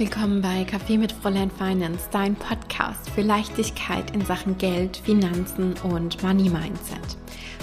willkommen 0.00 0.40
bei 0.40 0.64
Kaffee 0.64 0.96
mit 0.96 1.12
Fräulein 1.12 1.50
Finance, 1.50 2.08
dein 2.10 2.34
Podcast 2.34 3.10
für 3.10 3.20
Leichtigkeit 3.20 4.12
in 4.12 4.24
Sachen 4.24 4.56
Geld, 4.56 4.96
Finanzen 4.96 5.74
und 5.82 6.22
Money 6.22 6.48
Mindset. 6.48 7.18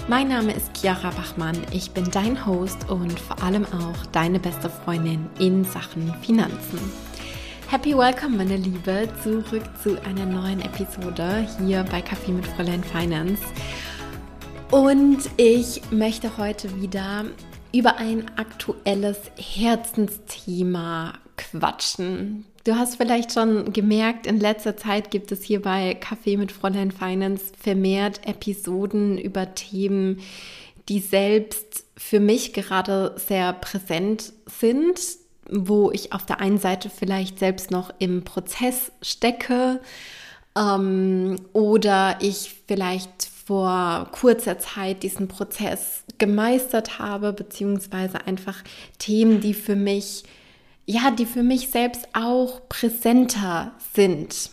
Mein 0.06 0.28
Name 0.28 0.52
ist 0.52 0.70
Chiara 0.76 1.10
Bachmann, 1.10 1.60
ich 1.72 1.90
bin 1.90 2.08
dein 2.12 2.46
Host 2.46 2.88
und 2.88 3.18
vor 3.18 3.42
allem 3.42 3.64
auch 3.64 4.06
deine 4.12 4.38
beste 4.38 4.70
Freundin 4.70 5.26
in 5.40 5.64
Sachen 5.64 6.14
Finanzen. 6.22 6.78
Happy 7.68 7.98
Welcome, 7.98 8.36
meine 8.36 8.56
Liebe, 8.56 9.08
zurück 9.20 9.64
zu 9.82 10.00
einer 10.04 10.24
neuen 10.24 10.60
Episode 10.60 11.44
hier 11.58 11.84
bei 11.90 12.00
Kaffee 12.00 12.30
mit 12.30 12.46
Fräulein 12.46 12.84
Finance. 12.84 13.42
Und 14.70 15.28
ich 15.38 15.82
möchte 15.90 16.38
heute 16.38 16.80
wieder 16.80 17.24
über 17.72 17.96
ein 17.96 18.30
aktuelles 18.36 19.18
Herzensthema 19.36 21.14
quatschen. 21.38 22.44
Du 22.64 22.76
hast 22.76 22.96
vielleicht 22.96 23.32
schon 23.32 23.72
gemerkt, 23.72 24.26
in 24.26 24.38
letzter 24.38 24.76
Zeit 24.76 25.10
gibt 25.10 25.32
es 25.32 25.42
hier 25.42 25.62
bei 25.62 25.94
Kaffee 25.94 26.36
mit 26.36 26.52
Fräulein 26.52 26.90
Finance 26.90 27.46
vermehrt 27.58 28.26
Episoden 28.26 29.16
über 29.16 29.54
Themen, 29.54 30.20
die 30.88 31.00
selbst 31.00 31.86
für 31.96 32.20
mich 32.20 32.52
gerade 32.52 33.14
sehr 33.16 33.52
präsent 33.54 34.32
sind, 34.46 35.00
wo 35.50 35.90
ich 35.90 36.12
auf 36.12 36.26
der 36.26 36.40
einen 36.40 36.58
Seite 36.58 36.90
vielleicht 36.90 37.38
selbst 37.38 37.70
noch 37.70 37.92
im 37.98 38.24
Prozess 38.24 38.92
stecke 39.00 39.80
ähm, 40.56 41.36
oder 41.52 42.18
ich 42.20 42.54
vielleicht 42.66 43.30
vor 43.46 44.08
kurzer 44.12 44.58
Zeit 44.58 45.02
diesen 45.02 45.26
Prozess 45.28 46.02
gemeistert 46.18 46.98
habe, 46.98 47.32
beziehungsweise 47.32 48.26
einfach 48.26 48.62
Themen, 48.98 49.40
die 49.40 49.54
für 49.54 49.76
mich 49.76 50.24
ja, 50.88 51.10
die 51.10 51.26
für 51.26 51.42
mich 51.42 51.68
selbst 51.68 52.08
auch 52.14 52.66
präsenter 52.70 53.72
sind. 53.92 54.50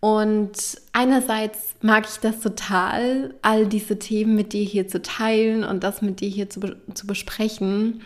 Und 0.00 0.52
einerseits 0.92 1.74
mag 1.80 2.06
ich 2.06 2.18
das 2.20 2.40
total, 2.40 3.34
all 3.40 3.66
diese 3.66 3.98
Themen 3.98 4.34
mit 4.34 4.52
dir 4.52 4.64
hier 4.64 4.86
zu 4.86 5.00
teilen 5.00 5.64
und 5.64 5.82
das 5.82 6.02
mit 6.02 6.20
dir 6.20 6.28
hier 6.28 6.50
zu, 6.50 6.60
zu 6.92 7.06
besprechen. 7.06 8.02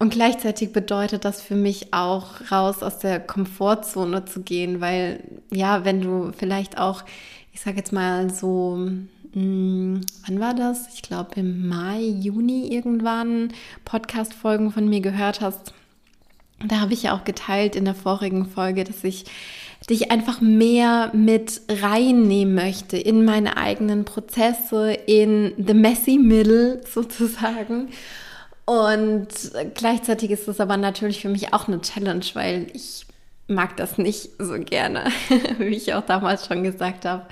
Und 0.00 0.12
gleichzeitig 0.12 0.72
bedeutet 0.72 1.24
das 1.24 1.40
für 1.40 1.54
mich 1.54 1.94
auch 1.94 2.50
raus 2.50 2.82
aus 2.82 2.98
der 2.98 3.20
Komfortzone 3.20 4.24
zu 4.24 4.40
gehen, 4.40 4.80
weil 4.80 5.22
ja, 5.52 5.84
wenn 5.84 6.00
du 6.00 6.32
vielleicht 6.36 6.78
auch, 6.78 7.04
ich 7.52 7.60
sage 7.60 7.76
jetzt 7.76 7.92
mal 7.92 8.28
so, 8.34 8.76
mh, 8.76 9.00
hm, 9.34 10.00
wann 10.26 10.40
war 10.40 10.54
das? 10.54 10.92
Ich 10.94 11.02
glaube 11.02 11.36
im 11.36 11.68
Mai, 11.68 12.00
Juni 12.00 12.74
irgendwann 12.74 13.52
Podcast-Folgen 13.84 14.72
von 14.72 14.88
mir 14.88 15.00
gehört 15.00 15.40
hast, 15.40 15.72
da 16.64 16.80
habe 16.80 16.92
ich 16.92 17.04
ja 17.04 17.16
auch 17.16 17.24
geteilt 17.24 17.76
in 17.76 17.84
der 17.84 17.94
vorigen 17.94 18.46
Folge, 18.46 18.84
dass 18.84 19.04
ich 19.04 19.24
dich 19.88 20.10
einfach 20.10 20.40
mehr 20.40 21.10
mit 21.14 21.60
reinnehmen 21.68 22.54
möchte 22.54 22.96
in 22.96 23.24
meine 23.24 23.56
eigenen 23.56 24.04
Prozesse, 24.04 24.92
in 24.92 25.52
the 25.56 25.74
messy 25.74 26.18
middle 26.18 26.80
sozusagen. 26.92 27.88
Und 28.64 29.28
gleichzeitig 29.74 30.30
ist 30.30 30.46
das 30.46 30.60
aber 30.60 30.76
natürlich 30.76 31.22
für 31.22 31.30
mich 31.30 31.54
auch 31.54 31.68
eine 31.68 31.80
Challenge, 31.80 32.24
weil 32.34 32.66
ich 32.74 33.06
mag 33.46 33.76
das 33.78 33.96
nicht 33.96 34.30
so 34.38 34.58
gerne, 34.58 35.04
wie 35.58 35.76
ich 35.76 35.94
auch 35.94 36.04
damals 36.04 36.46
schon 36.46 36.62
gesagt 36.62 37.06
habe, 37.06 37.26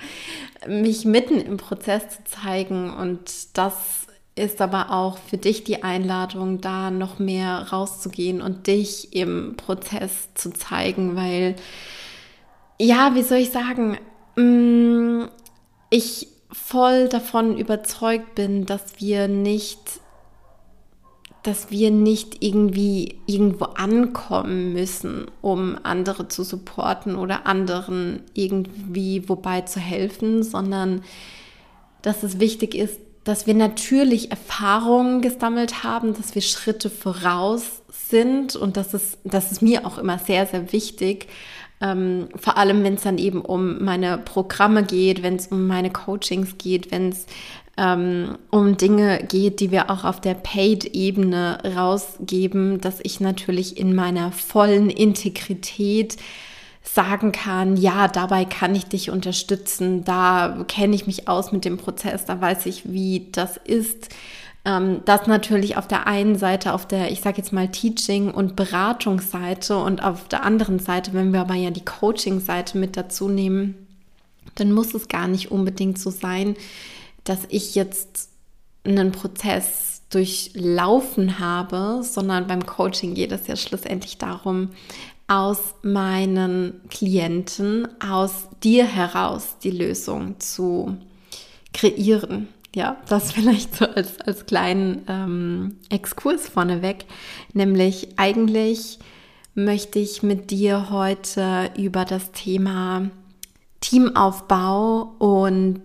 mich 0.67 1.05
mitten 1.05 1.39
im 1.39 1.57
Prozess 1.57 2.09
zu 2.09 2.23
zeigen 2.23 2.91
und 2.91 3.55
das 3.55 4.06
ist 4.37 4.61
aber 4.61 4.91
auch 4.91 5.17
für 5.17 5.37
dich 5.37 5.63
die 5.63 5.83
Einladung, 5.83 6.61
da 6.61 6.91
noch 6.91 7.19
mehr 7.19 7.67
rauszugehen 7.71 8.41
und 8.41 8.67
dich 8.67 9.13
im 9.13 9.55
Prozess 9.57 10.33
zu 10.33 10.51
zeigen, 10.51 11.15
weil, 11.15 11.55
ja, 12.79 13.15
wie 13.15 13.23
soll 13.23 13.39
ich 13.39 13.51
sagen, 13.51 13.97
mm, 14.35 15.25
ich 15.89 16.27
voll 16.51 17.07
davon 17.09 17.57
überzeugt 17.57 18.35
bin, 18.35 18.65
dass 18.65 18.99
wir 18.99 19.27
nicht 19.27 19.79
dass 21.47 21.71
wir 21.71 21.91
nicht 21.91 22.43
irgendwie 22.43 23.21
irgendwo 23.25 23.65
ankommen 23.65 24.73
müssen, 24.73 25.27
um 25.41 25.77
andere 25.81 26.27
zu 26.27 26.43
supporten 26.43 27.15
oder 27.15 27.45
anderen 27.47 28.23
irgendwie 28.33 29.29
wobei 29.29 29.61
zu 29.61 29.79
helfen, 29.79 30.43
sondern 30.43 31.03
dass 32.01 32.23
es 32.23 32.41
wichtig 32.41 32.75
ist, 32.75 32.99
dass 33.27 33.45
wir 33.45 33.53
natürlich 33.53 34.31
Erfahrungen 34.31 35.21
gesammelt 35.21 35.83
haben, 35.83 36.13
dass 36.13 36.33
wir 36.33 36.41
Schritte 36.41 36.89
voraus 36.89 37.81
sind 38.09 38.55
und 38.55 38.77
das 38.77 38.93
ist, 38.93 39.17
das 39.23 39.51
ist 39.51 39.61
mir 39.61 39.85
auch 39.85 39.97
immer 39.97 40.17
sehr, 40.17 40.45
sehr 40.45 40.71
wichtig. 40.71 41.27
Ähm, 41.81 42.29
vor 42.35 42.57
allem, 42.57 42.83
wenn 42.83 42.95
es 42.95 43.03
dann 43.03 43.17
eben 43.17 43.41
um 43.41 43.83
meine 43.83 44.17
Programme 44.17 44.83
geht, 44.83 45.23
wenn 45.23 45.35
es 45.35 45.47
um 45.47 45.67
meine 45.67 45.91
Coachings 45.91 46.57
geht, 46.57 46.91
wenn 46.91 47.09
es 47.09 47.25
ähm, 47.77 48.37
um 48.49 48.77
Dinge 48.77 49.23
geht, 49.27 49.59
die 49.59 49.71
wir 49.71 49.91
auch 49.91 50.03
auf 50.03 50.19
der 50.19 50.33
Paid-Ebene 50.33 51.59
rausgeben, 51.75 52.81
dass 52.81 52.99
ich 53.03 53.19
natürlich 53.19 53.77
in 53.77 53.93
meiner 53.93 54.31
vollen 54.31 54.89
Integrität 54.89 56.17
sagen 56.87 57.31
kann, 57.31 57.77
ja, 57.77 58.07
dabei 58.07 58.45
kann 58.45 58.75
ich 58.75 58.85
dich 58.85 59.09
unterstützen, 59.09 60.03
da 60.03 60.65
kenne 60.67 60.95
ich 60.95 61.07
mich 61.07 61.27
aus 61.27 61.51
mit 61.51 61.65
dem 61.65 61.77
Prozess, 61.77 62.25
da 62.25 62.39
weiß 62.39 62.65
ich, 62.65 62.91
wie 62.91 63.27
das 63.31 63.57
ist. 63.57 64.09
Ähm, 64.65 65.01
das 65.05 65.27
natürlich 65.27 65.77
auf 65.77 65.87
der 65.87 66.07
einen 66.07 66.37
Seite, 66.37 66.73
auf 66.73 66.87
der, 66.87 67.11
ich 67.11 67.21
sage 67.21 67.37
jetzt 67.37 67.53
mal, 67.53 67.69
Teaching- 67.69 68.31
und 68.31 68.55
Beratungsseite 68.55 69.77
und 69.77 70.03
auf 70.03 70.27
der 70.27 70.43
anderen 70.43 70.79
Seite, 70.79 71.13
wenn 71.13 71.33
wir 71.33 71.41
aber 71.41 71.55
ja 71.55 71.71
die 71.71 71.85
Coaching-Seite 71.85 72.77
mit 72.77 72.97
dazu 72.97 73.29
nehmen, 73.29 73.87
dann 74.55 74.71
muss 74.71 74.93
es 74.93 75.07
gar 75.07 75.27
nicht 75.27 75.51
unbedingt 75.51 75.99
so 75.99 76.09
sein, 76.09 76.55
dass 77.23 77.39
ich 77.49 77.75
jetzt 77.75 78.29
einen 78.83 79.11
Prozess 79.11 80.01
durchlaufen 80.09 81.39
habe, 81.39 82.01
sondern 82.01 82.47
beim 82.47 82.65
Coaching 82.65 83.13
geht 83.13 83.31
es 83.31 83.47
ja 83.47 83.55
schlussendlich 83.55 84.17
darum, 84.17 84.69
aus 85.27 85.75
meinen 85.81 86.81
Klienten, 86.89 87.87
aus 88.01 88.47
dir 88.63 88.85
heraus 88.85 89.57
die 89.61 89.71
Lösung 89.71 90.39
zu 90.39 90.97
kreieren. 91.73 92.47
Ja, 92.73 92.97
das 93.09 93.31
vielleicht 93.33 93.75
so 93.75 93.85
als, 93.85 94.19
als 94.21 94.45
kleinen 94.45 95.03
ähm, 95.07 95.77
Exkurs 95.89 96.47
vorneweg. 96.47 97.05
Nämlich 97.53 98.09
eigentlich 98.17 98.99
möchte 99.53 99.99
ich 99.99 100.23
mit 100.23 100.51
dir 100.51 100.89
heute 100.89 101.71
über 101.77 102.05
das 102.05 102.31
Thema 102.31 103.09
Teamaufbau 103.81 105.15
und 105.19 105.83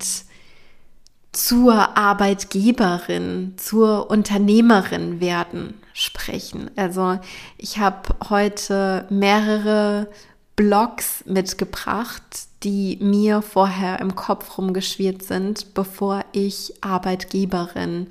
zur 1.32 1.97
Arbeitgeberin, 1.97 3.54
zur 3.56 4.10
Unternehmerin 4.10 5.20
werden 5.20 5.81
sprechen. 5.94 6.70
Also 6.76 7.19
ich 7.58 7.78
habe 7.78 8.14
heute 8.28 9.06
mehrere 9.10 10.08
Blogs 10.56 11.25
mitgebracht, 11.26 12.22
die 12.62 12.98
mir 13.00 13.42
vorher 13.42 14.00
im 14.00 14.14
Kopf 14.14 14.58
rumgeschwirrt 14.58 15.22
sind, 15.22 15.75
bevor 15.75 16.25
ich 16.32 16.75
Arbeitgeberin 16.82 18.08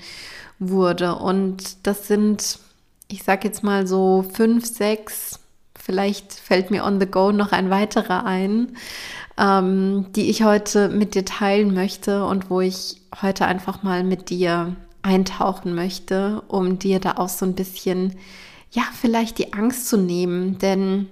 wurde. 0.59 1.16
Und 1.16 1.86
das 1.88 2.08
sind, 2.08 2.59
ich 3.08 3.24
sage 3.24 3.47
jetzt 3.47 3.64
mal 3.64 3.88
so 3.88 4.25
fünf, 4.34 4.66
sechs, 4.66 5.40
vielleicht 5.75 6.34
fällt 6.34 6.72
mir 6.72 6.84
on 6.84 7.00
the 7.00 7.06
go 7.06 7.31
noch 7.31 7.52
ein 7.52 7.70
weiterer 7.70 8.25
ein, 8.25 8.75
ähm, 9.38 10.08
die 10.16 10.30
ich 10.30 10.44
heute 10.44 10.90
mit 10.90 11.16
dir 11.16 11.26
teilen 11.26 11.73
möchte 11.73 12.26
und 12.26 12.50
wo 12.50 12.61
ich 12.61 13.02
heute 13.22 13.46
einfach 13.46 13.84
mal 13.84 14.03
mit 14.03 14.29
dir 14.29 14.76
eintauchen 15.03 15.74
möchte, 15.74 16.44
um 16.48 16.80
dir 16.80 17.00
da 17.00 17.14
auch 17.14 17.30
so 17.30 17.46
ein 17.46 17.56
bisschen, 17.56 18.16
ja, 18.72 18.84
vielleicht 19.00 19.38
die 19.38 19.53
Angst 19.53 19.88
zu 19.88 19.98
nehmen, 19.98 20.58
denn 20.59 21.08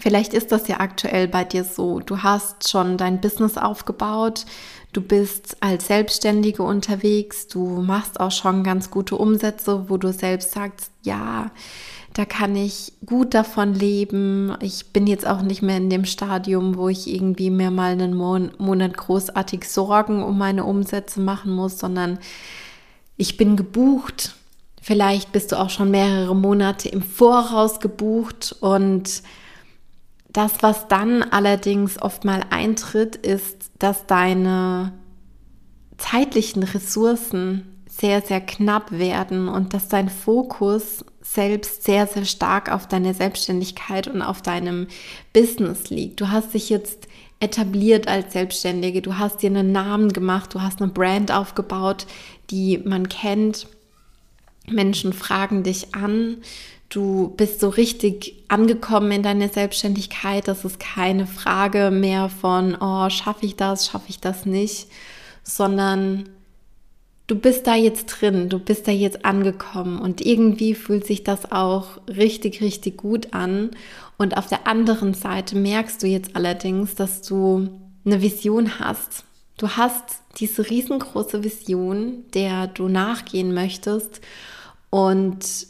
vielleicht 0.00 0.34
ist 0.34 0.52
das 0.52 0.68
ja 0.68 0.80
aktuell 0.80 1.28
bei 1.28 1.44
dir 1.44 1.64
so. 1.64 2.00
Du 2.00 2.22
hast 2.22 2.68
schon 2.68 2.96
dein 2.96 3.20
Business 3.20 3.58
aufgebaut, 3.58 4.46
du 4.92 5.00
bist 5.00 5.56
als 5.60 5.86
Selbstständige 5.86 6.62
unterwegs, 6.62 7.46
du 7.46 7.82
machst 7.82 8.20
auch 8.20 8.32
schon 8.32 8.64
ganz 8.64 8.90
gute 8.90 9.16
Umsätze, 9.16 9.88
wo 9.88 9.96
du 9.96 10.12
selbst 10.12 10.52
sagst, 10.52 10.90
ja, 11.02 11.50
da 12.14 12.26
kann 12.26 12.54
ich 12.56 12.92
gut 13.06 13.32
davon 13.32 13.74
leben. 13.74 14.54
Ich 14.60 14.92
bin 14.92 15.06
jetzt 15.06 15.26
auch 15.26 15.40
nicht 15.40 15.62
mehr 15.62 15.78
in 15.78 15.88
dem 15.88 16.04
Stadium, 16.04 16.76
wo 16.76 16.88
ich 16.88 17.08
irgendwie 17.08 17.48
mir 17.48 17.70
mal 17.70 17.92
einen 17.92 18.14
Monat 18.14 18.96
großartig 18.96 19.64
Sorgen 19.64 20.22
um 20.22 20.36
meine 20.36 20.64
Umsätze 20.64 21.20
machen 21.20 21.52
muss, 21.52 21.78
sondern 21.78 22.18
ich 23.22 23.36
bin 23.36 23.56
gebucht. 23.56 24.34
Vielleicht 24.80 25.30
bist 25.30 25.52
du 25.52 25.58
auch 25.60 25.70
schon 25.70 25.92
mehrere 25.92 26.34
Monate 26.34 26.88
im 26.88 27.02
Voraus 27.02 27.78
gebucht 27.78 28.56
und 28.60 29.22
das, 30.28 30.54
was 30.60 30.88
dann 30.88 31.22
allerdings 31.22 32.02
oft 32.02 32.24
mal 32.24 32.44
eintritt, 32.50 33.14
ist, 33.14 33.70
dass 33.78 34.06
deine 34.06 34.92
zeitlichen 35.98 36.64
Ressourcen 36.64 37.84
sehr, 37.88 38.22
sehr 38.22 38.40
knapp 38.40 38.90
werden 38.90 39.48
und 39.48 39.72
dass 39.72 39.86
dein 39.86 40.08
Fokus 40.08 41.04
selbst 41.20 41.84
sehr, 41.84 42.08
sehr 42.08 42.24
stark 42.24 42.72
auf 42.72 42.88
deiner 42.88 43.14
Selbstständigkeit 43.14 44.08
und 44.08 44.20
auf 44.20 44.42
deinem 44.42 44.88
Business 45.32 45.90
liegt. 45.90 46.20
Du 46.20 46.30
hast 46.30 46.54
dich 46.54 46.70
jetzt 46.70 47.06
etabliert 47.42 48.06
als 48.06 48.32
Selbstständige, 48.32 49.02
du 49.02 49.18
hast 49.18 49.42
dir 49.42 49.50
einen 49.50 49.72
Namen 49.72 50.12
gemacht, 50.12 50.54
du 50.54 50.62
hast 50.62 50.80
eine 50.80 50.92
Brand 50.92 51.32
aufgebaut, 51.32 52.06
die 52.50 52.78
man 52.78 53.08
kennt. 53.08 53.66
Menschen 54.68 55.12
fragen 55.12 55.64
dich 55.64 55.92
an, 55.92 56.36
du 56.88 57.34
bist 57.36 57.58
so 57.58 57.68
richtig 57.68 58.44
angekommen 58.46 59.10
in 59.10 59.24
deiner 59.24 59.48
Selbstständigkeit. 59.48 60.46
Das 60.46 60.64
ist 60.64 60.78
keine 60.78 61.26
Frage 61.26 61.90
mehr 61.90 62.28
von, 62.28 62.76
oh, 62.80 63.10
schaffe 63.10 63.44
ich 63.44 63.56
das, 63.56 63.88
schaffe 63.88 64.06
ich 64.08 64.20
das 64.20 64.46
nicht, 64.46 64.86
sondern 65.42 66.28
du 67.26 67.34
bist 67.34 67.66
da 67.66 67.74
jetzt 67.74 68.06
drin, 68.06 68.50
du 68.50 68.60
bist 68.60 68.86
da 68.86 68.92
jetzt 68.92 69.24
angekommen 69.24 69.98
und 69.98 70.24
irgendwie 70.24 70.76
fühlt 70.76 71.06
sich 71.06 71.24
das 71.24 71.50
auch 71.50 71.98
richtig, 72.06 72.60
richtig 72.60 72.98
gut 72.98 73.34
an. 73.34 73.70
Und 74.22 74.36
auf 74.36 74.46
der 74.46 74.68
anderen 74.68 75.14
Seite 75.14 75.56
merkst 75.56 76.00
du 76.00 76.06
jetzt 76.06 76.36
allerdings, 76.36 76.94
dass 76.94 77.22
du 77.22 77.68
eine 78.04 78.22
Vision 78.22 78.78
hast. 78.78 79.24
Du 79.56 79.70
hast 79.70 80.04
diese 80.38 80.70
riesengroße 80.70 81.42
Vision, 81.42 82.22
der 82.32 82.68
du 82.68 82.86
nachgehen 82.86 83.52
möchtest 83.52 84.20
und 84.90 85.66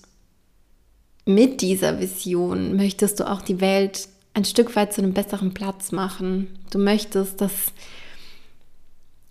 mit 1.24 1.62
dieser 1.62 1.98
Vision 1.98 2.76
möchtest 2.76 3.20
du 3.20 3.30
auch 3.30 3.40
die 3.40 3.62
Welt 3.62 4.10
ein 4.34 4.44
Stück 4.44 4.76
weit 4.76 4.92
zu 4.92 5.00
einem 5.00 5.14
besseren 5.14 5.54
Platz 5.54 5.90
machen. 5.90 6.58
Du 6.70 6.78
möchtest, 6.78 7.40
dass, 7.40 7.72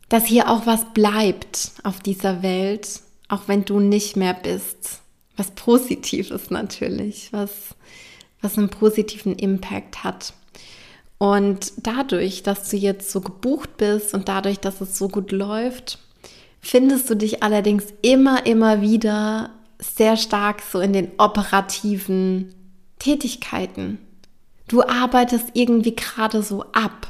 dass 0.10 0.26
hier 0.26 0.50
auch 0.50 0.66
was 0.66 0.96
bleibt 0.96 1.74
auf 1.84 2.00
dieser 2.00 2.42
Welt, 2.42 3.02
auch 3.28 3.44
wenn 3.46 3.66
du 3.66 3.80
nicht 3.80 4.18
mehr 4.18 4.34
bist. 4.34 5.02
Was 5.38 5.52
Positives 5.52 6.50
natürlich, 6.50 7.32
was, 7.32 7.76
was 8.42 8.58
einen 8.58 8.70
positiven 8.70 9.36
Impact 9.36 10.04
hat. 10.04 10.34
Und 11.18 11.74
dadurch, 11.78 12.42
dass 12.42 12.70
du 12.70 12.78
jetzt 12.78 13.12
so 13.12 13.22
gebucht 13.22 13.78
bist 13.78 14.14
und 14.14 14.28
dadurch, 14.28 14.60
dass 14.60 14.82
es 14.82 14.98
so 14.98 15.08
gut 15.08 15.32
läuft, 15.32 16.00
findest 16.60 17.10
du 17.10 17.16
dich 17.16 17.44
allerdings 17.44 17.86
immer, 18.02 18.46
immer 18.46 18.82
wieder 18.82 19.52
sehr 19.78 20.18
stark 20.18 20.62
so 20.62 20.80
in 20.80 20.94
den 20.94 21.12
operativen 21.18 22.54
Tätigkeiten. 23.00 24.00
Du 24.68 24.84
arbeitest 24.84 25.50
irgendwie 25.54 25.96
gerade 25.96 26.44
so 26.44 26.64
ab. 26.72 27.08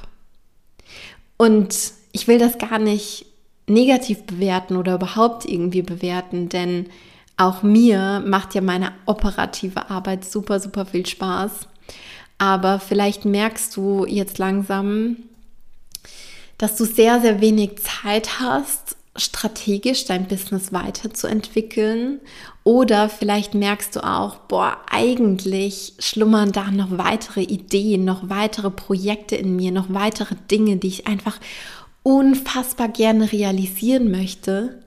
Und 1.37 1.75
ich 2.11 2.27
will 2.27 2.39
das 2.39 2.57
gar 2.57 2.79
nicht 2.79 3.25
negativ 3.67 4.23
bewerten 4.23 4.75
oder 4.77 4.95
überhaupt 4.95 5.45
irgendwie 5.45 5.81
bewerten, 5.81 6.49
denn 6.49 6.87
auch 7.41 7.63
mir 7.63 8.23
macht 8.25 8.55
ja 8.55 8.61
meine 8.61 8.91
operative 9.05 9.89
Arbeit 9.89 10.25
super, 10.25 10.59
super 10.59 10.85
viel 10.85 11.05
Spaß. 11.05 11.51
Aber 12.37 12.79
vielleicht 12.79 13.25
merkst 13.25 13.75
du 13.75 14.05
jetzt 14.05 14.37
langsam, 14.37 15.17
dass 16.57 16.75
du 16.75 16.85
sehr, 16.85 17.21
sehr 17.21 17.41
wenig 17.41 17.79
Zeit 17.81 18.39
hast, 18.39 18.95
strategisch 19.15 20.05
dein 20.05 20.27
Business 20.27 20.71
weiterzuentwickeln 20.71 22.19
oder 22.63 23.09
vielleicht 23.09 23.53
merkst 23.53 23.95
du 23.95 24.03
auch, 24.03 24.35
boah, 24.35 24.77
eigentlich 24.89 25.93
schlummern 25.99 26.51
da 26.51 26.71
noch 26.71 26.97
weitere 26.97 27.41
Ideen, 27.41 28.05
noch 28.05 28.29
weitere 28.29 28.69
Projekte 28.69 29.35
in 29.35 29.55
mir, 29.55 29.71
noch 29.71 29.87
weitere 29.89 30.35
Dinge, 30.49 30.77
die 30.77 30.87
ich 30.87 31.07
einfach 31.07 31.39
unfassbar 32.03 32.87
gerne 32.87 33.31
realisieren 33.31 34.11
möchte, 34.11 34.80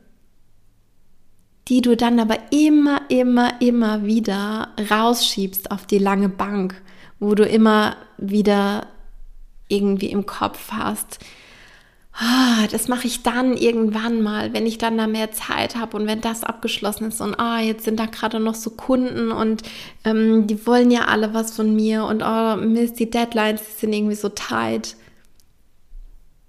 die 1.68 1.80
du 1.80 1.96
dann 1.96 2.20
aber 2.20 2.38
immer, 2.50 3.02
immer, 3.08 3.60
immer 3.60 4.04
wieder 4.04 4.68
rausschiebst 4.90 5.70
auf 5.70 5.86
die 5.86 5.98
lange 5.98 6.28
Bank, 6.28 6.80
wo 7.18 7.34
du 7.34 7.44
immer 7.44 7.96
wieder 8.18 8.86
irgendwie 9.68 10.10
im 10.10 10.26
Kopf 10.26 10.72
hast, 10.72 11.18
ah, 12.12 12.66
das 12.70 12.88
mache 12.88 13.06
ich 13.06 13.22
dann 13.22 13.56
irgendwann 13.56 14.22
mal, 14.22 14.52
wenn 14.52 14.66
ich 14.66 14.78
dann 14.78 14.98
da 14.98 15.06
mehr 15.06 15.32
Zeit 15.32 15.76
habe 15.76 15.96
und 15.96 16.06
wenn 16.06 16.20
das 16.20 16.44
abgeschlossen 16.44 17.08
ist 17.08 17.20
und 17.20 17.38
ah, 17.40 17.60
jetzt 17.60 17.84
sind 17.84 17.98
da 17.98 18.06
gerade 18.06 18.40
noch 18.40 18.54
so 18.54 18.70
Kunden 18.70 19.32
und 19.32 19.62
ähm, 20.04 20.46
die 20.46 20.66
wollen 20.66 20.90
ja 20.90 21.06
alle 21.06 21.34
was 21.34 21.56
von 21.56 21.74
mir 21.74 22.04
und 22.04 22.22
oh, 22.22 22.56
Mist, 22.56 22.98
die 22.98 23.10
Deadlines, 23.10 23.62
die 23.62 23.80
sind 23.80 23.92
irgendwie 23.92 24.14
so 24.14 24.28
tight. 24.28 24.96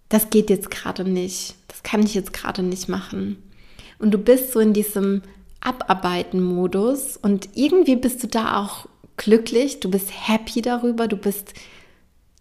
Das 0.09 0.29
geht 0.29 0.49
jetzt 0.49 0.69
gerade 0.69 1.03
nicht. 1.03 1.55
Das 1.67 1.81
kann 1.81 2.03
ich 2.03 2.13
jetzt 2.13 2.31
gerade 2.31 2.61
nicht 2.61 2.87
machen. 2.89 3.37
Und 3.99 4.11
du 4.11 4.17
bist 4.17 4.51
so 4.51 4.59
in 4.59 4.73
diesem 4.73 5.21
Abarbeiten-Modus 5.61 7.17
und 7.17 7.49
irgendwie 7.55 7.95
bist 7.95 8.23
du 8.23 8.27
da 8.27 8.61
auch 8.61 8.87
glücklich, 9.17 9.79
du 9.79 9.89
bist 9.89 10.09
happy 10.11 10.61
darüber, 10.61 11.07
du 11.07 11.17
bist 11.17 11.53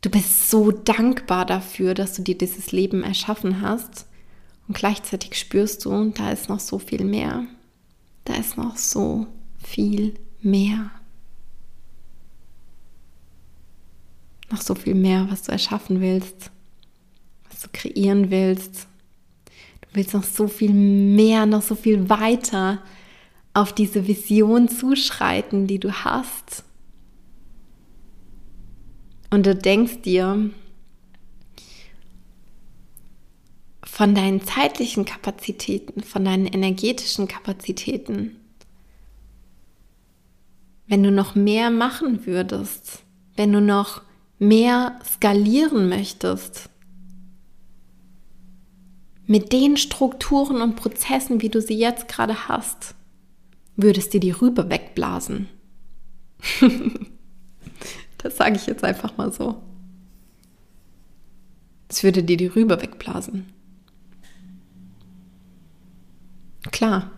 Du 0.05 0.11
bist 0.11 0.51
so 0.51 0.71
dankbar 0.71 1.47
dafür, 1.47 1.95
dass 1.95 2.13
du 2.13 2.21
dir 2.21 2.37
dieses 2.37 2.73
Leben 2.73 3.03
erschaffen 3.03 3.63
hast. 3.63 4.05
Und 4.69 4.77
gleichzeitig 4.77 5.39
spürst 5.39 5.83
du, 5.87 6.11
da 6.11 6.31
ist 6.31 6.51
noch 6.51 6.61
so 6.61 6.79
viel 6.79 7.05
mehr. 7.05 7.47
Da 8.27 8.35
ist 8.35 8.59
noch 8.59 8.77
so 8.77 9.27
viel 9.63 10.13
mehr. 10.43 10.91
Noch 14.51 14.61
so 14.61 14.75
viel 14.75 14.95
mehr, 14.95 15.27
was 15.31 15.41
du 15.45 15.53
erschaffen 15.53 16.03
willst, 16.03 16.51
was 17.49 17.61
du 17.63 17.69
kreieren 17.73 18.31
willst. 18.31 18.87
Willst 19.95 20.13
noch 20.13 20.25
so 20.25 20.49
viel 20.49 20.75
mehr, 20.75 21.47
noch 21.47 21.63
so 21.63 21.75
viel 21.75 22.11
weiter 22.11 22.83
auf 23.55 23.73
diese 23.73 24.07
Vision 24.07 24.69
zuschreiten, 24.69 25.67
die 25.67 25.79
du 25.79 25.93
hast. 25.93 26.65
Und 29.31 29.47
du 29.47 29.55
denkst 29.55 30.03
dir, 30.03 30.51
von 33.95 34.15
deinen 34.15 34.43
zeitlichen 34.43 35.05
Kapazitäten, 35.05 36.03
von 36.03 36.25
deinen 36.25 36.47
energetischen 36.47 37.29
Kapazitäten, 37.29 38.37
wenn 40.89 41.05
du 41.05 41.13
noch 41.13 41.37
mehr 41.37 41.71
machen 41.71 42.27
würdest, 42.27 43.05
wenn 43.37 43.53
du 43.53 43.61
noch 43.61 44.03
mehr 44.41 44.99
skalieren 45.05 45.89
möchtest, 45.89 46.71
mit 49.27 49.53
den 49.53 49.77
Strukturen 49.77 50.61
und 50.61 50.77
Prozessen, 50.77 51.41
wie 51.43 51.49
du 51.49 51.61
sie 51.61 51.79
jetzt 51.79 52.09
gerade 52.09 52.49
hast, 52.49 52.95
würdest 53.77 54.13
dir 54.13 54.21
die 54.21 54.33
Rübe 54.33 54.71
wegblasen. 54.71 55.49
Das 58.25 58.39
sage 58.39 58.57
ich 58.57 58.67
jetzt 58.67 58.83
einfach 58.83 59.19
mal 59.19 59.31
so. 59.31 59.63
Es 61.91 62.03
würde 62.03 62.23
dir 62.23 62.39
die 62.39 62.47
Rübe 62.47 62.81
wegblasen. 62.81 63.45
Klar, 66.73 67.11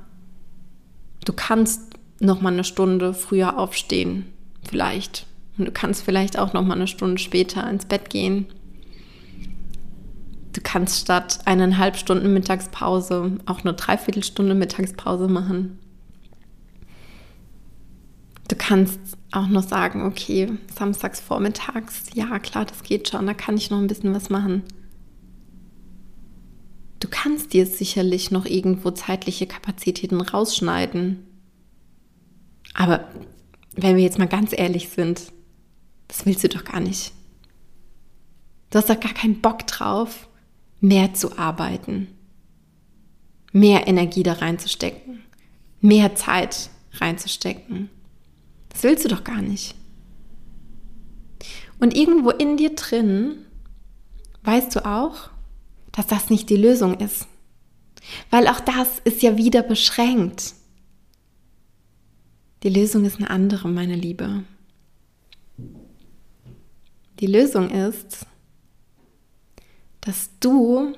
du 1.24 1.32
kannst 1.32 1.94
noch 2.18 2.40
mal 2.40 2.52
eine 2.52 2.64
Stunde 2.64 3.14
früher 3.14 3.56
aufstehen, 3.56 4.26
vielleicht. 4.68 5.26
Und 5.56 5.66
du 5.66 5.70
kannst 5.70 6.02
vielleicht 6.02 6.40
auch 6.40 6.52
noch 6.52 6.62
mal 6.62 6.74
eine 6.74 6.88
Stunde 6.88 7.18
später 7.18 7.70
ins 7.70 7.86
Bett 7.86 8.10
gehen. 8.10 8.46
Du 10.56 10.62
kannst 10.62 11.00
statt 11.02 11.40
eineinhalb 11.44 11.98
Stunden 11.98 12.32
Mittagspause 12.32 13.36
auch 13.44 13.60
eine 13.60 13.74
Dreiviertelstunde 13.74 14.54
Mittagspause 14.54 15.28
machen. 15.28 15.78
Du 18.48 18.56
kannst 18.56 18.98
auch 19.32 19.48
noch 19.48 19.64
sagen, 19.64 20.06
okay, 20.06 20.50
samstags 20.74 21.20
vormittags, 21.20 22.04
ja 22.14 22.38
klar, 22.38 22.64
das 22.64 22.82
geht 22.84 23.06
schon, 23.06 23.26
da 23.26 23.34
kann 23.34 23.58
ich 23.58 23.68
noch 23.68 23.76
ein 23.76 23.86
bisschen 23.86 24.14
was 24.14 24.30
machen. 24.30 24.62
Du 27.00 27.08
kannst 27.10 27.52
dir 27.52 27.66
sicherlich 27.66 28.30
noch 28.30 28.46
irgendwo 28.46 28.90
zeitliche 28.92 29.46
Kapazitäten 29.46 30.22
rausschneiden. 30.22 31.22
Aber 32.72 33.06
wenn 33.74 33.96
wir 33.96 34.04
jetzt 34.04 34.18
mal 34.18 34.26
ganz 34.26 34.54
ehrlich 34.56 34.88
sind, 34.88 35.20
das 36.08 36.24
willst 36.24 36.44
du 36.44 36.48
doch 36.48 36.64
gar 36.64 36.80
nicht. 36.80 37.12
Du 38.70 38.78
hast 38.78 38.88
doch 38.88 38.98
gar 38.98 39.12
keinen 39.12 39.42
Bock 39.42 39.66
drauf, 39.66 40.25
mehr 40.80 41.14
zu 41.14 41.38
arbeiten, 41.38 42.08
mehr 43.52 43.86
Energie 43.86 44.22
da 44.22 44.34
reinzustecken, 44.34 45.22
mehr 45.80 46.14
Zeit 46.14 46.70
reinzustecken. 46.92 47.90
Das 48.68 48.82
willst 48.82 49.04
du 49.04 49.08
doch 49.08 49.24
gar 49.24 49.42
nicht. 49.42 49.74
Und 51.78 51.94
irgendwo 51.94 52.30
in 52.30 52.56
dir 52.56 52.74
drin 52.74 53.36
weißt 54.44 54.74
du 54.74 54.86
auch, 54.86 55.30
dass 55.92 56.06
das 56.06 56.30
nicht 56.30 56.50
die 56.50 56.56
Lösung 56.56 57.00
ist. 57.00 57.26
Weil 58.30 58.46
auch 58.46 58.60
das 58.60 59.00
ist 59.04 59.22
ja 59.22 59.36
wieder 59.36 59.62
beschränkt. 59.62 60.54
Die 62.62 62.68
Lösung 62.68 63.04
ist 63.04 63.16
eine 63.16 63.30
andere, 63.30 63.68
meine 63.68 63.96
Liebe. 63.96 64.44
Die 67.20 67.26
Lösung 67.26 67.70
ist, 67.70 68.26
dass 70.06 70.30
du 70.38 70.92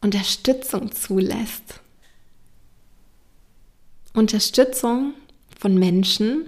Unterstützung 0.00 0.92
zulässt. 0.92 1.80
Unterstützung 4.14 5.14
von 5.58 5.74
Menschen, 5.74 6.44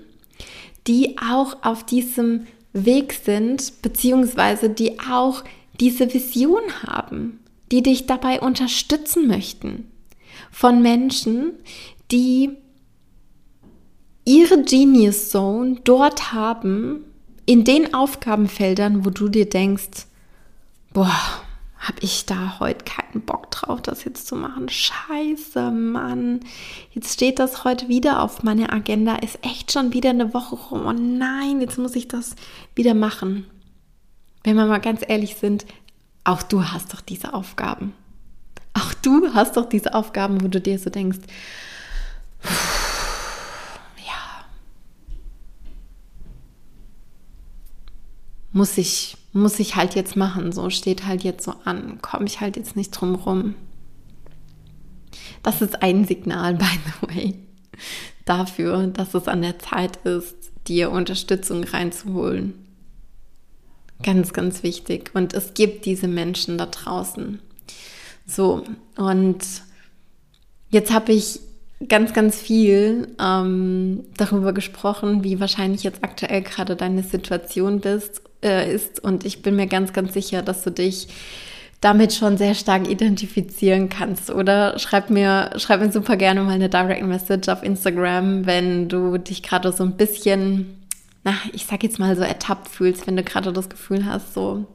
die 0.86 1.16
auch 1.18 1.56
auf 1.64 1.84
diesem 1.84 2.46
Weg 2.72 3.12
sind, 3.12 3.82
beziehungsweise 3.82 4.70
die 4.70 5.00
auch 5.00 5.42
diese 5.80 6.14
Vision 6.14 6.62
haben, 6.84 7.40
die 7.72 7.82
dich 7.82 8.06
dabei 8.06 8.40
unterstützen 8.40 9.26
möchten. 9.26 9.90
Von 10.52 10.80
Menschen, 10.82 11.54
die 12.12 12.50
ihre 14.24 14.62
Genius 14.62 15.30
Zone 15.30 15.80
dort 15.82 16.32
haben, 16.32 17.04
in 17.44 17.64
den 17.64 17.92
Aufgabenfeldern, 17.92 19.04
wo 19.04 19.10
du 19.10 19.28
dir 19.28 19.48
denkst, 19.48 20.06
boah, 20.92 21.42
habe 21.78 21.98
ich 22.02 22.26
da 22.26 22.58
heute 22.60 22.84
keinen 22.84 23.22
Bock 23.22 23.50
drauf, 23.50 23.80
das 23.80 24.04
jetzt 24.04 24.26
zu 24.26 24.36
machen. 24.36 24.68
Scheiße, 24.68 25.70
Mann. 25.70 26.40
Jetzt 26.92 27.14
steht 27.14 27.38
das 27.38 27.64
heute 27.64 27.88
wieder 27.88 28.22
auf 28.22 28.42
meiner 28.42 28.72
Agenda. 28.72 29.16
Ist 29.16 29.38
echt 29.42 29.72
schon 29.72 29.94
wieder 29.94 30.10
eine 30.10 30.34
Woche 30.34 30.56
rum. 30.56 30.84
Oh 30.86 30.92
nein, 30.92 31.60
jetzt 31.60 31.78
muss 31.78 31.96
ich 31.96 32.06
das 32.06 32.36
wieder 32.74 32.94
machen. 32.94 33.46
Wenn 34.44 34.56
wir 34.56 34.66
mal 34.66 34.80
ganz 34.80 35.00
ehrlich 35.06 35.36
sind, 35.36 35.64
auch 36.24 36.42
du 36.42 36.64
hast 36.64 36.92
doch 36.92 37.00
diese 37.00 37.32
Aufgaben. 37.32 37.94
Auch 38.74 38.92
du 38.94 39.32
hast 39.34 39.56
doch 39.56 39.68
diese 39.68 39.94
Aufgaben, 39.94 40.42
wo 40.42 40.48
du 40.48 40.60
dir 40.60 40.78
so 40.78 40.90
denkst, 40.90 41.18
ja, 44.06 44.44
muss 48.52 48.76
ich 48.78 49.16
muss 49.32 49.58
ich 49.60 49.76
halt 49.76 49.94
jetzt 49.94 50.16
machen, 50.16 50.52
so 50.52 50.70
steht 50.70 51.06
halt 51.06 51.22
jetzt 51.22 51.44
so 51.44 51.54
an, 51.64 52.00
komme 52.02 52.26
ich 52.26 52.40
halt 52.40 52.56
jetzt 52.56 52.76
nicht 52.76 52.90
drum 52.90 53.14
rum. 53.14 53.54
Das 55.42 55.62
ist 55.62 55.82
ein 55.82 56.04
Signal, 56.04 56.54
by 56.56 56.64
the 56.64 57.08
way, 57.08 57.34
dafür, 58.24 58.86
dass 58.88 59.14
es 59.14 59.28
an 59.28 59.42
der 59.42 59.58
Zeit 59.58 59.96
ist, 59.98 60.36
dir 60.66 60.90
Unterstützung 60.90 61.64
reinzuholen. 61.64 62.54
Ganz, 64.02 64.32
ganz 64.32 64.62
wichtig. 64.62 65.10
Und 65.14 65.34
es 65.34 65.54
gibt 65.54 65.84
diese 65.84 66.08
Menschen 66.08 66.56
da 66.56 66.66
draußen. 66.66 67.38
So, 68.26 68.64
und 68.96 69.40
jetzt 70.70 70.92
habe 70.92 71.12
ich 71.12 71.40
ganz, 71.88 72.12
ganz 72.12 72.38
viel 72.40 73.08
ähm, 73.18 74.04
darüber 74.16 74.52
gesprochen, 74.52 75.24
wie 75.24 75.40
wahrscheinlich 75.40 75.82
jetzt 75.82 76.02
aktuell 76.02 76.42
gerade 76.42 76.76
deine 76.76 77.02
Situation 77.02 77.80
bist 77.80 78.22
äh, 78.42 78.74
ist. 78.74 79.02
Und 79.02 79.24
ich 79.24 79.42
bin 79.42 79.56
mir 79.56 79.66
ganz, 79.66 79.92
ganz 79.92 80.14
sicher, 80.14 80.42
dass 80.42 80.62
du 80.62 80.70
dich 80.70 81.08
damit 81.80 82.12
schon 82.12 82.36
sehr 82.36 82.54
stark 82.54 82.88
identifizieren 82.88 83.88
kannst. 83.88 84.30
Oder 84.30 84.78
schreib 84.78 85.10
mir, 85.10 85.50
schreib 85.56 85.80
mir 85.80 85.90
super 85.90 86.16
gerne 86.16 86.42
mal 86.42 86.52
eine 86.52 86.68
Direct 86.68 87.02
Message 87.02 87.48
auf 87.48 87.62
Instagram, 87.62 88.46
wenn 88.46 88.88
du 88.88 89.16
dich 89.18 89.42
gerade 89.42 89.72
so 89.72 89.84
ein 89.84 89.96
bisschen, 89.96 90.86
na, 91.24 91.34
ich 91.52 91.64
sag 91.64 91.82
jetzt 91.82 91.98
mal 91.98 92.14
so 92.16 92.22
ertappt 92.22 92.68
fühlst, 92.68 93.06
wenn 93.06 93.16
du 93.16 93.22
gerade 93.22 93.52
das 93.52 93.70
Gefühl 93.70 94.04
hast, 94.04 94.34
so, 94.34 94.66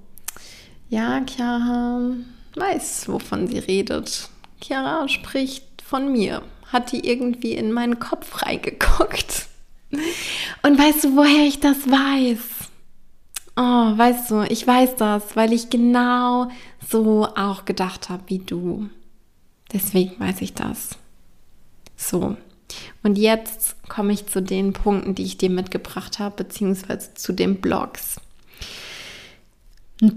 ja, 0.90 1.22
Chiara 1.26 2.12
weiß, 2.56 3.08
wovon 3.08 3.48
sie 3.48 3.60
redet. 3.60 4.30
Chiara 4.62 5.08
spricht 5.08 5.64
von 5.88 6.12
mir. 6.12 6.42
Hat 6.72 6.92
die 6.92 7.08
irgendwie 7.08 7.54
in 7.54 7.72
meinen 7.72 8.00
Kopf 8.00 8.42
reingeguckt? 8.42 9.48
Und 10.64 10.80
weißt 10.80 11.04
du, 11.04 11.16
woher 11.16 11.48
ich 11.48 11.60
das 11.60 11.78
weiß? 11.88 12.40
Oh, 13.58 13.62
weißt 13.62 14.32
du, 14.32 14.42
ich 14.44 14.68
weiß 14.68 14.96
das, 14.98 15.36
weil 15.36 15.54
ich 15.54 15.70
genau 15.70 16.50
so 16.86 17.26
auch 17.36 17.66
gedacht 17.66 18.10
habe 18.10 18.24
wie 18.28 18.40
du. 18.40 18.90
Deswegen 19.72 20.20
weiß 20.20 20.42
ich 20.42 20.54
das. 20.54 20.90
So. 21.96 22.36
Und 23.04 23.18
jetzt 23.18 23.76
komme 23.88 24.12
ich 24.12 24.28
zu 24.28 24.42
den 24.42 24.74
Punkten, 24.74 25.16
die 25.16 25.24
ich 25.24 25.38
dir 25.38 25.50
mitgebracht 25.50 26.20
habe, 26.20 26.44
beziehungsweise 26.44 27.14
zu 27.14 27.32
den 27.32 27.62
Blogs. 27.62 28.20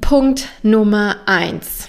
Punkt 0.01 0.49
Nummer 0.63 1.17
eins. 1.27 1.89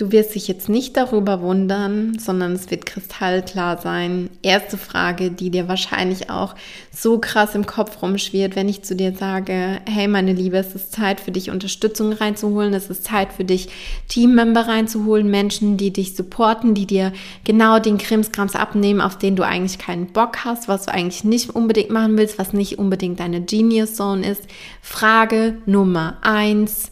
Du 0.00 0.12
wirst 0.12 0.34
dich 0.34 0.48
jetzt 0.48 0.70
nicht 0.70 0.96
darüber 0.96 1.42
wundern, 1.42 2.18
sondern 2.18 2.52
es 2.52 2.70
wird 2.70 2.86
kristallklar 2.86 3.76
sein. 3.76 4.30
Erste 4.40 4.78
Frage, 4.78 5.30
die 5.30 5.50
dir 5.50 5.68
wahrscheinlich 5.68 6.30
auch 6.30 6.54
so 6.90 7.18
krass 7.18 7.54
im 7.54 7.66
Kopf 7.66 8.00
rumschwirrt, 8.00 8.56
wenn 8.56 8.70
ich 8.70 8.80
zu 8.80 8.96
dir 8.96 9.12
sage, 9.12 9.82
hey 9.86 10.08
meine 10.08 10.32
Liebe, 10.32 10.56
es 10.56 10.74
ist 10.74 10.92
Zeit 10.92 11.20
für 11.20 11.32
dich 11.32 11.50
Unterstützung 11.50 12.14
reinzuholen, 12.14 12.72
es 12.72 12.88
ist 12.88 13.04
Zeit 13.04 13.30
für 13.30 13.44
dich 13.44 13.68
Teammember 14.08 14.68
reinzuholen, 14.68 15.30
Menschen, 15.30 15.76
die 15.76 15.92
dich 15.92 16.16
supporten, 16.16 16.72
die 16.72 16.86
dir 16.86 17.12
genau 17.44 17.78
den 17.78 17.98
Krimskrams 17.98 18.56
abnehmen, 18.56 19.02
auf 19.02 19.18
den 19.18 19.36
du 19.36 19.42
eigentlich 19.42 19.76
keinen 19.76 20.06
Bock 20.06 20.46
hast, 20.46 20.66
was 20.66 20.86
du 20.86 20.94
eigentlich 20.94 21.24
nicht 21.24 21.50
unbedingt 21.50 21.90
machen 21.90 22.16
willst, 22.16 22.38
was 22.38 22.54
nicht 22.54 22.78
unbedingt 22.78 23.20
deine 23.20 23.42
Genius 23.42 23.96
Zone 23.96 24.26
ist. 24.26 24.44
Frage 24.80 25.58
Nummer 25.66 26.16
eins 26.22 26.90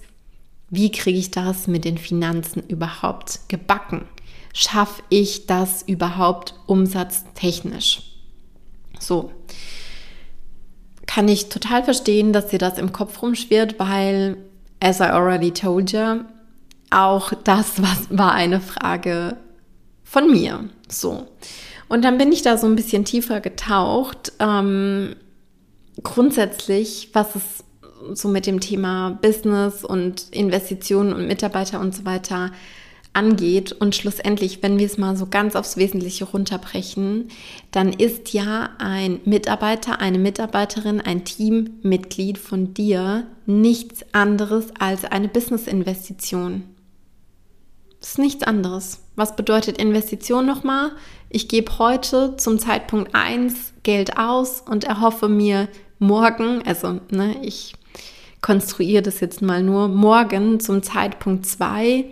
wie 0.71 0.91
kriege 0.91 1.19
ich 1.19 1.31
das 1.31 1.67
mit 1.67 1.85
den 1.85 1.99
Finanzen 1.99 2.63
überhaupt 2.69 3.41
gebacken? 3.49 4.07
Schaffe 4.55 5.03
ich 5.09 5.47
das 5.47 5.83
überhaupt 5.83 6.55
umsatztechnisch? 6.67 8.03
So. 8.99 9.31
Kann 11.07 11.29
ich 11.29 11.49
total 11.49 11.85
verstehen, 11.85 12.33
dass 12.33 12.49
dir 12.49 12.59
das 12.59 12.79
im 12.79 12.93
Kopf 12.93 13.23
rumschwirrt, 13.23 13.79
weil, 13.79 14.37
as 14.81 15.01
I 15.01 15.05
already 15.05 15.53
told 15.53 15.93
you, 15.93 16.21
auch 16.91 17.33
das 17.45 17.83
was, 17.83 18.07
war 18.11 18.33
eine 18.33 18.61
Frage 18.61 19.37
von 20.05 20.31
mir. 20.31 20.69
So. 20.89 21.29
Und 21.89 22.03
dann 22.03 22.19
bin 22.19 22.33
ich 22.33 22.43
da 22.43 22.59
so 22.59 22.67
ein 22.67 22.77
bisschen 22.77 23.05
tiefer 23.05 23.41
getaucht. 23.41 24.33
Ähm, 24.39 25.17
grundsätzlich, 26.03 27.11
was 27.15 27.35
es 27.35 27.58
so 28.15 28.29
mit 28.29 28.47
dem 28.47 28.61
Thema 28.61 29.19
Business 29.23 29.85
und 29.85 30.29
Investitionen 30.31 31.13
und 31.13 31.27
Mitarbeiter 31.27 31.81
und 31.81 31.95
so 31.95 32.05
weiter 32.05 32.53
angeht. 33.13 33.73
Und 33.73 33.95
schlussendlich, 33.95 34.63
wenn 34.63 34.79
wir 34.79 34.87
es 34.87 34.99
mal 34.99 35.17
so 35.17 35.27
ganz 35.27 35.57
aufs 35.57 35.77
Wesentliche 35.77 36.25
runterbrechen, 36.25 37.29
dann 37.71 37.93
ist 37.93 38.33
ja 38.33 38.71
ein 38.79 39.21
Mitarbeiter, 39.25 40.01
eine 40.01 40.19
Mitarbeiterin, 40.19 41.01
ein 41.01 41.25
Teammitglied 41.25 42.39
von 42.39 42.75
dir 42.75 43.27
nichts 43.47 44.05
anderes 44.13 44.67
als 44.79 45.05
eine 45.05 45.29
Business-Investition. 45.29 46.65
Das 48.01 48.11
ist 48.11 48.19
nichts 48.19 48.45
anderes. 48.45 49.01
Was 49.17 49.35
bedeutet 49.35 49.79
Investition 49.79 50.47
nochmal? 50.47 50.93
Ich 51.31 51.49
gebe 51.49 51.79
heute 51.79 52.37
zum 52.37 52.59
Zeitpunkt 52.59 53.15
1 53.15 53.73
Geld 53.83 54.17
aus 54.17 54.61
und 54.61 54.85
erhoffe 54.85 55.29
mir 55.29 55.69
morgen, 55.99 56.63
also 56.65 57.01
ne, 57.11 57.37
ich 57.43 57.75
konstruiere 58.41 59.03
das 59.03 59.21
jetzt 59.21 59.43
mal 59.43 59.63
nur, 59.63 59.89
morgen 59.89 60.61
zum 60.61 60.83
Zeitpunkt 60.83 61.47
2 61.47 62.05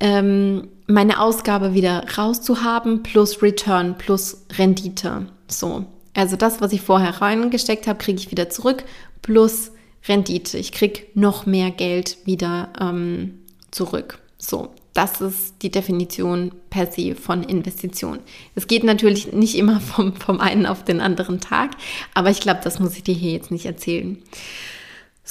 ähm, 0.00 0.68
meine 0.88 1.20
Ausgabe 1.20 1.74
wieder 1.74 2.04
rauszuhaben 2.18 3.02
plus 3.02 3.40
Return 3.40 3.96
plus 3.96 4.44
Rendite. 4.58 5.26
So, 5.46 5.86
also 6.14 6.36
das, 6.36 6.60
was 6.60 6.72
ich 6.72 6.80
vorher 6.80 7.22
reingesteckt 7.22 7.86
habe, 7.86 7.98
kriege 7.98 8.18
ich 8.18 8.30
wieder 8.30 8.50
zurück 8.50 8.84
plus 9.22 9.70
Rendite. 10.08 10.58
Ich 10.58 10.72
kriege 10.72 11.04
noch 11.14 11.46
mehr 11.46 11.70
Geld 11.70 12.18
wieder 12.24 12.70
ähm, 12.80 13.38
zurück. 13.70 14.18
So, 14.38 14.70
das 14.92 15.20
ist 15.20 15.62
die 15.62 15.70
Definition 15.70 16.52
per 16.68 16.90
se 16.90 17.14
von 17.14 17.44
Investition. 17.44 18.18
Es 18.56 18.66
geht 18.66 18.82
natürlich 18.82 19.32
nicht 19.32 19.54
immer 19.54 19.80
vom, 19.80 20.14
vom 20.16 20.40
einen 20.40 20.66
auf 20.66 20.84
den 20.84 21.00
anderen 21.00 21.40
Tag, 21.40 21.70
aber 22.14 22.30
ich 22.30 22.40
glaube, 22.40 22.60
das 22.64 22.80
muss 22.80 22.96
ich 22.96 23.04
dir 23.04 23.14
hier 23.14 23.32
jetzt 23.32 23.52
nicht 23.52 23.66
erzählen. 23.66 24.18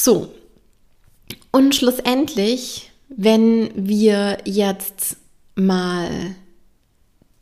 So, 0.04 0.34
und 1.52 1.76
schlussendlich, 1.76 2.92
wenn 3.08 3.70
wir 3.76 4.40
jetzt 4.46 5.18
mal 5.54 6.10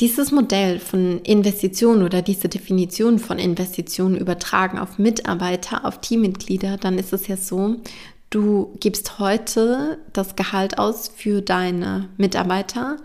dieses 0.01 0.33
Modell 0.33 0.81
von 0.81 1.21
Investitionen 1.21 2.03
oder 2.03 2.21
diese 2.21 2.49
Definition 2.49 3.17
von 3.17 3.39
Investitionen 3.39 4.17
übertragen 4.17 4.77
auf 4.77 4.97
Mitarbeiter, 4.97 5.85
auf 5.85 6.01
Teammitglieder, 6.01 6.75
dann 6.75 6.97
ist 6.97 7.13
es 7.13 7.27
ja 7.27 7.37
so, 7.37 7.77
du 8.29 8.75
gibst 8.81 9.19
heute 9.19 9.97
das 10.11 10.35
Gehalt 10.35 10.79
aus 10.79 11.09
für 11.15 11.41
deine 11.41 12.09
Mitarbeiter 12.17 12.97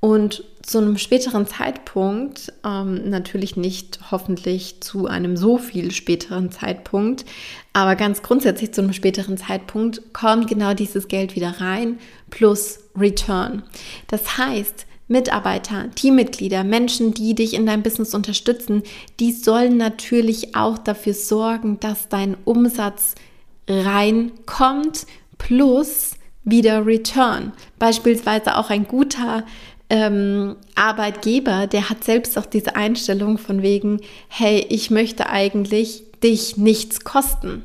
und 0.00 0.42
zu 0.66 0.78
einem 0.78 0.98
späteren 0.98 1.46
Zeitpunkt, 1.46 2.52
ähm, 2.64 3.08
natürlich 3.08 3.56
nicht 3.56 4.00
hoffentlich 4.10 4.80
zu 4.80 5.06
einem 5.06 5.36
so 5.36 5.58
viel 5.58 5.92
späteren 5.92 6.50
Zeitpunkt, 6.50 7.24
aber 7.72 7.94
ganz 7.94 8.22
grundsätzlich 8.22 8.72
zu 8.72 8.82
einem 8.82 8.92
späteren 8.92 9.36
Zeitpunkt 9.38 10.12
kommt 10.12 10.48
genau 10.48 10.74
dieses 10.74 11.06
Geld 11.06 11.36
wieder 11.36 11.60
rein 11.60 11.98
plus 12.30 12.80
Return. 12.96 13.62
Das 14.08 14.38
heißt, 14.38 14.86
Mitarbeiter, 15.08 15.88
Teammitglieder, 15.94 16.64
Menschen, 16.64 17.14
die 17.14 17.36
dich 17.36 17.54
in 17.54 17.64
deinem 17.64 17.84
Business 17.84 18.12
unterstützen, 18.12 18.82
die 19.20 19.30
sollen 19.30 19.76
natürlich 19.76 20.56
auch 20.56 20.78
dafür 20.78 21.14
sorgen, 21.14 21.78
dass 21.78 22.08
dein 22.08 22.36
Umsatz 22.44 23.14
reinkommt 23.68 25.06
plus 25.38 26.12
wieder 26.42 26.86
Return. 26.86 27.52
Beispielsweise 27.78 28.56
auch 28.56 28.70
ein 28.70 28.88
guter 28.88 29.44
ähm, 29.88 30.56
Arbeitgeber, 30.74 31.66
der 31.66 31.88
hat 31.88 32.04
selbst 32.04 32.36
auch 32.38 32.46
diese 32.46 32.76
Einstellung 32.76 33.38
von 33.38 33.62
wegen, 33.62 34.00
hey, 34.28 34.66
ich 34.68 34.90
möchte 34.90 35.28
eigentlich 35.28 36.02
dich 36.22 36.56
nichts 36.56 37.04
kosten, 37.04 37.64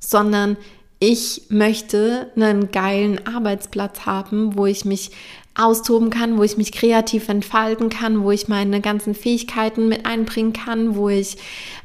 sondern 0.00 0.56
ich 0.98 1.42
möchte 1.48 2.30
einen 2.36 2.70
geilen 2.70 3.26
Arbeitsplatz 3.26 4.04
haben, 4.04 4.56
wo 4.56 4.66
ich 4.66 4.84
mich 4.84 5.12
austoben 5.54 6.10
kann, 6.10 6.38
wo 6.38 6.42
ich 6.42 6.56
mich 6.56 6.72
kreativ 6.72 7.28
entfalten 7.28 7.88
kann, 7.88 8.22
wo 8.22 8.30
ich 8.30 8.48
meine 8.48 8.80
ganzen 8.80 9.14
Fähigkeiten 9.14 9.88
mit 9.88 10.06
einbringen 10.06 10.52
kann, 10.52 10.94
wo 10.94 11.08
ich 11.08 11.36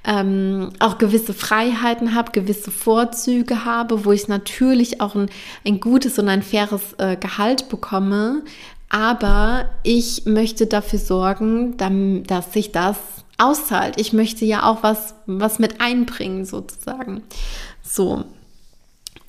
ähm, 0.06 0.70
auch 0.80 0.98
gewisse 0.98 1.34
Freiheiten 1.34 2.14
habe, 2.14 2.32
gewisse 2.32 2.72
Vorzüge 2.72 3.66
habe, 3.66 4.06
wo 4.06 4.12
ich 4.12 4.28
natürlich 4.28 5.02
auch 5.02 5.16
ein, 5.16 5.30
ein 5.66 5.80
gutes 5.80 6.20
und 6.20 6.30
ein 6.30 6.44
faires 6.44 6.94
äh, 7.00 7.18
Gehalt 7.18 7.70
bekomme. 7.70 8.44
Aber 8.90 9.70
ich 9.84 10.26
möchte 10.26 10.68
dafür 10.68 11.00
sorgen, 11.00 11.76
dass 12.28 12.54
sich 12.54 12.72
das 12.72 12.98
auszahlt. 13.38 14.00
Ich 14.00 14.14
möchte 14.14 14.46
ja 14.46 14.64
auch 14.64 14.84
was, 14.84 15.16
was 15.26 15.60
mit 15.60 15.82
einbringen, 15.82 16.46
sozusagen. 16.46 17.24
So. 17.84 18.24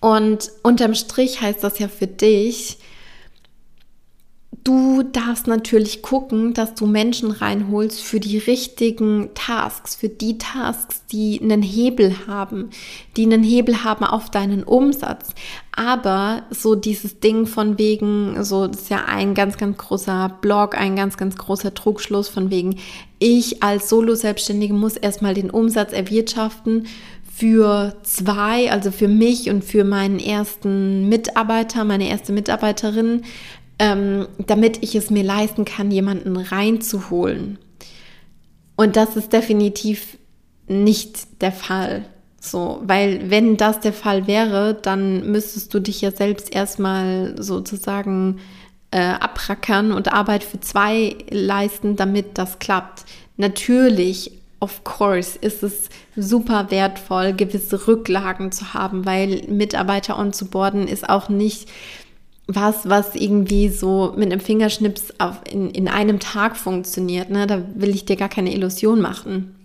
Und 0.01 0.51
unterm 0.63 0.95
Strich 0.95 1.41
heißt 1.41 1.65
das 1.65 1.79
ja 1.79 1.89
für 1.89 2.07
dich, 2.07 2.79
Du 4.67 5.05
darfst 5.05 5.47
natürlich 5.47 6.03
gucken, 6.03 6.53
dass 6.53 6.75
du 6.75 6.87
Menschen 6.87 7.31
reinholst 7.31 8.03
für 8.03 8.19
die 8.19 8.37
richtigen 8.37 9.29
Tasks, 9.35 9.95
für 9.95 10.09
die 10.09 10.39
Tasks, 10.39 11.07
die 11.07 11.41
einen 11.41 11.63
Hebel 11.63 12.27
haben, 12.27 12.71
die 13.17 13.27
einen 13.27 13.45
Hebel 13.45 13.85
haben 13.85 14.05
auf 14.05 14.29
deinen 14.29 14.65
Umsatz. 14.65 15.29
Aber 15.71 16.43
so 16.51 16.75
dieses 16.75 17.21
Ding 17.21 17.47
von 17.47 17.79
wegen, 17.79 18.43
so 18.43 18.67
das 18.67 18.81
ist 18.81 18.91
ja 18.91 19.05
ein 19.07 19.35
ganz, 19.35 19.57
ganz 19.57 19.79
großer 19.79 20.37
Blog, 20.41 20.77
ein 20.77 20.97
ganz, 20.97 21.17
ganz 21.17 21.37
großer 21.37 21.73
Trugschluss 21.73 22.29
von 22.29 22.51
wegen, 22.51 22.75
ich 23.21 23.63
als 23.63 23.89
Solo-Selbstständige 23.89 24.75
muss 24.75 24.97
erstmal 24.97 25.35
den 25.35 25.51
Umsatz 25.51 25.93
erwirtschaften 25.93 26.89
für 27.33 27.95
zwei, 28.03 28.73
also 28.73 28.91
für 28.91 29.09
mich 29.09 29.49
und 29.49 29.63
für 29.63 29.85
meinen 29.85 30.19
ersten 30.19 31.09
Mitarbeiter, 31.09 31.85
meine 31.85 32.09
erste 32.09 32.33
Mitarbeiterin, 32.33 33.23
ähm, 33.79 34.27
damit 34.39 34.83
ich 34.83 34.95
es 34.95 35.11
mir 35.11 35.23
leisten 35.23 35.65
kann, 35.65 35.91
jemanden 35.91 36.37
reinzuholen. 36.37 37.59
Und 38.77 38.97
das 38.97 39.17
ist 39.17 39.33
definitiv 39.33 40.19
nicht 40.67 41.43
der 41.43 41.53
Fall. 41.53 42.05
So, 42.41 42.81
weil 42.85 43.31
wenn 43.31 43.57
das 43.57 43.81
der 43.81 43.93
Fall 43.93 44.27
wäre, 44.27 44.75
dann 44.75 45.31
müsstest 45.31 45.73
du 45.75 45.81
dich 45.81 46.01
ja 46.01 46.11
selbst 46.11 46.55
erstmal 46.55 47.35
sozusagen 47.43 48.39
äh, 48.91 49.01
abrackern 49.01 49.93
und 49.93 50.13
Arbeit 50.13 50.45
für 50.45 50.61
zwei 50.61 51.17
leisten, 51.31 51.97
damit 51.97 52.39
das 52.39 52.59
klappt. 52.59 53.05
Natürlich, 53.37 54.33
of 54.61 54.85
course, 54.85 55.39
ist 55.39 55.63
es 55.63 55.89
super 56.15 56.71
wertvoll, 56.71 57.33
gewisse 57.33 57.89
Rücklagen 57.89 58.53
zu 58.53 58.75
haben, 58.75 59.05
weil 59.05 59.43
Mitarbeiter 59.49 60.19
onzuboarden 60.19 60.87
ist 60.87 61.09
auch 61.09 61.29
nicht 61.29 61.69
was, 62.47 62.89
was 62.89 63.15
irgendwie 63.15 63.69
so 63.69 64.15
mit 64.17 64.31
einem 64.31 64.41
Fingerschnips 64.41 65.15
auf, 65.19 65.41
in, 65.51 65.71
in 65.71 65.89
einem 65.89 66.21
Tag 66.21 66.57
funktioniert. 66.57 67.31
Ne? 67.31 67.47
Da 67.47 67.63
will 67.75 67.91
ich 67.91 68.05
dir 68.05 68.17
gar 68.17 68.29
keine 68.29 68.55
Illusion 68.55 69.01
machen. 69.01 69.57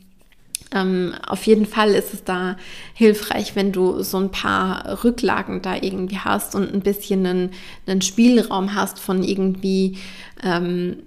Ähm, 0.74 1.14
auf 1.28 1.46
jeden 1.46 1.66
Fall 1.66 1.92
ist 1.92 2.14
es 2.14 2.24
da 2.24 2.56
hilfreich, 2.94 3.56
wenn 3.56 3.72
du 3.72 4.02
so 4.04 4.18
ein 4.18 4.32
paar 4.32 5.04
Rücklagen 5.04 5.62
da 5.62 5.76
irgendwie 5.76 6.18
hast 6.18 6.56
und 6.56 6.74
ein 6.74 6.82
bisschen 6.82 7.26
einen, 7.26 7.50
einen 7.86 8.02
Spielraum 8.02 8.74
hast 8.74 9.00
von 9.00 9.24
irgendwie 9.24 9.98
ähm, 10.44 10.98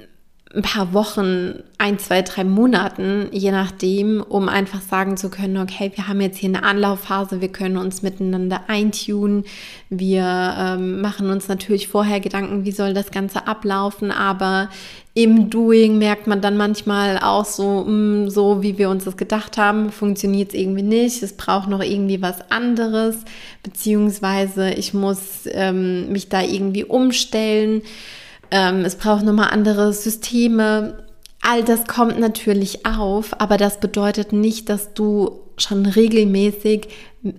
ein 0.55 0.63
paar 0.63 0.93
Wochen, 0.93 1.63
ein, 1.79 1.99
zwei, 1.99 2.23
drei 2.23 2.45
Monaten, 2.45 3.29
je 3.33 3.51
nachdem, 3.51 4.23
um 4.23 4.49
einfach 4.49 4.81
sagen 4.81 5.17
zu 5.17 5.29
können, 5.29 5.57
okay, 5.59 5.91
wir 5.95 6.07
haben 6.07 6.21
jetzt 6.21 6.39
hier 6.39 6.49
eine 6.49 6.63
Anlaufphase, 6.63 7.41
wir 7.41 7.49
können 7.49 7.77
uns 7.77 8.03
miteinander 8.03 8.63
eintunen, 8.69 9.45
wir 9.91 10.55
ähm, 10.59 11.01
machen 11.01 11.31
uns 11.31 11.49
natürlich 11.49 11.89
vorher 11.89 12.21
Gedanken, 12.21 12.65
wie 12.65 12.73
soll 12.73 12.95
das 12.95 13.11
Ganze 13.11 13.47
ablaufen, 13.47 14.11
aber 14.11 14.69
im 15.17 15.49
Doing 15.51 15.99
merkt 15.99 16.27
man 16.27 16.41
dann 16.41 16.57
manchmal 16.57 17.19
auch 17.19 17.45
so, 17.45 17.85
mh, 17.85 17.91
mm, 17.91 18.31
so 18.31 18.63
wie 18.63 18.79
wir 18.79 18.91
uns 18.91 19.05
das 19.05 19.17
gedacht 19.17 19.59
haben, 19.59 19.91
funktioniert 19.91 20.51
es 20.51 20.55
irgendwie 20.55 20.83
nicht, 20.83 21.23
es 21.23 21.37
braucht 21.37 21.69
noch 21.69 21.83
irgendwie 21.83 22.23
was 22.23 22.51
anderes, 22.51 23.19
beziehungsweise 23.63 24.71
ich 24.71 24.95
muss 24.95 25.49
ähm, 25.51 26.11
mich 26.11 26.29
da 26.29 26.43
irgendwie 26.43 26.85
umstellen. 26.85 27.83
Ähm, 28.51 28.85
es 28.85 28.97
braucht 28.97 29.25
nochmal 29.25 29.51
andere 29.51 29.93
Systeme. 29.93 31.05
All 31.41 31.63
das 31.63 31.87
kommt 31.87 32.19
natürlich 32.19 32.87
auf, 32.87 33.39
aber 33.41 33.57
das 33.57 33.81
bedeutet 33.81 34.33
nicht, 34.33 34.69
dass 34.69 34.95
du 34.95 35.41
schon 35.57 35.87
regelmäßig 35.87 36.89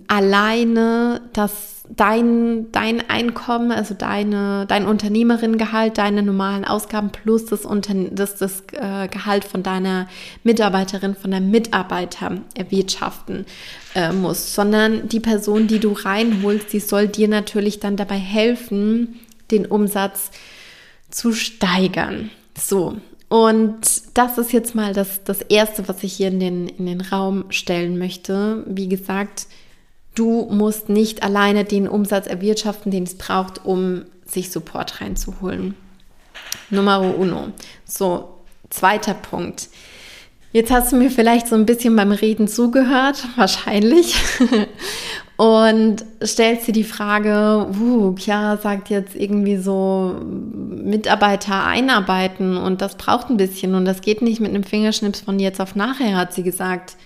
alleine 0.08 1.20
das 1.32 1.76
dein, 1.94 2.72
dein 2.72 3.08
Einkommen, 3.08 3.70
also 3.70 3.94
deine, 3.94 4.66
dein 4.66 4.86
Unternehmerinnengehalt, 4.86 5.98
deine 5.98 6.22
normalen 6.22 6.64
Ausgaben 6.64 7.10
plus 7.10 7.46
das, 7.46 7.64
Unter 7.64 7.94
das, 7.94 8.36
das 8.36 8.64
äh, 8.72 9.08
Gehalt 9.08 9.44
von 9.44 9.62
deiner 9.62 10.08
Mitarbeiterin, 10.42 11.14
von 11.14 11.30
deinem 11.30 11.50
Mitarbeiter 11.50 12.38
erwirtschaften 12.54 13.46
äh, 13.94 14.12
musst, 14.12 14.54
sondern 14.54 15.08
die 15.08 15.20
Person, 15.20 15.66
die 15.68 15.78
du 15.78 15.92
reinholst, 15.92 16.72
die 16.72 16.80
soll 16.80 17.08
dir 17.08 17.28
natürlich 17.28 17.80
dann 17.80 17.96
dabei 17.96 18.18
helfen, 18.18 19.20
den 19.50 19.66
Umsatz 19.66 20.30
zu 20.30 20.55
zu 21.10 21.32
steigern. 21.32 22.30
So, 22.58 22.96
und 23.28 23.80
das 24.14 24.38
ist 24.38 24.52
jetzt 24.52 24.74
mal 24.74 24.92
das, 24.92 25.24
das 25.24 25.42
Erste, 25.42 25.88
was 25.88 26.02
ich 26.02 26.12
hier 26.12 26.28
in 26.28 26.40
den, 26.40 26.68
in 26.68 26.86
den 26.86 27.00
Raum 27.00 27.46
stellen 27.50 27.98
möchte. 27.98 28.62
Wie 28.66 28.88
gesagt, 28.88 29.46
du 30.14 30.48
musst 30.50 30.88
nicht 30.88 31.22
alleine 31.22 31.64
den 31.64 31.88
Umsatz 31.88 32.26
erwirtschaften, 32.26 32.92
den 32.92 33.02
es 33.02 33.16
braucht, 33.16 33.64
um 33.64 34.04
sich 34.24 34.50
Support 34.50 35.00
reinzuholen. 35.00 35.74
Numero 36.70 37.10
uno. 37.10 37.48
So, 37.84 38.40
zweiter 38.70 39.14
Punkt. 39.14 39.68
Jetzt 40.52 40.70
hast 40.70 40.92
du 40.92 40.96
mir 40.96 41.10
vielleicht 41.10 41.48
so 41.48 41.54
ein 41.54 41.66
bisschen 41.66 41.96
beim 41.96 42.12
Reden 42.12 42.48
zugehört, 42.48 43.26
wahrscheinlich. 43.36 44.14
Und 45.36 46.02
stellst 46.24 46.66
dir 46.66 46.72
die 46.72 46.84
Frage, 46.84 47.66
uh, 47.78 48.14
Chiara 48.16 48.56
sagt 48.56 48.88
jetzt 48.88 49.14
irgendwie 49.14 49.58
so 49.58 50.18
Mitarbeiter 50.24 51.64
einarbeiten 51.64 52.56
und 52.56 52.80
das 52.80 52.96
braucht 52.96 53.28
ein 53.28 53.36
bisschen 53.36 53.74
und 53.74 53.84
das 53.84 54.00
geht 54.00 54.22
nicht 54.22 54.40
mit 54.40 54.50
einem 54.50 54.64
Fingerschnips 54.64 55.20
von 55.20 55.38
jetzt 55.38 55.60
auf 55.60 55.74
nachher, 55.74 56.16
hat 56.16 56.32
sie 56.32 56.42
gesagt. 56.42 56.96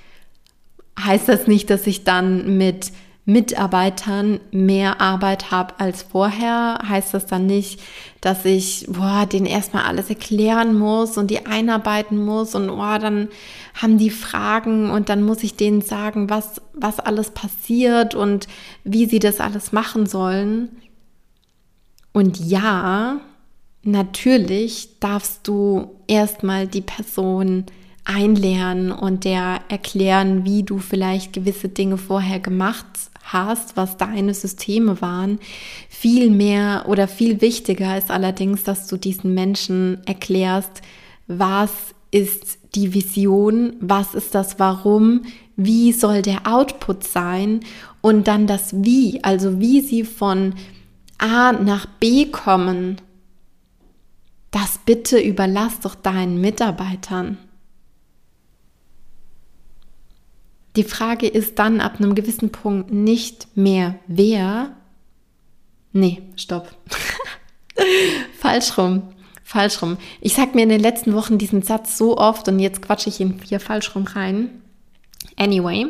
Heißt 0.98 1.28
das 1.28 1.48
nicht, 1.48 1.70
dass 1.70 1.86
ich 1.88 2.04
dann 2.04 2.56
mit 2.56 2.92
Mitarbeitern 3.30 4.40
mehr 4.50 5.00
Arbeit 5.00 5.52
habe 5.52 5.78
als 5.78 6.02
vorher, 6.02 6.80
heißt 6.88 7.14
das 7.14 7.26
dann 7.26 7.46
nicht, 7.46 7.80
dass 8.20 8.44
ich 8.44 8.86
boah, 8.88 9.24
denen 9.24 9.46
erstmal 9.46 9.84
alles 9.84 10.08
erklären 10.08 10.76
muss 10.76 11.16
und 11.16 11.30
die 11.30 11.46
einarbeiten 11.46 12.24
muss 12.24 12.56
und 12.56 12.66
boah, 12.66 12.98
dann 12.98 13.28
haben 13.74 13.98
die 13.98 14.10
Fragen 14.10 14.90
und 14.90 15.08
dann 15.08 15.22
muss 15.22 15.44
ich 15.44 15.54
denen 15.54 15.80
sagen, 15.80 16.28
was, 16.28 16.60
was 16.72 16.98
alles 16.98 17.30
passiert 17.30 18.16
und 18.16 18.48
wie 18.82 19.06
sie 19.06 19.20
das 19.20 19.38
alles 19.38 19.70
machen 19.70 20.06
sollen. 20.06 20.68
Und 22.12 22.40
ja, 22.40 23.20
natürlich 23.84 24.98
darfst 24.98 25.46
du 25.46 25.92
erstmal 26.08 26.66
die 26.66 26.80
Person 26.80 27.66
einlernen 28.04 28.90
und 28.90 29.24
der 29.24 29.60
erklären, 29.68 30.44
wie 30.44 30.64
du 30.64 30.78
vielleicht 30.78 31.32
gewisse 31.32 31.68
Dinge 31.68 31.96
vorher 31.96 32.40
gemacht 32.40 33.09
hast, 33.22 33.76
was 33.76 33.96
deine 33.96 34.34
Systeme 34.34 35.00
waren. 35.00 35.38
Viel 35.88 36.30
mehr 36.30 36.84
oder 36.88 37.08
viel 37.08 37.40
wichtiger 37.40 37.96
ist 37.96 38.10
allerdings, 38.10 38.62
dass 38.62 38.86
du 38.86 38.96
diesen 38.96 39.34
Menschen 39.34 39.98
erklärst, 40.06 40.82
was 41.26 41.70
ist 42.10 42.58
die 42.74 42.94
Vision, 42.94 43.74
was 43.80 44.14
ist 44.14 44.34
das 44.34 44.58
Warum, 44.58 45.22
wie 45.56 45.92
soll 45.92 46.22
der 46.22 46.46
Output 46.46 47.04
sein 47.04 47.60
und 48.00 48.26
dann 48.28 48.46
das 48.46 48.82
Wie, 48.84 49.22
also 49.22 49.60
wie 49.60 49.80
sie 49.80 50.04
von 50.04 50.54
A 51.18 51.52
nach 51.52 51.86
B 51.86 52.26
kommen. 52.26 53.00
Das 54.50 54.80
bitte 54.84 55.20
überlass 55.20 55.80
doch 55.80 55.94
deinen 55.94 56.40
Mitarbeitern. 56.40 57.38
Die 60.76 60.84
Frage 60.84 61.26
ist 61.26 61.58
dann 61.58 61.80
ab 61.80 61.96
einem 61.98 62.14
gewissen 62.14 62.50
Punkt 62.50 62.92
nicht 62.92 63.48
mehr 63.56 63.96
wer. 64.06 64.76
Nee, 65.92 66.22
stopp. 66.36 66.74
falsch 68.38 68.78
rum. 68.78 69.02
Falsch 69.42 69.82
rum. 69.82 69.96
Ich 70.20 70.34
sag 70.34 70.54
mir 70.54 70.62
in 70.62 70.68
den 70.68 70.80
letzten 70.80 71.14
Wochen 71.14 71.38
diesen 71.38 71.62
Satz 71.62 71.98
so 71.98 72.16
oft 72.16 72.46
und 72.46 72.60
jetzt 72.60 72.82
quatsche 72.82 73.08
ich 73.08 73.18
ihn 73.18 73.40
hier 73.44 73.58
falsch 73.58 73.96
rum 73.96 74.04
rein. 74.04 74.62
Anyway, 75.36 75.86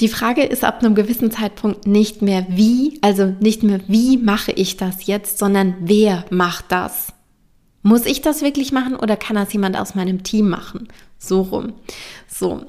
die 0.00 0.08
Frage 0.08 0.44
ist 0.44 0.64
ab 0.64 0.80
einem 0.80 0.94
gewissen 0.94 1.30
Zeitpunkt 1.30 1.86
nicht 1.86 2.20
mehr 2.20 2.46
wie, 2.50 2.98
also 3.00 3.34
nicht 3.40 3.62
mehr 3.62 3.80
wie 3.88 4.18
mache 4.18 4.52
ich 4.52 4.76
das 4.76 5.06
jetzt, 5.06 5.38
sondern 5.38 5.76
wer 5.80 6.24
macht 6.30 6.66
das? 6.68 7.14
Muss 7.82 8.06
ich 8.06 8.20
das 8.20 8.42
wirklich 8.42 8.70
machen 8.70 8.96
oder 8.96 9.16
kann 9.16 9.36
das 9.36 9.52
jemand 9.52 9.78
aus 9.78 9.94
meinem 9.94 10.22
Team 10.22 10.48
machen? 10.48 10.88
So 11.18 11.42
rum. 11.42 11.72
So. 12.38 12.64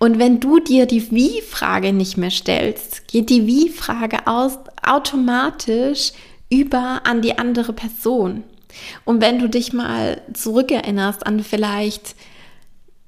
Und 0.00 0.18
wenn 0.18 0.40
du 0.40 0.58
dir 0.58 0.86
die 0.86 1.12
Wie-Frage 1.12 1.92
nicht 1.92 2.16
mehr 2.16 2.30
stellst, 2.30 3.06
geht 3.06 3.30
die 3.30 3.46
Wie-Frage 3.46 4.26
automatisch 4.26 6.12
über 6.50 7.02
an 7.04 7.22
die 7.22 7.38
andere 7.38 7.72
Person. 7.72 8.42
Und 9.04 9.20
wenn 9.20 9.38
du 9.38 9.48
dich 9.48 9.72
mal 9.72 10.22
zurückerinnerst 10.32 11.24
an 11.24 11.40
vielleicht 11.40 12.16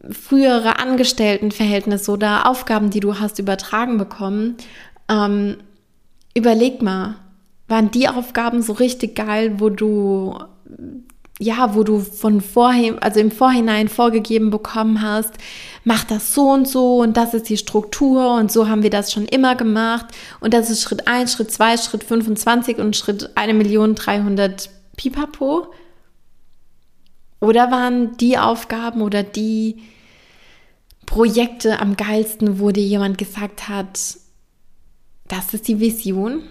frühere 0.09 0.79
Angestelltenverhältnisse 0.79 2.12
oder 2.12 2.48
Aufgaben, 2.48 2.90
die 2.90 3.00
du 3.00 3.18
hast 3.18 3.40
übertragen 3.40 3.98
bekommen, 3.98 4.57
ähm, 5.09 5.57
überleg 6.35 6.81
mal, 6.81 7.16
waren 7.66 7.90
die 7.90 8.09
Aufgaben 8.09 8.62
so 8.62 8.74
richtig 8.74 9.16
geil, 9.16 9.55
wo 9.59 9.68
du 9.68 10.38
ja, 11.40 11.74
wo 11.74 11.82
du 11.82 11.98
von 11.98 12.40
vorhin, 12.40 12.98
also 13.00 13.18
im 13.18 13.32
Vorhinein 13.32 13.88
vorgegeben 13.88 14.50
bekommen 14.50 15.02
hast, 15.02 15.34
mach 15.82 16.04
das 16.04 16.32
so 16.32 16.50
und 16.50 16.68
so 16.68 16.98
und 16.98 17.16
das 17.16 17.34
ist 17.34 17.48
die 17.48 17.56
Struktur 17.56 18.34
und 18.34 18.52
so 18.52 18.68
haben 18.68 18.84
wir 18.84 18.90
das 18.90 19.12
schon 19.12 19.26
immer 19.26 19.56
gemacht 19.56 20.06
und 20.40 20.54
das 20.54 20.70
ist 20.70 20.82
Schritt 20.82 21.08
1, 21.08 21.32
Schritt 21.32 21.50
2, 21.50 21.76
Schritt 21.78 22.04
25 22.04 22.78
und 22.78 22.96
Schritt 22.96 23.30
1.300.000 23.36 24.68
Pipapo? 24.96 25.72
Oder 27.40 27.70
waren 27.70 28.16
die 28.16 28.38
Aufgaben 28.38 29.02
oder 29.02 29.22
die 29.22 29.82
Projekte 31.04 31.80
am 31.80 31.96
geilsten, 31.96 32.58
wo 32.58 32.70
dir 32.70 32.84
jemand 32.84 33.18
gesagt 33.18 33.68
hat, 33.68 34.18
das 35.28 35.52
ist 35.52 35.68
die 35.68 35.80
Vision, 35.80 36.42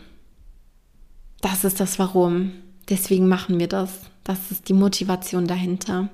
das 1.42 1.64
ist 1.64 1.80
das 1.80 1.98
Warum, 2.00 2.52
deswegen 2.90 3.28
machen 3.28 3.60
wir 3.60 3.68
das, 3.68 3.92
das 4.24 4.52
ist 4.52 4.70
die 4.70 4.74
Motivation 4.74 5.48
dahinter. 5.48 6.10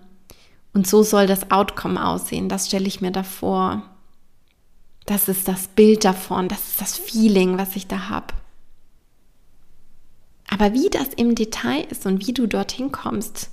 Und 0.73 0.87
so 0.87 1.03
soll 1.03 1.27
das 1.27 1.51
Outcome 1.51 2.05
aussehen, 2.05 2.49
das 2.49 2.67
stelle 2.67 2.87
ich 2.87 3.01
mir 3.01 3.11
davor. 3.11 3.83
Das 5.05 5.27
ist 5.27 5.47
das 5.47 5.67
Bild 5.67 6.05
davon, 6.05 6.47
das 6.47 6.67
ist 6.67 6.81
das 6.81 6.97
Feeling, 6.97 7.57
was 7.57 7.75
ich 7.75 7.87
da 7.87 8.09
habe. 8.09 8.33
Aber 10.47 10.73
wie 10.73 10.89
das 10.89 11.09
im 11.15 11.35
Detail 11.35 11.85
ist 11.89 12.05
und 12.05 12.25
wie 12.25 12.33
du 12.33 12.47
dorthin 12.47 12.91
kommst, 12.91 13.49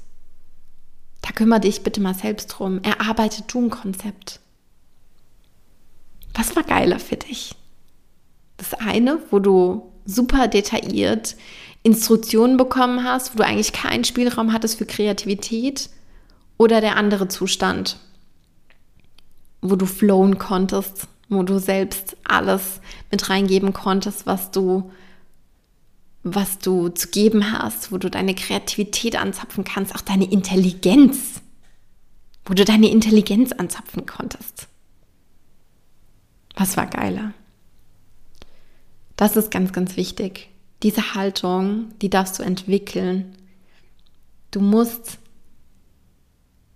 da 1.22 1.32
kümmere 1.32 1.60
dich 1.60 1.82
bitte 1.82 2.00
mal 2.00 2.14
selbst 2.14 2.46
drum. 2.48 2.82
Erarbeite 2.82 3.42
du 3.46 3.62
ein 3.62 3.70
Konzept. 3.70 4.40
Was 6.34 6.54
war 6.54 6.62
geiler 6.62 6.98
für 6.98 7.16
dich? 7.16 7.54
Das 8.58 8.74
eine, 8.74 9.18
wo 9.30 9.38
du 9.38 9.92
super 10.04 10.48
detailliert 10.48 11.36
Instruktionen 11.86 12.56
bekommen 12.56 13.04
hast, 13.04 13.32
wo 13.32 13.38
du 13.38 13.44
eigentlich 13.44 13.72
keinen 13.72 14.04
Spielraum 14.04 14.52
hattest 14.52 14.76
für 14.76 14.86
Kreativität, 14.86 15.88
oder 16.58 16.80
der 16.80 16.96
andere 16.96 17.28
Zustand, 17.28 17.98
wo 19.60 19.76
du 19.76 19.86
flowen 19.86 20.38
konntest, 20.38 21.06
wo 21.28 21.42
du 21.42 21.58
selbst 21.58 22.16
alles 22.24 22.80
mit 23.10 23.28
reingeben 23.28 23.72
konntest, 23.72 24.26
was 24.26 24.50
du 24.50 24.90
was 26.28 26.58
du 26.58 26.88
zu 26.88 27.06
geben 27.10 27.52
hast, 27.52 27.92
wo 27.92 27.98
du 27.98 28.10
deine 28.10 28.34
Kreativität 28.34 29.14
anzapfen 29.14 29.62
kannst, 29.62 29.94
auch 29.94 30.00
deine 30.00 30.28
Intelligenz, 30.28 31.40
wo 32.44 32.52
du 32.52 32.64
deine 32.64 32.90
Intelligenz 32.90 33.52
anzapfen 33.52 34.06
konntest. 34.06 34.66
Was 36.56 36.76
war 36.76 36.86
geiler? 36.86 37.32
Das 39.14 39.36
ist 39.36 39.52
ganz, 39.52 39.72
ganz 39.72 39.96
wichtig. 39.96 40.48
Diese 40.82 41.14
Haltung, 41.14 41.92
die 42.02 42.10
darfst 42.10 42.38
du 42.38 42.42
entwickeln. 42.42 43.34
Du 44.50 44.60
musst, 44.60 45.18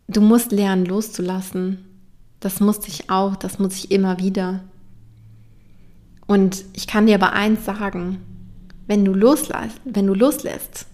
du 0.09 0.21
musst 0.21 0.53
lernen 0.53 0.87
loszulassen. 0.87 1.85
Das 2.41 2.61
musste 2.61 2.89
ich 2.89 3.11
auch, 3.11 3.37
das 3.37 3.59
muss 3.59 3.77
ich 3.77 3.91
immer 3.91 4.19
wieder. 4.19 4.65
Und 6.27 6.65
ich 6.75 6.87
kann 6.87 7.07
dir 7.07 7.17
aber 7.17 7.33
eins 7.33 7.65
sagen, 7.65 8.25
wenn 8.87 9.05
du 9.05 9.13
loslässt, 9.13 9.81
wenn 9.85 10.07
du 10.07 10.15
loslässt, 10.15 10.87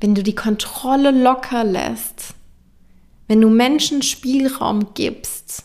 wenn 0.00 0.14
du 0.14 0.22
die 0.22 0.34
Kontrolle 0.34 1.10
locker 1.10 1.62
lässt, 1.62 2.34
wenn 3.28 3.40
du 3.40 3.48
Menschen 3.48 4.02
Spielraum 4.02 4.94
gibst 4.94 5.64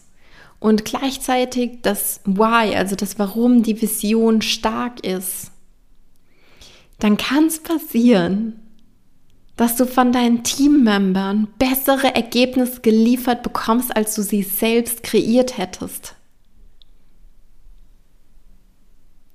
und 0.60 0.86
gleichzeitig 0.86 1.79
das 1.81 2.21
Why, 2.25 2.75
also 2.75 2.95
das 2.95 3.17
Warum 3.17 3.63
die 3.63 3.81
Vision 3.81 4.41
stark 4.41 5.03
ist, 5.05 5.51
dann 6.99 7.17
kann 7.17 7.45
es 7.45 7.62
passieren, 7.62 8.60
dass 9.55 9.77
du 9.77 9.86
von 9.86 10.12
deinen 10.12 10.43
Teammembern 10.43 11.47
bessere 11.58 12.13
Ergebnisse 12.13 12.81
geliefert 12.81 13.43
bekommst, 13.43 13.95
als 13.95 14.15
du 14.15 14.21
sie 14.21 14.43
selbst 14.43 15.03
kreiert 15.03 15.58
hättest. 15.58 16.15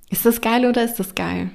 Ist 0.09 0.25
das 0.25 0.41
geil 0.41 0.65
oder 0.65 0.83
ist 0.83 0.99
das 0.99 1.15
geil? 1.15 1.49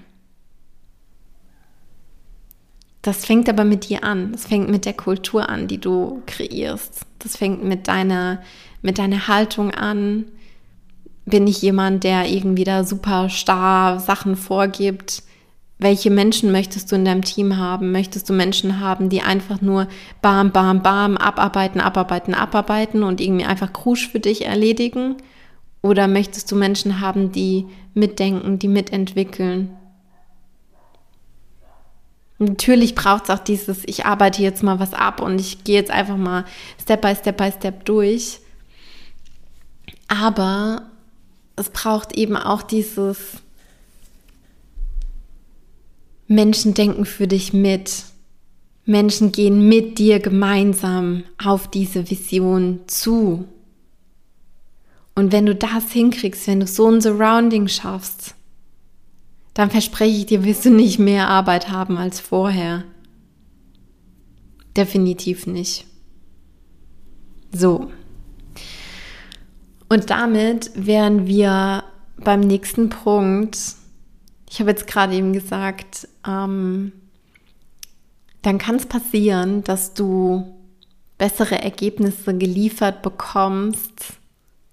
Das 3.02 3.24
fängt 3.24 3.48
aber 3.48 3.62
mit 3.64 3.88
dir 3.88 4.02
an. 4.02 4.32
Das 4.32 4.46
fängt 4.46 4.68
mit 4.68 4.84
der 4.84 4.94
Kultur 4.94 5.48
an, 5.48 5.68
die 5.68 5.78
du 5.78 6.22
kreierst. 6.26 7.02
Das 7.20 7.36
fängt 7.36 7.62
mit 7.62 7.86
deiner, 7.86 8.42
mit 8.82 8.98
deiner 8.98 9.28
Haltung 9.28 9.70
an. 9.70 10.24
Bin 11.24 11.46
ich 11.46 11.62
jemand, 11.62 12.02
der 12.02 12.28
irgendwie 12.28 12.64
da 12.64 12.82
super 12.82 13.28
starr 13.28 14.00
Sachen 14.00 14.34
vorgibt? 14.34 15.22
Welche 15.78 16.10
Menschen 16.10 16.52
möchtest 16.52 16.90
du 16.90 16.96
in 16.96 17.04
deinem 17.04 17.22
Team 17.22 17.58
haben? 17.58 17.92
Möchtest 17.92 18.28
du 18.30 18.32
Menschen 18.32 18.80
haben, 18.80 19.10
die 19.10 19.20
einfach 19.20 19.60
nur 19.60 19.88
bam, 20.22 20.50
bam, 20.50 20.82
bam, 20.82 21.16
abarbeiten, 21.16 21.80
abarbeiten, 21.80 22.34
abarbeiten 22.34 23.02
und 23.02 23.20
irgendwie 23.20 23.44
einfach 23.44 23.72
Krusch 23.72 24.08
für 24.08 24.20
dich 24.20 24.46
erledigen? 24.46 25.16
Oder 25.82 26.08
möchtest 26.08 26.50
du 26.50 26.56
Menschen 26.56 27.00
haben, 27.00 27.30
die 27.30 27.66
mitdenken, 27.94 28.58
die 28.58 28.68
mitentwickeln, 28.68 29.70
Natürlich 32.38 32.94
braucht 32.94 33.24
es 33.24 33.30
auch 33.30 33.42
dieses, 33.42 33.82
ich 33.86 34.04
arbeite 34.04 34.42
jetzt 34.42 34.62
mal 34.62 34.78
was 34.78 34.92
ab 34.92 35.22
und 35.22 35.40
ich 35.40 35.64
gehe 35.64 35.76
jetzt 35.76 35.90
einfach 35.90 36.18
mal 36.18 36.44
Step 36.80 37.00
by 37.00 37.14
Step 37.14 37.38
by 37.38 37.50
Step 37.50 37.84
durch. 37.86 38.40
Aber 40.08 40.82
es 41.56 41.70
braucht 41.70 42.14
eben 42.16 42.36
auch 42.36 42.62
dieses 42.62 43.38
Menschen 46.28 46.74
denken 46.74 47.04
für 47.04 47.26
dich 47.26 47.52
mit. 47.52 48.04
Menschen 48.84 49.32
gehen 49.32 49.68
mit 49.68 49.98
dir 49.98 50.20
gemeinsam 50.20 51.24
auf 51.42 51.68
diese 51.68 52.08
Vision 52.08 52.80
zu. 52.86 53.46
Und 55.14 55.32
wenn 55.32 55.46
du 55.46 55.54
das 55.54 55.90
hinkriegst, 55.90 56.46
wenn 56.46 56.60
du 56.60 56.66
so 56.66 56.88
ein 56.88 57.00
Surrounding 57.00 57.68
schaffst, 57.68 58.34
dann 59.54 59.70
verspreche 59.70 60.18
ich 60.18 60.26
dir, 60.26 60.44
wirst 60.44 60.66
du 60.66 60.70
nicht 60.70 60.98
mehr 60.98 61.28
Arbeit 61.28 61.70
haben 61.70 61.96
als 61.96 62.20
vorher. 62.20 62.84
Definitiv 64.76 65.46
nicht. 65.46 65.86
So. 67.52 67.90
Und 69.88 70.10
damit 70.10 70.70
wären 70.74 71.26
wir 71.26 71.84
beim 72.18 72.40
nächsten 72.40 72.90
Punkt. 72.90 73.58
Ich 74.48 74.60
habe 74.60 74.70
jetzt 74.70 74.86
gerade 74.86 75.14
eben 75.14 75.32
gesagt, 75.32 76.08
ähm, 76.26 76.92
dann 78.42 78.58
kann 78.58 78.76
es 78.76 78.86
passieren, 78.86 79.64
dass 79.64 79.94
du 79.94 80.54
bessere 81.18 81.60
Ergebnisse 81.62 82.36
geliefert 82.36 83.02
bekommst 83.02 84.14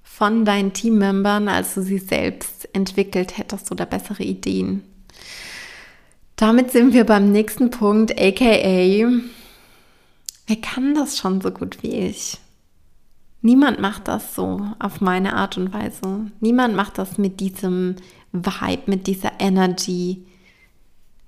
von 0.03 0.45
deinen 0.45 0.73
Teammembern, 0.73 1.47
als 1.47 1.73
du 1.73 1.81
sie 1.81 1.97
selbst 1.97 2.69
entwickelt 2.73 3.38
hättest 3.38 3.71
oder 3.71 3.86
bessere 3.86 4.23
Ideen. 4.23 4.83
Damit 6.36 6.71
sind 6.71 6.93
wir 6.93 7.05
beim 7.05 7.31
nächsten 7.31 7.69
Punkt, 7.69 8.12
aka, 8.12 8.41
wer 10.47 10.55
kann 10.62 10.93
das 10.93 11.17
schon 11.17 11.41
so 11.41 11.51
gut 11.51 11.81
wie 11.81 11.93
ich? 11.93 12.38
Niemand 13.41 13.79
macht 13.79 14.07
das 14.07 14.36
so 14.36 14.62
auf 14.79 15.01
meine 15.01 15.36
Art 15.36 15.57
und 15.57 15.73
Weise. 15.73 16.31
Niemand 16.39 16.75
macht 16.75 16.97
das 16.97 17.17
mit 17.17 17.39
diesem 17.39 17.95
Vibe, 18.34 18.84
mit 18.88 19.08
dieser 19.08 19.32
Energy. 19.39 20.26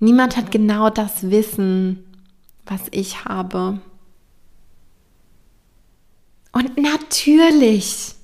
Niemand 0.00 0.36
hat 0.36 0.50
genau 0.50 0.90
das 0.90 1.30
Wissen, 1.30 2.04
was 2.66 2.82
ich 2.90 3.24
habe. 3.24 3.80
Und 6.52 6.76
natürlich 6.76 8.14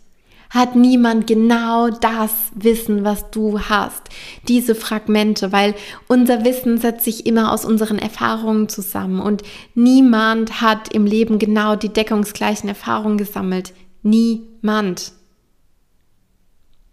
hat 0.51 0.77
niemand 0.77 1.27
genau 1.27 1.89
das 1.89 2.33
Wissen, 2.55 3.05
was 3.05 3.31
du 3.31 3.61
hast, 3.61 4.03
diese 4.49 4.75
Fragmente, 4.75 5.51
weil 5.51 5.75
unser 6.09 6.45
Wissen 6.45 6.77
setzt 6.77 7.05
sich 7.05 7.25
immer 7.25 7.53
aus 7.53 7.65
unseren 7.65 7.99
Erfahrungen 7.99 8.69
zusammen 8.69 9.21
und 9.21 9.43
niemand 9.75 10.61
hat 10.61 10.93
im 10.93 11.07
Leben 11.07 11.39
genau 11.39 11.75
die 11.75 11.89
deckungsgleichen 11.89 12.69
Erfahrungen 12.69 13.17
gesammelt. 13.17 13.73
Niemand. 14.03 15.13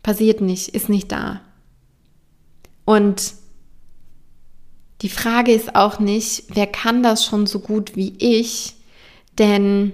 Passiert 0.04 0.40
nicht, 0.40 0.70
ist 0.70 0.88
nicht 0.88 1.12
da. 1.12 1.42
Und 2.90 3.36
die 5.04 5.10
Frage 5.10 5.54
ist 5.54 5.76
auch 5.76 6.00
nicht, 6.00 6.46
wer 6.56 6.66
kann 6.66 7.04
das 7.04 7.24
schon 7.24 7.46
so 7.46 7.60
gut 7.60 7.96
wie 7.96 8.16
ich, 8.18 8.74
Denn 9.38 9.94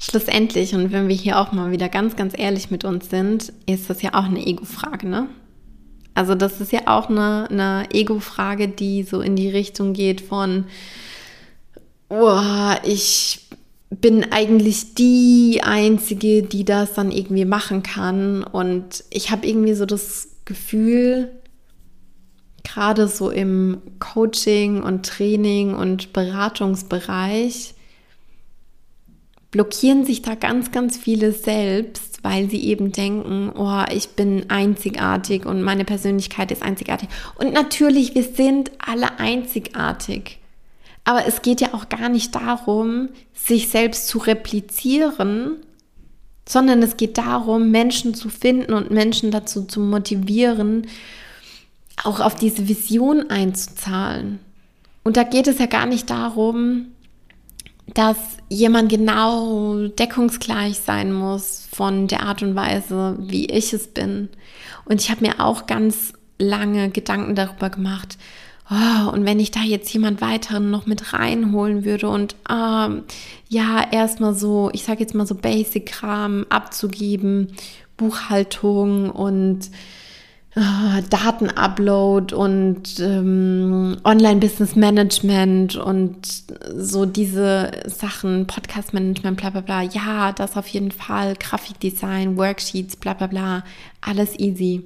schlussendlich, 0.00 0.74
und 0.74 0.90
wenn 0.90 1.06
wir 1.06 1.14
hier 1.14 1.38
auch 1.38 1.52
mal 1.52 1.70
wieder 1.70 1.88
ganz, 1.88 2.16
ganz 2.16 2.34
ehrlich 2.36 2.72
mit 2.72 2.84
uns 2.84 3.08
sind, 3.10 3.52
ist 3.66 3.88
das 3.88 4.02
ja 4.02 4.14
auch 4.14 4.24
eine 4.24 4.44
Ego-Frage, 4.44 5.08
ne? 5.08 5.28
Also 6.14 6.34
das 6.34 6.60
ist 6.60 6.72
ja 6.72 6.80
auch 6.86 7.08
eine, 7.08 7.48
eine 7.48 7.86
Ego-Frage, 7.92 8.66
die 8.66 9.04
so 9.04 9.20
in 9.20 9.36
die 9.36 9.48
Richtung 9.48 9.92
geht 9.92 10.20
von, 10.20 10.64
oh, 12.08 12.72
ich 12.84 13.46
bin 13.88 14.32
eigentlich 14.32 14.94
die 14.94 15.60
Einzige, 15.62 16.42
die 16.42 16.64
das 16.64 16.94
dann 16.94 17.12
irgendwie 17.12 17.44
machen 17.44 17.84
kann. 17.84 18.42
Und 18.42 19.04
ich 19.10 19.30
habe 19.30 19.46
irgendwie 19.46 19.74
so 19.74 19.86
das 19.86 20.28
Gefühl, 20.44 21.30
gerade 22.64 23.08
so 23.08 23.30
im 23.30 23.78
Coaching 23.98 24.82
und 24.82 25.06
Training 25.06 25.74
und 25.74 26.12
Beratungsbereich, 26.12 27.74
blockieren 29.50 30.04
sich 30.04 30.22
da 30.22 30.34
ganz, 30.34 30.72
ganz 30.72 30.96
viele 30.96 31.32
selbst, 31.32 32.24
weil 32.24 32.48
sie 32.48 32.64
eben 32.64 32.90
denken, 32.90 33.52
oh, 33.54 33.84
ich 33.92 34.10
bin 34.10 34.48
einzigartig 34.48 35.44
und 35.44 35.62
meine 35.62 35.84
Persönlichkeit 35.84 36.50
ist 36.50 36.62
einzigartig. 36.62 37.08
Und 37.36 37.52
natürlich, 37.52 38.14
wir 38.14 38.24
sind 38.24 38.72
alle 38.78 39.18
einzigartig. 39.18 40.38
Aber 41.04 41.26
es 41.26 41.42
geht 41.42 41.60
ja 41.60 41.74
auch 41.74 41.88
gar 41.88 42.08
nicht 42.08 42.34
darum, 42.34 43.10
sich 43.34 43.68
selbst 43.68 44.08
zu 44.08 44.18
replizieren, 44.18 45.56
sondern 46.48 46.82
es 46.82 46.96
geht 46.96 47.18
darum, 47.18 47.70
Menschen 47.70 48.14
zu 48.14 48.30
finden 48.30 48.72
und 48.72 48.90
Menschen 48.90 49.30
dazu 49.30 49.64
zu 49.64 49.80
motivieren, 49.80 50.86
auch 52.02 52.20
auf 52.20 52.34
diese 52.34 52.68
Vision 52.68 53.30
einzuzahlen. 53.30 54.38
Und 55.04 55.16
da 55.16 55.24
geht 55.24 55.48
es 55.48 55.58
ja 55.58 55.66
gar 55.66 55.86
nicht 55.86 56.10
darum, 56.10 56.88
dass 57.94 58.16
jemand 58.48 58.88
genau 58.88 59.88
deckungsgleich 59.88 60.78
sein 60.78 61.12
muss 61.12 61.68
von 61.72 62.06
der 62.06 62.22
Art 62.22 62.42
und 62.42 62.54
Weise, 62.54 63.16
wie 63.18 63.46
ich 63.46 63.72
es 63.72 63.88
bin. 63.88 64.28
Und 64.84 65.00
ich 65.00 65.10
habe 65.10 65.26
mir 65.26 65.40
auch 65.40 65.66
ganz 65.66 66.12
lange 66.38 66.90
Gedanken 66.90 67.34
darüber 67.34 67.70
gemacht, 67.70 68.16
oh, 68.70 69.10
und 69.10 69.24
wenn 69.24 69.40
ich 69.40 69.50
da 69.50 69.60
jetzt 69.60 69.92
jemand 69.92 70.20
weiteren 70.20 70.70
noch 70.70 70.86
mit 70.86 71.12
reinholen 71.12 71.84
würde 71.84 72.08
und 72.08 72.36
ähm, 72.50 73.04
ja, 73.48 73.84
erstmal 73.90 74.34
so, 74.34 74.70
ich 74.72 74.84
sage 74.84 75.00
jetzt 75.00 75.14
mal 75.14 75.26
so 75.26 75.34
Basic-Kram 75.34 76.46
abzugeben, 76.48 77.52
Buchhaltung 77.96 79.10
und 79.10 79.70
Datenupload 80.54 82.34
und 82.34 83.00
ähm, 83.00 83.96
Online-Business-Management 84.04 85.76
und 85.76 86.44
so 86.76 87.06
diese 87.06 87.70
Sachen, 87.86 88.46
Podcast-Management, 88.46 89.38
bla 89.38 89.48
bla 89.48 89.62
bla. 89.62 89.82
Ja, 89.82 90.32
das 90.32 90.58
auf 90.58 90.68
jeden 90.68 90.90
Fall, 90.90 91.36
Grafikdesign, 91.38 92.36
Worksheets, 92.36 92.96
bla 92.96 93.14
bla 93.14 93.28
bla, 93.28 93.64
alles 94.02 94.38
easy. 94.38 94.82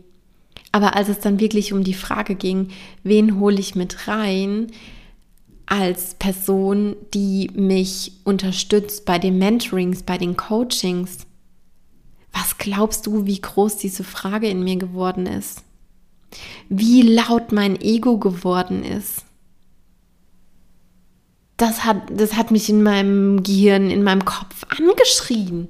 Aber 0.70 0.94
als 0.94 1.08
es 1.08 1.18
dann 1.18 1.40
wirklich 1.40 1.72
um 1.72 1.82
die 1.82 1.94
Frage 1.94 2.36
ging, 2.36 2.68
wen 3.02 3.40
hole 3.40 3.58
ich 3.58 3.74
mit 3.74 4.06
rein 4.06 4.68
als 5.66 6.14
Person, 6.14 6.94
die 7.12 7.50
mich 7.54 8.12
unterstützt 8.22 9.04
bei 9.04 9.18
den 9.18 9.38
Mentorings, 9.38 10.04
bei 10.04 10.16
den 10.16 10.36
Coachings, 10.36 11.26
was 12.36 12.58
glaubst 12.58 13.06
du, 13.06 13.24
wie 13.24 13.40
groß 13.40 13.78
diese 13.78 14.04
Frage 14.04 14.48
in 14.48 14.62
mir 14.62 14.76
geworden 14.76 15.26
ist? 15.26 15.62
Wie 16.68 17.00
laut 17.00 17.50
mein 17.50 17.80
Ego 17.80 18.18
geworden 18.18 18.84
ist? 18.84 19.24
Das 21.56 21.84
hat, 21.84 22.02
das 22.10 22.34
hat 22.34 22.50
mich 22.50 22.68
in 22.68 22.82
meinem 22.82 23.42
Gehirn, 23.42 23.90
in 23.90 24.02
meinem 24.02 24.26
Kopf 24.26 24.66
angeschrien. 24.68 25.68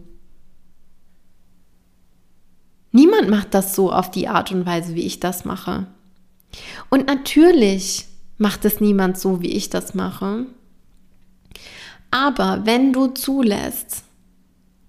Niemand 2.91 3.29
macht 3.29 3.55
das 3.55 3.77
so 3.77 3.93
auf 3.93 4.11
die 4.11 4.27
Art 4.27 4.51
und 4.51 4.67
Weise, 4.67 4.97
wie 4.97 5.07
ich 5.07 5.21
das 5.21 5.45
mache. 5.45 5.87
Und 6.91 7.07
natürlich 7.07 8.07
macht 8.39 8.65
es 8.65 8.81
niemand 8.81 9.21
so, 9.21 9.41
wie 9.41 9.53
ich 9.53 9.71
das 9.71 9.95
mache. 9.95 10.47
Aber 12.11 12.63
wenn 12.65 12.93
du 12.93 13.09
zulässt, 13.09 14.06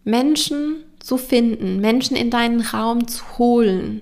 Menschen 0.08 0.86
zu 1.00 1.18
finden, 1.18 1.82
Menschen 1.82 2.16
in 2.16 2.32
deinen 2.32 2.62
Raum 2.62 3.10
zu 3.10 3.38
holen, 3.38 4.02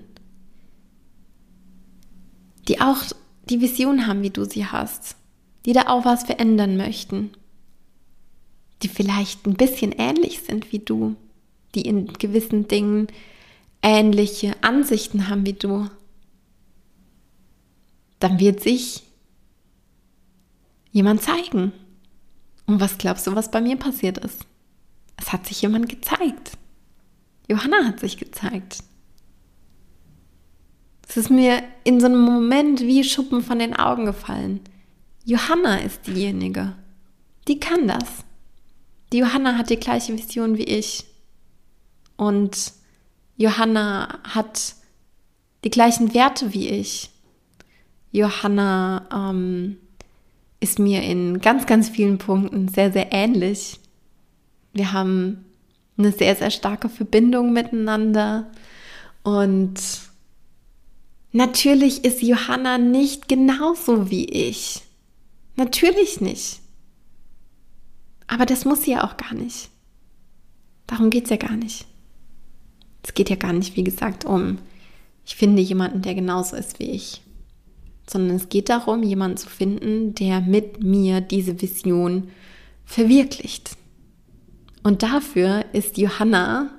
die 2.68 2.80
auch 2.80 3.02
die 3.50 3.60
Vision 3.60 4.06
haben, 4.06 4.22
wie 4.22 4.30
du 4.30 4.44
sie 4.44 4.66
hast, 4.66 5.16
die 5.64 5.72
da 5.72 5.88
auch 5.88 6.04
was 6.04 6.22
verändern 6.22 6.76
möchten, 6.76 7.32
die 8.82 8.88
vielleicht 8.88 9.46
ein 9.46 9.54
bisschen 9.54 9.90
ähnlich 9.90 10.42
sind 10.42 10.70
wie 10.70 10.78
du, 10.78 11.16
die 11.74 11.82
in 11.82 12.06
gewissen 12.12 12.68
Dingen 12.68 13.08
ähnliche 13.82 14.54
Ansichten 14.62 15.28
haben 15.28 15.44
wie 15.44 15.54
du, 15.54 15.90
dann 18.20 18.38
wird 18.38 18.62
sich 18.62 19.02
jemand 20.92 21.20
zeigen. 21.22 21.72
Und 22.66 22.80
was 22.80 22.96
glaubst 22.96 23.26
du, 23.26 23.34
was 23.34 23.50
bei 23.50 23.60
mir 23.60 23.76
passiert 23.76 24.18
ist? 24.18 24.46
Es 25.16 25.32
hat 25.32 25.46
sich 25.46 25.62
jemand 25.62 25.88
gezeigt. 25.88 26.52
Johanna 27.48 27.84
hat 27.84 28.00
sich 28.00 28.16
gezeigt. 28.16 28.82
Es 31.08 31.16
ist 31.16 31.30
mir 31.30 31.62
in 31.84 32.00
so 32.00 32.06
einem 32.06 32.20
Moment 32.20 32.80
wie 32.80 33.04
Schuppen 33.04 33.42
von 33.42 33.58
den 33.58 33.74
Augen 33.74 34.04
gefallen. 34.06 34.60
Johanna 35.24 35.78
ist 35.78 36.06
diejenige. 36.06 36.74
Die 37.48 37.60
kann 37.60 37.86
das. 37.86 38.24
Die 39.12 39.18
Johanna 39.18 39.56
hat 39.56 39.70
die 39.70 39.78
gleiche 39.78 40.16
Vision 40.16 40.58
wie 40.58 40.64
ich. 40.64 41.04
Und 42.16 42.72
Johanna 43.36 44.18
hat 44.24 44.74
die 45.64 45.70
gleichen 45.70 46.12
Werte 46.14 46.52
wie 46.52 46.68
ich. 46.68 47.10
Johanna 48.10 49.06
ähm, 49.12 49.76
ist 50.60 50.78
mir 50.78 51.02
in 51.02 51.40
ganz, 51.40 51.66
ganz 51.66 51.90
vielen 51.90 52.18
Punkten 52.18 52.68
sehr, 52.68 52.92
sehr 52.92 53.12
ähnlich. 53.12 53.78
Wir 54.76 54.92
haben 54.92 55.44
eine 55.96 56.12
sehr, 56.12 56.36
sehr 56.36 56.50
starke 56.50 56.88
Verbindung 56.88 57.52
miteinander. 57.52 58.50
Und 59.22 59.74
natürlich 61.32 62.04
ist 62.04 62.22
Johanna 62.22 62.76
nicht 62.76 63.26
genauso 63.28 64.10
wie 64.10 64.26
ich. 64.26 64.82
Natürlich 65.56 66.20
nicht. 66.20 66.60
Aber 68.26 68.44
das 68.44 68.64
muss 68.66 68.82
sie 68.82 68.92
ja 68.92 69.04
auch 69.04 69.16
gar 69.16 69.34
nicht. 69.34 69.70
Darum 70.86 71.10
geht 71.10 71.24
es 71.24 71.30
ja 71.30 71.36
gar 71.36 71.56
nicht. 71.56 71.86
Es 73.02 73.14
geht 73.14 73.30
ja 73.30 73.36
gar 73.36 73.52
nicht, 73.52 73.76
wie 73.76 73.84
gesagt, 73.84 74.24
um, 74.24 74.58
ich 75.24 75.36
finde 75.36 75.62
jemanden, 75.62 76.02
der 76.02 76.14
genauso 76.14 76.56
ist 76.56 76.78
wie 76.80 76.90
ich, 76.90 77.22
sondern 78.08 78.36
es 78.36 78.48
geht 78.48 78.68
darum, 78.68 79.02
jemanden 79.02 79.38
zu 79.38 79.48
finden, 79.48 80.14
der 80.14 80.40
mit 80.40 80.82
mir 80.82 81.20
diese 81.20 81.60
Vision 81.62 82.28
verwirklicht. 82.84 83.76
Und 84.86 85.02
dafür 85.02 85.64
ist 85.72 85.98
Johanna 85.98 86.70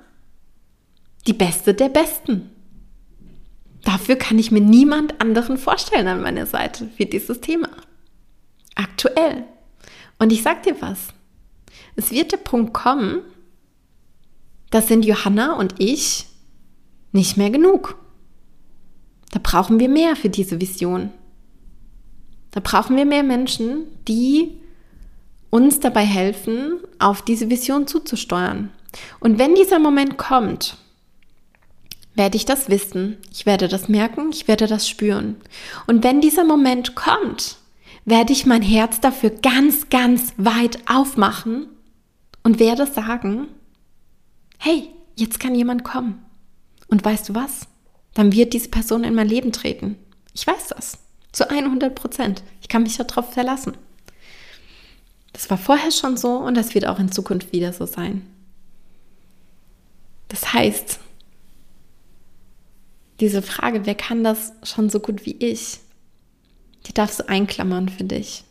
die 1.26 1.34
Beste 1.34 1.74
der 1.74 1.90
Besten. 1.90 2.48
Dafür 3.84 4.16
kann 4.16 4.38
ich 4.38 4.50
mir 4.50 4.62
niemand 4.62 5.20
anderen 5.20 5.58
vorstellen 5.58 6.08
an 6.08 6.22
meiner 6.22 6.46
Seite 6.46 6.88
für 6.96 7.04
dieses 7.04 7.42
Thema. 7.42 7.68
Aktuell. 8.76 9.44
Und 10.18 10.32
ich 10.32 10.42
sag 10.42 10.62
dir 10.62 10.80
was. 10.80 11.08
Es 11.96 12.10
wird 12.10 12.32
der 12.32 12.38
Punkt 12.38 12.72
kommen, 12.72 13.20
das 14.70 14.88
sind 14.88 15.04
Johanna 15.04 15.56
und 15.56 15.74
ich 15.76 16.28
nicht 17.12 17.36
mehr 17.36 17.50
genug. 17.50 17.98
Da 19.32 19.38
brauchen 19.42 19.80
wir 19.80 19.90
mehr 19.90 20.16
für 20.16 20.30
diese 20.30 20.62
Vision. 20.62 21.10
Da 22.52 22.60
brauchen 22.60 22.96
wir 22.96 23.04
mehr 23.04 23.22
Menschen, 23.22 23.84
die 24.08 24.62
uns 25.50 25.80
dabei 25.80 26.04
helfen, 26.04 26.80
auf 26.98 27.22
diese 27.22 27.50
Vision 27.50 27.86
zuzusteuern. 27.86 28.70
Und 29.20 29.38
wenn 29.38 29.54
dieser 29.54 29.78
Moment 29.78 30.18
kommt, 30.18 30.76
werde 32.14 32.36
ich 32.36 32.44
das 32.44 32.68
wissen, 32.68 33.16
ich 33.32 33.46
werde 33.46 33.68
das 33.68 33.88
merken, 33.88 34.30
ich 34.32 34.48
werde 34.48 34.66
das 34.66 34.88
spüren. 34.88 35.36
Und 35.86 36.02
wenn 36.02 36.20
dieser 36.20 36.44
Moment 36.44 36.94
kommt, 36.94 37.56
werde 38.04 38.32
ich 38.32 38.46
mein 38.46 38.62
Herz 38.62 39.00
dafür 39.00 39.30
ganz, 39.30 39.88
ganz 39.88 40.32
weit 40.36 40.78
aufmachen 40.88 41.68
und 42.42 42.58
werde 42.58 42.86
sagen, 42.86 43.48
hey, 44.58 44.90
jetzt 45.14 45.38
kann 45.38 45.54
jemand 45.54 45.84
kommen. 45.84 46.24
Und 46.88 47.04
weißt 47.04 47.28
du 47.28 47.34
was? 47.34 47.68
Dann 48.14 48.32
wird 48.32 48.52
diese 48.52 48.70
Person 48.70 49.04
in 49.04 49.14
mein 49.14 49.28
Leben 49.28 49.52
treten. 49.52 49.96
Ich 50.34 50.46
weiß 50.46 50.68
das. 50.68 50.98
Zu 51.32 51.50
100 51.50 51.94
Prozent. 51.94 52.42
Ich 52.60 52.68
kann 52.68 52.82
mich 52.82 52.96
darauf 52.96 53.32
verlassen. 53.32 53.76
Das 55.38 55.48
war 55.50 55.56
vorher 55.56 55.92
schon 55.92 56.16
so 56.16 56.30
und 56.30 56.56
das 56.56 56.74
wird 56.74 56.84
auch 56.88 56.98
in 56.98 57.12
Zukunft 57.12 57.52
wieder 57.52 57.72
so 57.72 57.86
sein. 57.86 58.22
Das 60.26 60.52
heißt, 60.52 60.98
diese 63.20 63.40
Frage, 63.40 63.86
wer 63.86 63.94
kann 63.94 64.24
das 64.24 64.50
schon 64.64 64.90
so 64.90 64.98
gut 64.98 65.26
wie 65.26 65.36
ich, 65.38 65.78
die 66.86 66.92
darfst 66.92 67.20
du 67.20 67.28
einklammern 67.28 67.88
für 67.88 68.02
dich. 68.02 68.42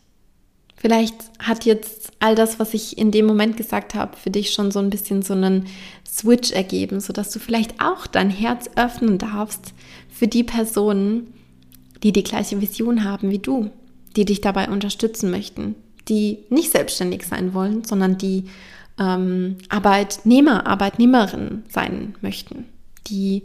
Vielleicht 0.76 1.14
hat 1.38 1.66
jetzt 1.66 2.12
all 2.20 2.34
das, 2.34 2.58
was 2.58 2.72
ich 2.72 2.96
in 2.96 3.10
dem 3.10 3.26
Moment 3.26 3.58
gesagt 3.58 3.94
habe, 3.94 4.16
für 4.16 4.30
dich 4.30 4.52
schon 4.52 4.70
so 4.70 4.78
ein 4.78 4.88
bisschen 4.88 5.20
so 5.20 5.34
einen 5.34 5.66
Switch 6.06 6.52
ergeben, 6.52 7.00
sodass 7.00 7.30
du 7.32 7.38
vielleicht 7.38 7.82
auch 7.82 8.06
dein 8.06 8.30
Herz 8.30 8.70
öffnen 8.76 9.18
darfst 9.18 9.74
für 10.08 10.26
die 10.26 10.42
Personen, 10.42 11.34
die 12.02 12.12
die 12.12 12.22
gleiche 12.22 12.62
Vision 12.62 13.04
haben 13.04 13.30
wie 13.30 13.40
du, 13.40 13.70
die 14.16 14.24
dich 14.24 14.40
dabei 14.40 14.70
unterstützen 14.70 15.30
möchten, 15.30 15.74
die 16.08 16.38
nicht 16.50 16.72
selbstständig 16.72 17.26
sein 17.26 17.54
wollen, 17.54 17.84
sondern 17.84 18.18
die 18.18 18.44
ähm, 18.98 19.58
Arbeitnehmer, 19.68 20.66
Arbeitnehmerinnen 20.66 21.64
sein 21.68 22.14
möchten, 22.20 22.66
die 23.06 23.44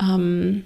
ähm, 0.00 0.64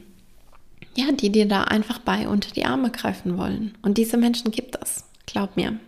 ja, 0.95 1.11
die 1.13 1.31
dir 1.31 1.47
da 1.47 1.65
einfach 1.65 1.99
bei 1.99 2.29
unter 2.29 2.51
die 2.53 2.65
Arme 2.65 2.91
greifen 2.91 3.39
wollen. 3.39 3.77
Und 3.83 3.99
diese 3.99 4.17
Menschen 4.17 4.51
gibt 4.51 4.77
es, 4.83 5.05
glaub 5.27 5.57
mir, 5.57 5.79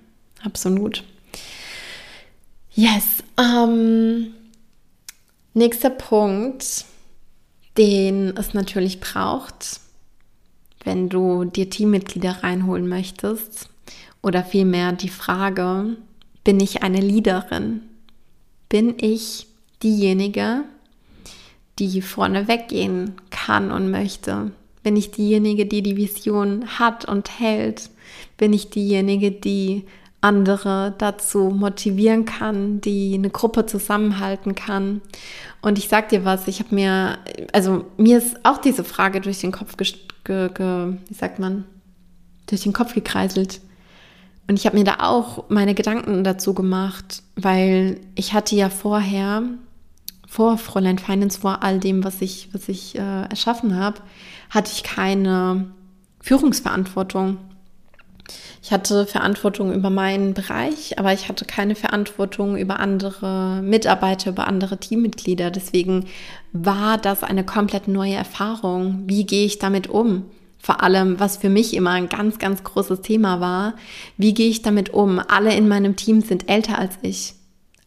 absolut. 0.42 1.04
Yes. 2.74 3.22
Ähm, 3.38 4.32
nächster 5.52 5.90
Punkt, 5.90 6.86
den 7.76 8.36
es 8.36 8.54
natürlich 8.54 9.00
braucht, 9.00 9.80
wenn 10.84 11.08
du 11.08 11.44
dir 11.44 11.70
Teammitglieder 11.70 12.42
reinholen 12.42 12.88
möchtest, 12.88 13.68
oder 14.24 14.42
vielmehr 14.42 14.92
die 14.92 15.08
Frage, 15.08 15.96
bin 16.42 16.60
ich 16.60 16.82
eine 16.82 17.00
Leaderin? 17.00 17.82
Bin 18.68 18.94
ich 18.98 19.46
diejenige, 19.82 20.64
die 21.78 22.00
vorne 22.00 22.48
weggehen 22.48 23.12
kann 23.30 23.70
und 23.70 23.90
möchte? 23.90 24.52
Bin 24.82 24.96
ich 24.96 25.10
diejenige, 25.10 25.66
die 25.66 25.82
die 25.82 25.96
Vision 25.96 26.66
hat 26.78 27.04
und 27.04 27.38
hält? 27.38 27.90
Bin 28.36 28.52
ich 28.52 28.70
diejenige, 28.70 29.30
die 29.30 29.84
andere 30.24 30.94
dazu 30.96 31.50
motivieren 31.50 32.24
kann, 32.24 32.80
die 32.80 33.14
eine 33.14 33.28
Gruppe 33.28 33.66
zusammenhalten 33.66 34.54
kann. 34.54 35.02
Und 35.60 35.78
ich 35.78 35.88
sag 35.88 36.08
dir 36.08 36.24
was, 36.24 36.48
ich 36.48 36.60
habe 36.60 36.74
mir, 36.74 37.18
also 37.52 37.84
mir 37.98 38.18
ist 38.18 38.36
auch 38.42 38.58
diese 38.58 38.84
Frage 38.84 39.20
durch 39.20 39.40
den 39.40 39.52
Kopf, 39.52 39.76
ge, 39.76 40.48
ge, 40.48 40.94
wie 41.08 41.14
sagt 41.14 41.38
man, 41.38 41.66
durch 42.46 42.62
den 42.62 42.72
Kopf 42.72 42.94
gekreiselt. 42.94 43.60
Und 44.46 44.58
ich 44.58 44.66
habe 44.66 44.76
mir 44.76 44.84
da 44.84 44.96
auch 45.00 45.48
meine 45.48 45.74
Gedanken 45.74 46.22
dazu 46.22 46.54
gemacht, 46.54 47.22
weil 47.36 48.00
ich 48.14 48.34
hatte 48.34 48.54
ja 48.54 48.68
vorher, 48.68 49.42
vor 50.28 50.58
Fräulein 50.58 50.98
Finance, 50.98 51.40
vor 51.40 51.62
all 51.62 51.78
dem, 51.78 52.04
was 52.04 52.20
ich, 52.20 52.48
was 52.52 52.68
ich 52.68 52.96
äh, 52.96 53.22
erschaffen 53.22 53.76
habe, 53.76 54.00
hatte 54.50 54.72
ich 54.74 54.82
keine 54.82 55.66
Führungsverantwortung. 56.20 57.38
Ich 58.62 58.72
hatte 58.72 59.06
Verantwortung 59.06 59.74
über 59.74 59.90
meinen 59.90 60.32
Bereich, 60.32 60.98
aber 60.98 61.12
ich 61.12 61.28
hatte 61.28 61.44
keine 61.44 61.74
Verantwortung 61.74 62.56
über 62.56 62.80
andere 62.80 63.60
Mitarbeiter, 63.62 64.30
über 64.30 64.46
andere 64.46 64.78
Teammitglieder. 64.78 65.50
Deswegen 65.50 66.06
war 66.52 66.96
das 66.96 67.22
eine 67.22 67.44
komplett 67.44 67.88
neue 67.88 68.14
Erfahrung. 68.14 69.04
Wie 69.06 69.26
gehe 69.26 69.44
ich 69.44 69.58
damit 69.58 69.88
um? 69.88 70.24
Vor 70.64 70.82
allem, 70.82 71.20
was 71.20 71.36
für 71.36 71.50
mich 71.50 71.74
immer 71.74 71.90
ein 71.90 72.08
ganz, 72.08 72.38
ganz 72.38 72.64
großes 72.64 73.02
Thema 73.02 73.38
war, 73.38 73.74
wie 74.16 74.32
gehe 74.32 74.48
ich 74.48 74.62
damit 74.62 74.94
um? 74.94 75.18
Alle 75.18 75.54
in 75.54 75.68
meinem 75.68 75.94
Team 75.94 76.22
sind 76.22 76.48
älter 76.48 76.78
als 76.78 76.94
ich. 77.02 77.34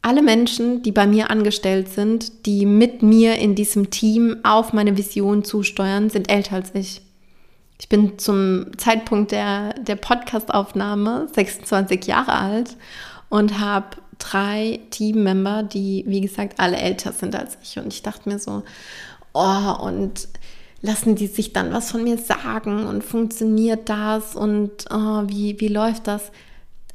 Alle 0.03 0.21
Menschen, 0.21 0.83
die 0.83 0.91
bei 0.91 1.07
mir 1.07 1.31
angestellt 1.31 1.89
sind, 1.89 2.45
die 2.45 2.67
mit 2.67 3.01
mir 3.01 3.37
in 3.37 3.55
diesem 3.55 3.89
Team 3.89 4.37
auf 4.43 4.73
meine 4.73 4.95
Vision 4.95 5.43
zusteuern, 5.43 6.11
sind 6.11 6.31
älter 6.31 6.57
als 6.57 6.69
ich. 6.75 7.01
Ich 7.79 7.89
bin 7.89 8.19
zum 8.19 8.67
Zeitpunkt 8.77 9.31
der, 9.31 9.73
der 9.73 9.95
Podcast-Aufnahme 9.95 11.29
26 11.33 12.05
Jahre 12.05 12.33
alt 12.33 12.77
und 13.29 13.59
habe 13.59 13.97
drei 14.19 14.81
Teammember, 14.91 15.63
die, 15.63 16.03
wie 16.05 16.21
gesagt, 16.21 16.59
alle 16.59 16.77
älter 16.77 17.11
sind 17.11 17.35
als 17.35 17.57
ich. 17.63 17.79
Und 17.79 17.91
ich 17.91 18.03
dachte 18.03 18.29
mir 18.29 18.37
so, 18.37 18.61
oh, 19.33 19.73
und 19.81 20.27
lassen 20.81 21.15
die 21.15 21.27
sich 21.27 21.53
dann 21.53 21.73
was 21.73 21.91
von 21.91 22.03
mir 22.03 22.17
sagen 22.17 22.85
und 22.85 23.03
funktioniert 23.03 23.89
das 23.89 24.35
und 24.35 24.85
oh, 24.91 25.23
wie, 25.27 25.59
wie 25.59 25.67
läuft 25.67 26.07
das? 26.07 26.31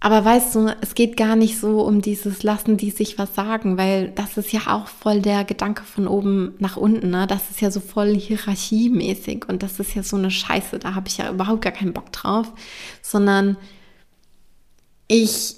Aber 0.04 0.24
weißt 0.24 0.56
du, 0.56 0.66
es 0.80 0.96
geht 0.96 1.16
gar 1.16 1.36
nicht 1.36 1.60
so 1.60 1.82
um 1.82 2.02
dieses 2.02 2.42
Lassen 2.42 2.76
die 2.76 2.90
sich 2.90 3.18
was 3.18 3.36
sagen, 3.36 3.78
weil 3.78 4.10
das 4.10 4.36
ist 4.36 4.52
ja 4.52 4.62
auch 4.66 4.88
voll 4.88 5.22
der 5.22 5.44
Gedanke 5.44 5.84
von 5.84 6.08
oben 6.08 6.54
nach 6.58 6.76
unten. 6.76 7.10
Ne? 7.10 7.28
Das 7.28 7.50
ist 7.50 7.60
ja 7.60 7.70
so 7.70 7.78
voll 7.78 8.16
hierarchiemäßig 8.16 9.44
und 9.48 9.62
das 9.62 9.78
ist 9.78 9.94
ja 9.94 10.02
so 10.02 10.16
eine 10.16 10.32
Scheiße. 10.32 10.80
Da 10.80 10.96
habe 10.96 11.06
ich 11.06 11.18
ja 11.18 11.30
überhaupt 11.30 11.62
gar 11.62 11.72
keinen 11.72 11.92
Bock 11.92 12.10
drauf, 12.10 12.52
sondern 13.00 13.56
ich 15.06 15.54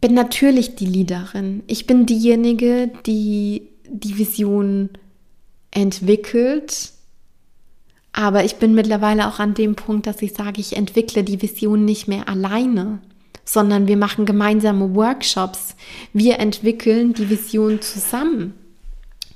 bin 0.00 0.14
natürlich 0.14 0.74
die 0.74 0.86
Leaderin. 0.86 1.62
Ich 1.68 1.86
bin 1.86 2.06
diejenige, 2.06 2.90
die 3.06 3.68
die 3.88 4.18
Vision 4.18 4.90
entwickelt. 5.72 6.92
Aber 8.12 8.44
ich 8.44 8.56
bin 8.56 8.74
mittlerweile 8.74 9.26
auch 9.26 9.38
an 9.38 9.54
dem 9.54 9.74
Punkt, 9.74 10.06
dass 10.06 10.22
ich 10.22 10.34
sage, 10.34 10.60
ich 10.60 10.76
entwickle 10.76 11.24
die 11.24 11.42
Vision 11.42 11.84
nicht 11.84 12.08
mehr 12.08 12.28
alleine, 12.28 13.00
sondern 13.44 13.88
wir 13.88 13.96
machen 13.96 14.26
gemeinsame 14.26 14.94
Workshops. 14.94 15.74
Wir 16.12 16.38
entwickeln 16.38 17.14
die 17.14 17.28
Vision 17.28 17.80
zusammen. 17.80 18.54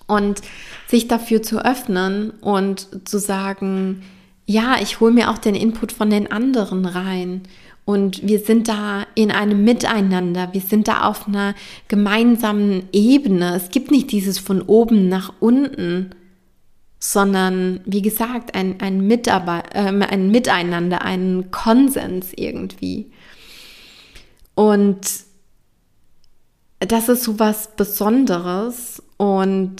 Und 0.07 0.41
sich 0.87 1.09
dafür 1.09 1.43
zu 1.43 1.65
öffnen 1.65 2.31
und 2.41 3.09
zu 3.09 3.19
sagen, 3.19 4.03
ja, 4.45 4.77
ich 4.81 5.01
hole 5.01 5.13
mir 5.13 5.31
auch 5.31 5.39
den 5.39 5.57
Input 5.57 5.91
von 5.91 6.11
den 6.11 6.31
anderen 6.31 6.87
rein. 6.87 7.43
Und 7.85 8.27
wir 8.27 8.41
sind 8.41 8.69
da 8.69 9.07
in 9.15 9.31
einem 9.31 9.65
Miteinander, 9.65 10.53
wir 10.53 10.61
sind 10.61 10.89
da 10.89 11.03
auf 11.05 11.27
einer 11.27 11.55
gemeinsamen 11.89 12.89
Ebene. 12.93 13.55
Es 13.55 13.71
gibt 13.71 13.91
nicht 13.91 14.13
dieses 14.13 14.39
von 14.39 14.63
oben 14.63 15.09
nach 15.09 15.33
unten, 15.41 16.11
sondern 16.99 17.81
wie 17.85 18.03
gesagt, 18.03 18.55
ein, 18.55 18.81
ein, 18.81 19.07
Mitarbeit 19.07 19.75
äh, 19.75 19.79
ein 19.79 20.31
Miteinander, 20.31 21.03
ein 21.03 21.51
Konsens 21.51 22.33
irgendwie. 22.35 23.13
Und 24.55 25.07
das 26.79 27.09
ist 27.09 27.25
so 27.25 27.39
was 27.39 27.77
Besonderes. 27.77 29.03
Und 29.17 29.77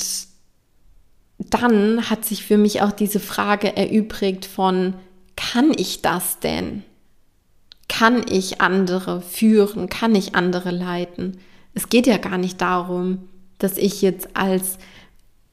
dann 1.39 2.09
hat 2.09 2.25
sich 2.25 2.45
für 2.45 2.59
mich 2.59 2.83
auch 2.83 2.93
diese 2.93 3.21
Frage 3.21 3.77
erübrigt 3.77 4.45
von, 4.45 4.95
kann 5.37 5.73
ich 5.77 6.03
das 6.03 6.41
denn? 6.41 6.83
Kann 7.89 8.25
ich 8.29 8.61
andere 8.61 9.21
führen? 9.21 9.89
Kann 9.89 10.15
ich 10.15 10.35
andere 10.35 10.71
leiten? 10.71 11.39
Es 11.75 11.89
geht 11.89 12.07
ja 12.07 12.17
gar 12.17 12.39
nicht 12.39 12.61
darum, 12.61 13.29
dass 13.59 13.79
ich 13.79 14.03
jetzt 14.03 14.37
als 14.37 14.79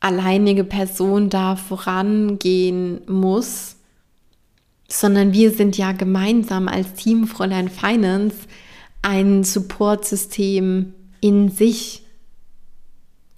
alleinige 0.04 0.64
Person 0.64 1.30
da 1.30 1.56
vorangehen 1.56 3.02
muss, 3.08 3.78
sondern 4.88 5.34
wir 5.34 5.52
sind 5.52 5.78
ja 5.78 5.94
gemeinsam 5.94 6.68
als 6.68 6.94
Team 6.94 7.26
Fräulein 7.26 7.70
Finance 7.70 8.36
ein 9.02 9.44
Supportsystem 9.44 10.94
in 11.22 11.50
sich. 11.50 12.04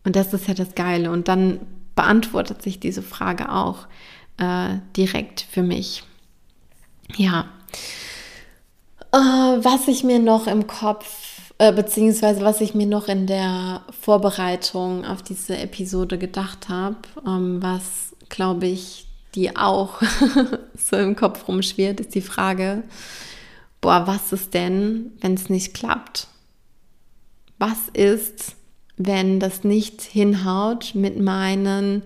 Und 0.04 0.16
das 0.16 0.34
ist 0.34 0.48
ja 0.48 0.54
das 0.54 0.74
Geile. 0.76 1.12
Und 1.12 1.28
dann 1.28 1.60
beantwortet 1.96 2.62
sich 2.62 2.80
diese 2.80 3.02
Frage 3.02 3.52
auch 3.52 3.88
äh, 4.38 4.78
direkt 4.98 5.42
für 5.42 5.64
mich. 5.64 6.04
Ja. 7.16 7.46
Äh, 9.12 9.18
was 9.18 9.88
ich 9.88 10.04
mir 10.04 10.20
noch 10.20 10.48
im 10.48 10.68
Kopf, 10.68 11.25
äh, 11.58 11.72
beziehungsweise 11.72 12.42
was 12.42 12.62
ich 12.62 12.76
mir 12.76 12.88
noch 12.88 13.08
in 13.08 13.28
der 13.28 13.82
Vorbereitung 14.02 15.06
auf 15.06 15.22
diese 15.22 15.58
Episode 15.58 16.18
gedacht 16.18 16.70
habe, 16.70 16.98
ähm, 17.26 17.62
was 17.62 18.16
glaube 18.30 18.68
ich, 18.68 19.08
die 19.36 19.56
auch 19.56 20.02
so 20.76 20.96
im 20.98 21.16
Kopf 21.16 21.48
rumschwirrt, 21.48 22.00
ist 22.00 22.16
die 22.16 22.22
Frage, 22.22 22.84
boah, 23.82 24.08
was 24.08 24.32
ist 24.32 24.54
denn, 24.54 25.12
wenn 25.22 25.34
es 25.34 25.50
nicht 25.50 25.74
klappt? 25.74 26.28
Was 27.58 27.78
ist, 27.94 28.56
wenn 28.98 29.40
das 29.40 29.64
nicht 29.64 30.02
hinhaut 30.02 30.96
mit 30.96 31.20
meinen 31.20 32.04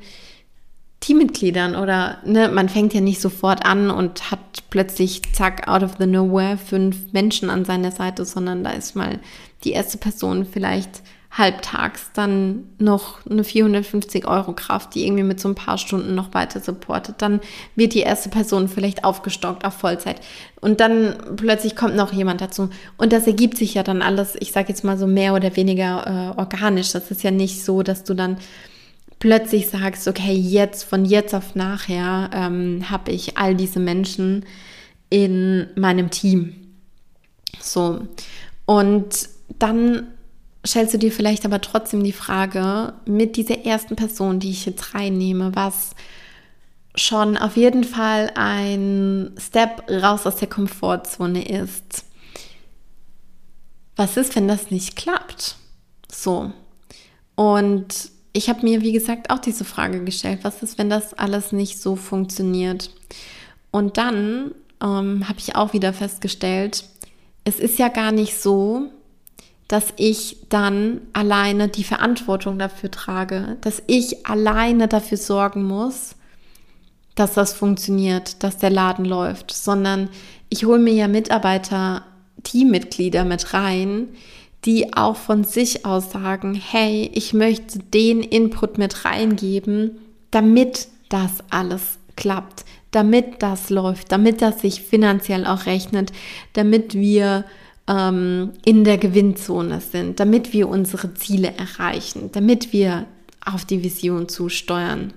Teammitgliedern 1.00 1.76
oder 1.76 2.18
ne, 2.26 2.50
man 2.50 2.68
fängt 2.68 2.94
ja 2.94 3.02
nicht 3.02 3.22
sofort 3.22 3.66
an 3.66 3.90
und 3.90 4.32
hat 4.32 4.40
plötzlich 4.70 5.22
zack 5.34 5.68
out 5.68 5.84
of 5.84 5.96
the 5.98 6.06
nowhere 6.06 6.58
fünf 6.58 7.14
Menschen 7.14 7.50
an 7.50 7.64
seiner 7.64 7.92
Seite, 7.92 8.26
sondern 8.26 8.64
da 8.64 8.72
ist 8.72 8.96
mal 8.96 9.20
die 9.64 9.72
erste 9.72 9.98
Person 9.98 10.46
vielleicht 10.46 11.02
halbtags 11.32 12.10
dann 12.14 12.64
noch 12.80 13.24
eine 13.30 13.44
450 13.44 14.28
Euro 14.28 14.54
Kraft, 14.54 14.96
die 14.96 15.06
irgendwie 15.06 15.24
mit 15.24 15.40
so 15.40 15.48
ein 15.48 15.56
paar 15.56 15.78
Stunden 15.78 16.16
noch 16.16 16.34
weiter 16.34 16.60
supportet. 16.60 17.16
Dann 17.20 17.40
wird 17.76 17.94
die 17.94 18.00
erste 18.00 18.30
Person 18.30 18.68
vielleicht 18.68 19.04
aufgestockt 19.04 19.64
auf 19.64 19.76
Vollzeit. 19.76 20.22
Und 20.60 20.80
dann 20.80 21.16
plötzlich 21.36 21.76
kommt 21.76 21.96
noch 21.96 22.12
jemand 22.12 22.42
dazu. 22.42 22.70
Und 22.98 23.14
das 23.14 23.28
ergibt 23.28 23.58
sich 23.58 23.76
ja 23.76 23.84
dann 23.84 24.02
alles, 24.02 24.36
ich 24.40 24.52
sage 24.52 24.70
jetzt 24.70 24.84
mal 24.84 24.98
so 24.98 25.06
mehr 25.06 25.36
oder 25.36 25.56
weniger 25.56 26.34
äh, 26.36 26.40
organisch. 26.40 26.94
Das 26.94 27.12
ist 27.12 27.22
ja 27.22 27.30
nicht 27.30 27.64
so, 27.64 27.84
dass 27.84 28.04
du 28.04 28.16
dann 28.16 28.38
plötzlich 29.20 29.70
sagst, 29.70 30.08
okay, 30.08 30.34
jetzt, 30.34 30.84
von 30.84 31.06
jetzt 31.06 31.36
auf 31.36 31.56
nachher 31.56 32.30
ähm, 32.34 32.90
habe 32.90 33.12
ich 33.12 33.38
all 33.38 33.56
diese 33.56 33.80
Menschen 33.80 34.46
in 35.10 35.68
meinem 35.76 36.10
Team. 36.10 36.56
So. 37.60 38.08
Und 38.66 39.30
dann 39.58 40.08
stellst 40.66 40.94
du 40.94 40.98
dir 40.98 41.12
vielleicht 41.12 41.46
aber 41.46 41.62
trotzdem 41.62 42.04
die 42.04 42.14
Frage, 42.14 42.94
mit 43.06 43.36
dieser 43.36 43.66
ersten 43.66 43.96
Person, 43.96 44.40
die 44.40 44.52
ich 44.52 44.66
jetzt 44.66 44.94
reinnehme, 44.94 45.56
was 45.56 45.92
schon 46.96 47.38
auf 47.38 47.58
jeden 47.58 47.84
Fall 47.84 48.32
ein 48.36 49.32
Step 49.38 49.90
raus 49.90 50.26
aus 50.26 50.38
der 50.38 50.50
Komfortzone 50.50 51.48
ist. 51.48 52.06
Was 53.96 54.18
ist, 54.18 54.36
wenn 54.36 54.48
das 54.48 54.72
nicht 54.72 54.96
klappt? 54.96 55.58
So. 56.12 56.52
Und 57.36 58.12
ich 58.34 58.50
habe 58.50 58.64
mir, 58.64 58.82
wie 58.82 58.92
gesagt, 58.92 59.30
auch 59.30 59.40
diese 59.40 59.66
Frage 59.66 60.04
gestellt, 60.04 60.40
was 60.44 60.62
ist, 60.62 60.78
wenn 60.78 60.90
das 60.90 61.14
alles 61.14 61.52
nicht 61.52 61.82
so 61.82 61.96
funktioniert? 61.96 62.92
Und 63.72 63.98
dann 63.98 64.52
ähm, 64.82 65.28
habe 65.28 65.40
ich 65.40 65.56
auch 65.56 65.74
wieder 65.74 65.94
festgestellt, 65.94 66.84
es 67.44 67.60
ist 67.60 67.80
ja 67.80 67.88
gar 67.88 68.12
nicht 68.12 68.40
so, 68.40 68.92
dass 69.68 69.94
ich 69.98 70.38
dann 70.50 71.02
alleine 71.14 71.68
die 71.68 71.84
Verantwortung 71.84 72.58
dafür 72.58 72.90
trage, 72.90 73.58
dass 73.62 73.84
ich 73.88 74.26
alleine 74.26 74.88
dafür 74.88 75.18
sorgen 75.18 75.64
muss, 75.64 76.16
dass 77.16 77.34
das 77.34 77.54
funktioniert, 77.54 78.44
dass 78.44 78.58
der 78.58 78.72
Laden 78.72 79.06
läuft, 79.06 79.52
sondern 79.52 80.10
ich 80.50 80.66
hole 80.66 80.80
mir 80.80 80.94
ja 80.94 81.08
Mitarbeiter, 81.08 82.04
Teammitglieder 82.44 83.26
mit 83.26 83.54
rein, 83.54 84.08
die 84.66 84.94
auch 84.94 85.16
von 85.16 85.44
sich 85.44 85.86
aus 85.86 86.12
sagen, 86.12 86.54
hey, 86.54 87.10
ich 87.14 87.34
möchte 87.34 87.80
den 87.80 88.22
Input 88.22 88.78
mit 88.78 89.06
reingeben, 89.06 89.98
damit 90.32 90.88
das 91.10 91.44
alles 91.50 91.98
klappt, 92.16 92.66
damit 92.92 93.42
das 93.42 93.70
läuft, 93.70 94.12
damit 94.12 94.42
das 94.42 94.62
sich 94.62 94.82
finanziell 94.82 95.46
auch 95.46 95.66
rechnet, 95.66 96.12
damit 96.54 96.94
wir 96.94 97.46
ähm, 97.88 98.52
in 98.66 98.84
der 98.84 98.98
Gewinnzone 98.98 99.82
sind, 99.82 100.20
damit 100.20 100.52
wir 100.54 100.68
unsere 100.68 101.14
Ziele 101.14 101.54
erreichen, 101.56 102.30
damit 102.34 102.74
wir 102.74 103.06
auf 103.44 103.66
die 103.66 103.84
Vision 103.84 104.28
zusteuern. 104.28 105.14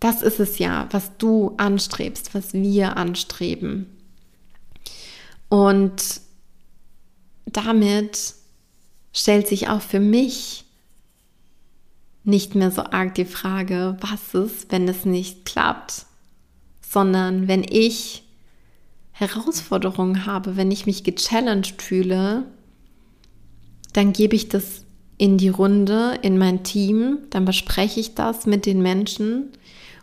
Das 0.00 0.22
ist 0.22 0.38
es 0.38 0.58
ja, 0.58 0.86
was 0.92 1.16
du 1.18 1.54
anstrebst, 1.56 2.34
was 2.34 2.54
wir 2.54 2.96
anstreben. 2.96 3.86
Und 5.48 6.20
damit 7.52 8.34
stellt 9.12 9.48
sich 9.48 9.68
auch 9.68 9.80
für 9.80 10.00
mich 10.00 10.64
nicht 12.24 12.54
mehr 12.54 12.70
so 12.70 12.82
arg 12.82 13.14
die 13.14 13.24
Frage, 13.24 13.96
was 14.00 14.34
ist, 14.34 14.70
wenn 14.70 14.86
es 14.86 15.04
nicht 15.04 15.44
klappt, 15.44 16.06
sondern 16.80 17.48
wenn 17.48 17.64
ich 17.64 18.22
Herausforderungen 19.12 20.26
habe, 20.26 20.56
wenn 20.56 20.70
ich 20.70 20.86
mich 20.86 21.04
gechallenged 21.04 21.80
fühle, 21.80 22.44
dann 23.92 24.12
gebe 24.12 24.36
ich 24.36 24.48
das 24.48 24.84
in 25.16 25.38
die 25.38 25.48
Runde, 25.48 26.18
in 26.22 26.38
mein 26.38 26.62
Team, 26.62 27.18
dann 27.30 27.44
bespreche 27.44 27.98
ich 27.98 28.14
das 28.14 28.46
mit 28.46 28.66
den 28.66 28.80
Menschen 28.80 29.50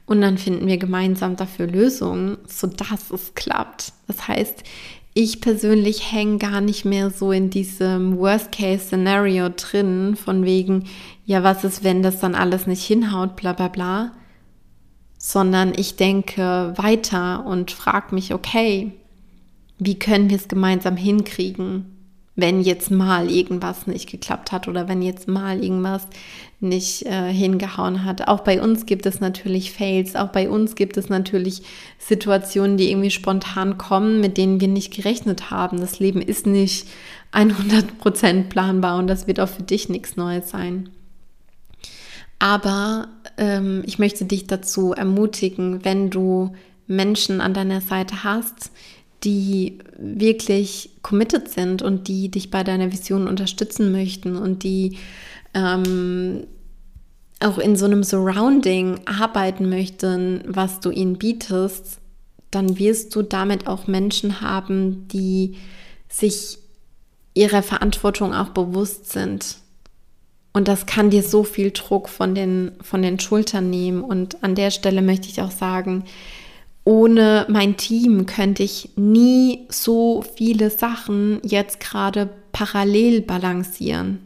und 0.05 0.21
dann 0.21 0.37
finden 0.37 0.67
wir 0.67 0.77
gemeinsam 0.77 1.35
dafür 1.35 1.67
Lösungen, 1.67 2.37
sodass 2.47 3.11
es 3.11 3.33
klappt. 3.33 3.93
Das 4.07 4.27
heißt, 4.27 4.63
ich 5.18 5.39
persönlich 5.39 6.11
hänge 6.11 6.39
gar 6.39 6.59
nicht 6.59 6.84
mehr 6.84 7.09
so 7.09 7.32
in 7.32 7.49
diesem 7.49 8.18
Worst-Case-Szenario 8.18 9.47
drin, 9.55 10.18
von 10.18 10.43
wegen, 10.43 10.84
ja, 11.26 11.41
was 11.41 11.63
ist, 11.63 11.86
wenn 11.86 12.03
das 12.03 12.20
dann 12.20 12.36
alles 12.36 12.68
nicht 12.68 12.84
hinhaut, 12.84 13.38
bla 13.38 13.53
bla 13.53 13.70
bla, 13.70 14.11
sondern 15.18 15.72
ich 15.76 15.95
denke 15.95 16.74
weiter 16.76 17.45
und 17.45 17.72
frage 17.72 18.13
mich, 18.13 18.34
okay, 18.34 18.91
wie 19.80 19.97
können 19.97 20.30
wir 20.30 20.36
es 20.36 20.49
gemeinsam 20.49 20.97
hinkriegen, 20.97 21.95
wenn 22.36 22.59
jetzt 22.59 22.91
mal 22.91 23.32
irgendwas 23.32 23.88
nicht 23.88 24.09
geklappt 24.11 24.51
hat 24.51 24.68
oder 24.68 24.89
wenn 24.89 25.01
jetzt 25.01 25.30
mal 25.30 25.63
irgendwas 25.63 26.07
nicht 26.60 27.06
äh, 27.06 27.32
hingehauen 27.32 28.06
hat. 28.06 28.28
Auch 28.28 28.41
bei 28.41 28.62
uns 28.62 28.86
gibt 28.86 29.06
es 29.06 29.20
natürlich 29.20 29.72
Fails, 29.72 30.16
auch 30.16 30.30
bei 30.30 30.49
uns 30.49 30.76
gibt 30.76 30.97
es 30.97 31.10
natürlich 31.10 31.62
Situationen, 31.99 32.78
die 32.78 32.89
irgendwie 32.89 33.12
spontan 33.12 33.78
kommen, 33.78 34.22
mit 34.22 34.38
denen 34.38 34.62
wir 34.62 34.68
nicht 34.68 34.93
gerechnet 34.93 35.51
haben. 35.51 35.80
Das 35.80 35.99
Leben 35.99 36.22
ist 36.22 36.47
nicht 36.47 36.88
100% 37.34 38.43
planbar 38.43 38.97
und 38.97 39.08
das 39.08 39.28
wird 39.28 39.39
auch 39.39 39.49
für 39.49 39.64
dich 39.64 39.89
nichts 39.89 40.16
Neues 40.16 40.49
sein. 40.49 40.89
Aber 42.39 43.10
ähm, 43.38 43.84
ich 43.86 43.99
möchte 43.99 44.26
dich 44.26 44.47
dazu 44.47 44.93
ermutigen, 44.93 45.84
wenn 45.84 46.10
du 46.10 46.53
Menschen 46.88 47.41
an 47.41 47.53
deiner 47.53 47.82
Seite 47.82 48.24
hast, 48.24 48.72
die 49.24 49.80
wirklich 49.97 50.91
committed 51.01 51.49
sind 51.49 51.82
und 51.82 52.08
die 52.08 52.30
dich 52.30 52.51
bei 52.51 52.64
deiner 52.64 52.91
Vision 52.91 53.28
unterstützen 53.28 53.91
möchten 53.91 54.36
und 54.36 54.64
die 54.64 54.97
ähm, 55.56 56.45
auch 57.39 57.58
in 57.58 57.76
so 57.76 57.86
einem 57.86 58.03
Surrounding 58.03 58.99
arbeiten 59.06 59.70
möchten, 59.70 60.43
was 60.45 60.80
du 60.80 60.91
ihnen 60.91 61.18
bietest, 61.18 61.99
dann 62.51 62.78
wirst 62.78 63.16
du 63.16 63.22
damit 63.22 63.68
auch 63.68 63.88
Menschen 63.88 64.41
haben, 64.41 65.08
die 65.08 65.58
sich 66.08 66.60
ihrer 67.34 67.64
Verantwortung 67.64 68.34
auch 68.34 68.49
bewusst 68.49 69.12
sind. 69.12 69.58
Und 70.53 70.70
das 70.70 70.86
kann 70.86 71.10
dir 71.10 71.22
so 71.22 71.43
viel 71.43 71.72
Druck 71.72 72.08
von 72.08 72.34
den, 72.34 72.72
von 72.82 73.01
den 73.01 73.20
Schultern 73.20 73.70
nehmen. 73.70 74.01
Und 74.01 74.41
an 74.41 74.56
der 74.56 74.72
Stelle 74.72 75.01
möchte 75.01 75.28
ich 75.28 75.41
auch 75.41 75.51
sagen, 75.51 76.06
ohne 76.86 77.45
mein 77.49 77.76
Team 77.76 78.26
könnte 78.26 78.64
ich 78.64 78.91
nie 78.95 79.66
so 79.70 80.24
viele 80.38 80.70
Sachen 80.70 81.41
jetzt 81.43 81.82
gerade 81.82 82.30
parallel 82.53 83.22
balancieren. 83.22 84.24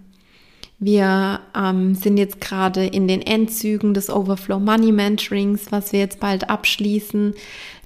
Wir 0.81 1.41
ähm, 1.53 1.93
sind 1.93 2.17
jetzt 2.17 2.39
gerade 2.39 2.85
in 2.85 3.09
den 3.09 3.21
Endzügen 3.21 3.93
des 3.93 4.09
Overflow 4.09 4.59
Money 4.59 4.93
Mentorings, 4.93 5.73
was 5.73 5.91
wir 5.91 5.99
jetzt 5.99 6.21
bald 6.21 6.49
abschließen. 6.49 7.33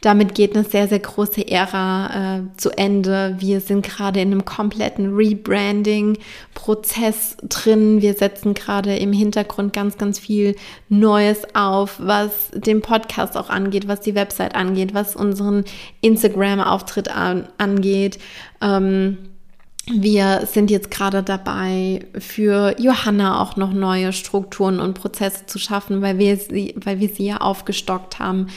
Damit 0.02 0.36
geht 0.36 0.56
eine 0.56 0.64
sehr, 0.64 0.88
sehr 0.88 1.00
große 1.00 1.48
Ära 1.48 2.38
äh, 2.38 2.42
zu 2.58 2.70
Ende. 2.70 3.36
Wir 3.40 3.62
sind 3.62 3.84
gerade 3.84 4.22
in 4.22 4.32
einem 4.32 4.46
kompletten 4.46 5.16
Rebranding-Prozess 5.16 7.38
drin. 7.42 8.04
Wir 8.04 8.14
setzen 8.14 8.54
gerade 8.54 8.96
im 8.96 9.12
Hintergrund 9.12 9.74
ganz, 9.74 9.98
ganz 9.98 10.20
viel 10.20 10.56
Neues 10.88 11.48
auf, 11.56 11.96
was 12.00 12.52
den 12.54 12.84
Podcast 12.84 13.38
auch 13.38 13.50
angeht, 13.50 13.88
was 13.88 14.02
die 14.02 14.14
Website 14.14 14.54
angeht, 14.54 14.94
was 14.94 15.16
unseren 15.16 15.66
Instagram-Auftritt 16.02 17.10
an, 17.10 17.48
angeht. 17.58 18.20
Ähm, 18.62 19.18
wir 19.92 20.46
sind 20.46 20.72
jetzt 20.72 20.92
gerade 20.92 21.24
dabei, 21.24 22.06
für 22.18 22.76
Johanna 22.80 23.42
auch 23.42 23.58
noch 23.58 23.74
neue 23.74 24.14
Strukturen 24.14 24.80
und 24.80 24.94
Prozesse 24.94 25.46
zu 25.46 25.60
schaffen, 25.60 26.02
weil 26.02 26.18
wir 26.18 26.38
sie, 26.38 26.74
weil 26.78 27.00
wir 27.00 27.10
sie 27.10 27.26
ja 27.26 27.38
aufgestockt 27.38 28.20
haben 28.20 28.48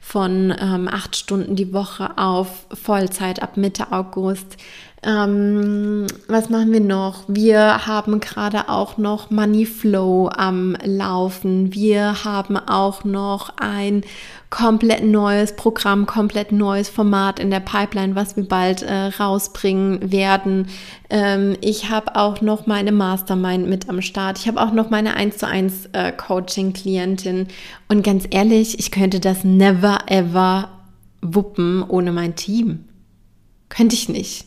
von 0.00 0.54
ähm, 0.60 0.86
acht 0.86 1.16
Stunden 1.16 1.56
die 1.56 1.72
Woche 1.72 2.18
auf 2.18 2.66
Vollzeit 2.70 3.42
ab 3.42 3.56
Mitte 3.56 3.90
August. 3.90 4.58
Ähm, 5.02 6.06
was 6.28 6.50
machen 6.50 6.72
wir 6.72 6.80
noch? 6.80 7.24
Wir 7.28 7.86
haben 7.86 8.20
gerade 8.20 8.68
auch 8.68 8.98
noch 8.98 9.30
Money 9.30 9.64
Flow 9.64 10.28
am 10.28 10.76
Laufen. 10.84 11.72
Wir 11.72 12.24
haben 12.24 12.56
auch 12.58 13.04
noch 13.04 13.56
ein 13.56 14.02
komplett 14.54 15.02
neues 15.02 15.56
Programm, 15.56 16.06
komplett 16.06 16.52
neues 16.52 16.88
Format 16.88 17.40
in 17.40 17.50
der 17.50 17.58
Pipeline, 17.58 18.14
was 18.14 18.36
wir 18.36 18.46
bald 18.46 18.82
äh, 18.82 19.06
rausbringen 19.06 20.12
werden. 20.12 20.68
Ähm, 21.10 21.56
ich 21.60 21.90
habe 21.90 22.14
auch 22.14 22.40
noch 22.40 22.68
meine 22.68 22.92
Mastermind 22.92 23.68
mit 23.68 23.88
am 23.88 24.00
Start. 24.00 24.38
Ich 24.38 24.46
habe 24.46 24.62
auch 24.62 24.72
noch 24.72 24.90
meine 24.90 25.16
1 25.16 25.38
zu 25.38 25.48
1 25.48 25.86
äh, 25.86 26.12
Coaching-Klientin. 26.12 27.48
Und 27.88 28.04
ganz 28.04 28.28
ehrlich, 28.30 28.78
ich 28.78 28.92
könnte 28.92 29.18
das 29.18 29.42
never 29.42 29.98
ever 30.06 30.68
wuppen 31.20 31.82
ohne 31.82 32.12
mein 32.12 32.36
Team. 32.36 32.84
Könnte 33.68 33.96
ich 33.96 34.08
nicht. 34.08 34.46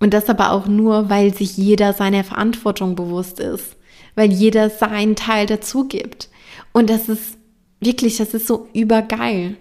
Und 0.00 0.12
das 0.12 0.28
aber 0.28 0.52
auch 0.52 0.66
nur, 0.66 1.08
weil 1.08 1.32
sich 1.32 1.56
jeder 1.56 1.94
seiner 1.94 2.24
Verantwortung 2.24 2.94
bewusst 2.94 3.40
ist, 3.40 3.74
weil 4.16 4.30
jeder 4.30 4.68
seinen 4.68 5.16
Teil 5.16 5.46
dazu 5.46 5.88
gibt. 5.88 6.28
Und 6.74 6.90
das 6.90 7.08
ist 7.08 7.38
wirklich, 7.82 8.16
das 8.16 8.34
ist 8.34 8.46
so 8.46 8.68
übergeil. 8.72 9.56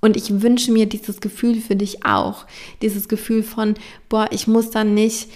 Und 0.00 0.16
ich 0.16 0.42
wünsche 0.42 0.72
mir 0.72 0.86
dieses 0.86 1.20
Gefühl 1.20 1.60
für 1.60 1.76
dich 1.76 2.04
auch. 2.04 2.46
Dieses 2.82 3.08
Gefühl 3.08 3.42
von, 3.42 3.74
boah, 4.08 4.28
ich 4.30 4.46
muss 4.46 4.70
dann 4.70 4.94
nicht 4.94 5.28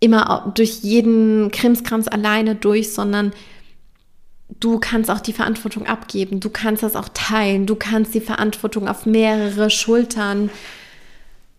immer 0.00 0.52
durch 0.54 0.80
jeden 0.82 1.50
Krimskrams 1.50 2.06
alleine 2.08 2.54
durch, 2.54 2.92
sondern 2.92 3.32
du 4.60 4.78
kannst 4.78 5.10
auch 5.10 5.20
die 5.20 5.32
Verantwortung 5.32 5.86
abgeben. 5.86 6.40
Du 6.40 6.50
kannst 6.50 6.82
das 6.82 6.96
auch 6.96 7.08
teilen. 7.12 7.66
Du 7.66 7.76
kannst 7.76 8.14
die 8.14 8.20
Verantwortung 8.20 8.88
auf 8.88 9.06
mehrere 9.06 9.70
Schultern 9.70 10.50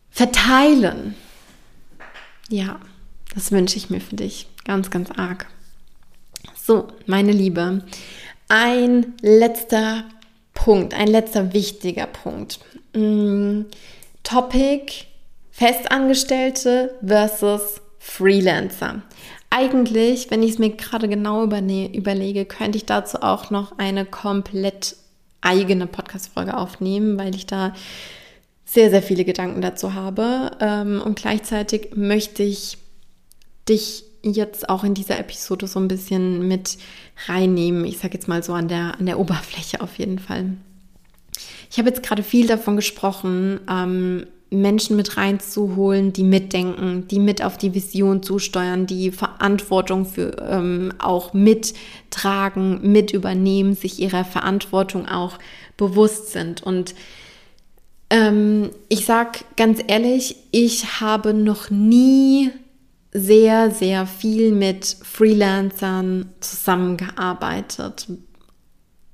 verteilen. 0.09 1.15
Ja, 2.49 2.79
das 3.35 3.51
wünsche 3.51 3.77
ich 3.77 3.89
mir 3.89 4.01
für 4.01 4.15
dich 4.15 4.47
ganz, 4.65 4.89
ganz 4.89 5.11
arg. 5.11 5.47
So, 6.55 6.87
meine 7.05 7.31
Liebe, 7.31 7.83
ein 8.49 9.13
letzter 9.21 10.03
Punkt, 10.53 10.93
ein 10.93 11.07
letzter 11.07 11.53
wichtiger 11.53 12.07
Punkt. 12.07 12.59
Mm, 12.93 13.61
Topic 14.23 15.05
Festangestellte 15.51 16.95
versus 17.05 17.81
Freelancer. 17.99 19.01
Eigentlich, 19.49 20.29
wenn 20.31 20.43
ich 20.43 20.51
es 20.51 20.59
mir 20.59 20.69
gerade 20.69 21.07
genau 21.07 21.43
überlege, 21.43 22.45
könnte 22.45 22.77
ich 22.77 22.85
dazu 22.85 23.21
auch 23.21 23.49
noch 23.49 23.77
eine 23.77 24.05
komplett 24.05 24.95
eigene 25.41 25.87
Podcast-Folge 25.87 26.55
aufnehmen, 26.55 27.17
weil 27.17 27.33
ich 27.35 27.45
da 27.45 27.73
sehr, 28.65 28.89
sehr 28.89 29.01
viele 29.01 29.25
Gedanken 29.25 29.61
dazu 29.61 29.93
habe. 29.95 30.51
Ähm, 30.59 31.01
und 31.03 31.19
gleichzeitig 31.19 31.95
möchte 31.95 32.43
ich 32.43 32.77
dich 33.67 34.03
jetzt 34.23 34.69
auch 34.69 34.83
in 34.83 34.93
dieser 34.93 35.19
Episode 35.19 35.67
so 35.67 35.79
ein 35.79 35.87
bisschen 35.87 36.47
mit 36.47 36.77
reinnehmen. 37.27 37.85
Ich 37.85 37.99
sage 37.99 38.15
jetzt 38.15 38.27
mal 38.27 38.43
so 38.43 38.53
an 38.53 38.67
der, 38.67 38.95
an 38.99 39.05
der 39.05 39.19
Oberfläche 39.19 39.81
auf 39.81 39.97
jeden 39.97 40.19
Fall. 40.19 40.53
Ich 41.71 41.77
habe 41.77 41.89
jetzt 41.89 42.03
gerade 42.03 42.23
viel 42.23 42.47
davon 42.47 42.75
gesprochen, 42.75 43.59
ähm, 43.69 44.25
Menschen 44.51 44.95
mit 44.95 45.15
reinzuholen, 45.15 46.11
die 46.11 46.23
mitdenken, 46.23 47.07
die 47.07 47.19
mit 47.19 47.43
auf 47.43 47.57
die 47.57 47.75
Vision 47.75 48.23
zusteuern, 48.23 48.87
die 48.87 49.11
Verantwortung 49.11 50.05
für 50.05 50.37
ähm, 50.49 50.91
auch 50.97 51.33
mittragen, 51.33 52.91
mit 52.91 53.11
übernehmen, 53.11 53.75
sich 53.75 53.99
ihrer 53.99 54.25
Verantwortung 54.25 55.07
auch 55.07 55.37
bewusst 55.77 56.31
sind. 56.31 56.63
Und 56.63 56.95
ähm, 58.09 58.71
ich 58.89 59.05
sage 59.05 59.39
ganz 59.55 59.81
ehrlich, 59.85 60.35
ich 60.51 60.99
habe 60.99 61.35
noch 61.35 61.69
nie 61.69 62.49
sehr, 63.11 63.71
sehr 63.71 64.05
viel 64.05 64.51
mit 64.51 64.85
Freelancern 65.03 66.29
zusammengearbeitet. 66.39 68.07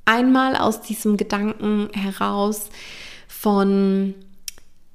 Einmal 0.06 0.56
aus 0.56 0.82
diesem 0.82 1.18
Gedanken 1.18 1.90
heraus 1.94 2.70
von, 3.28 4.14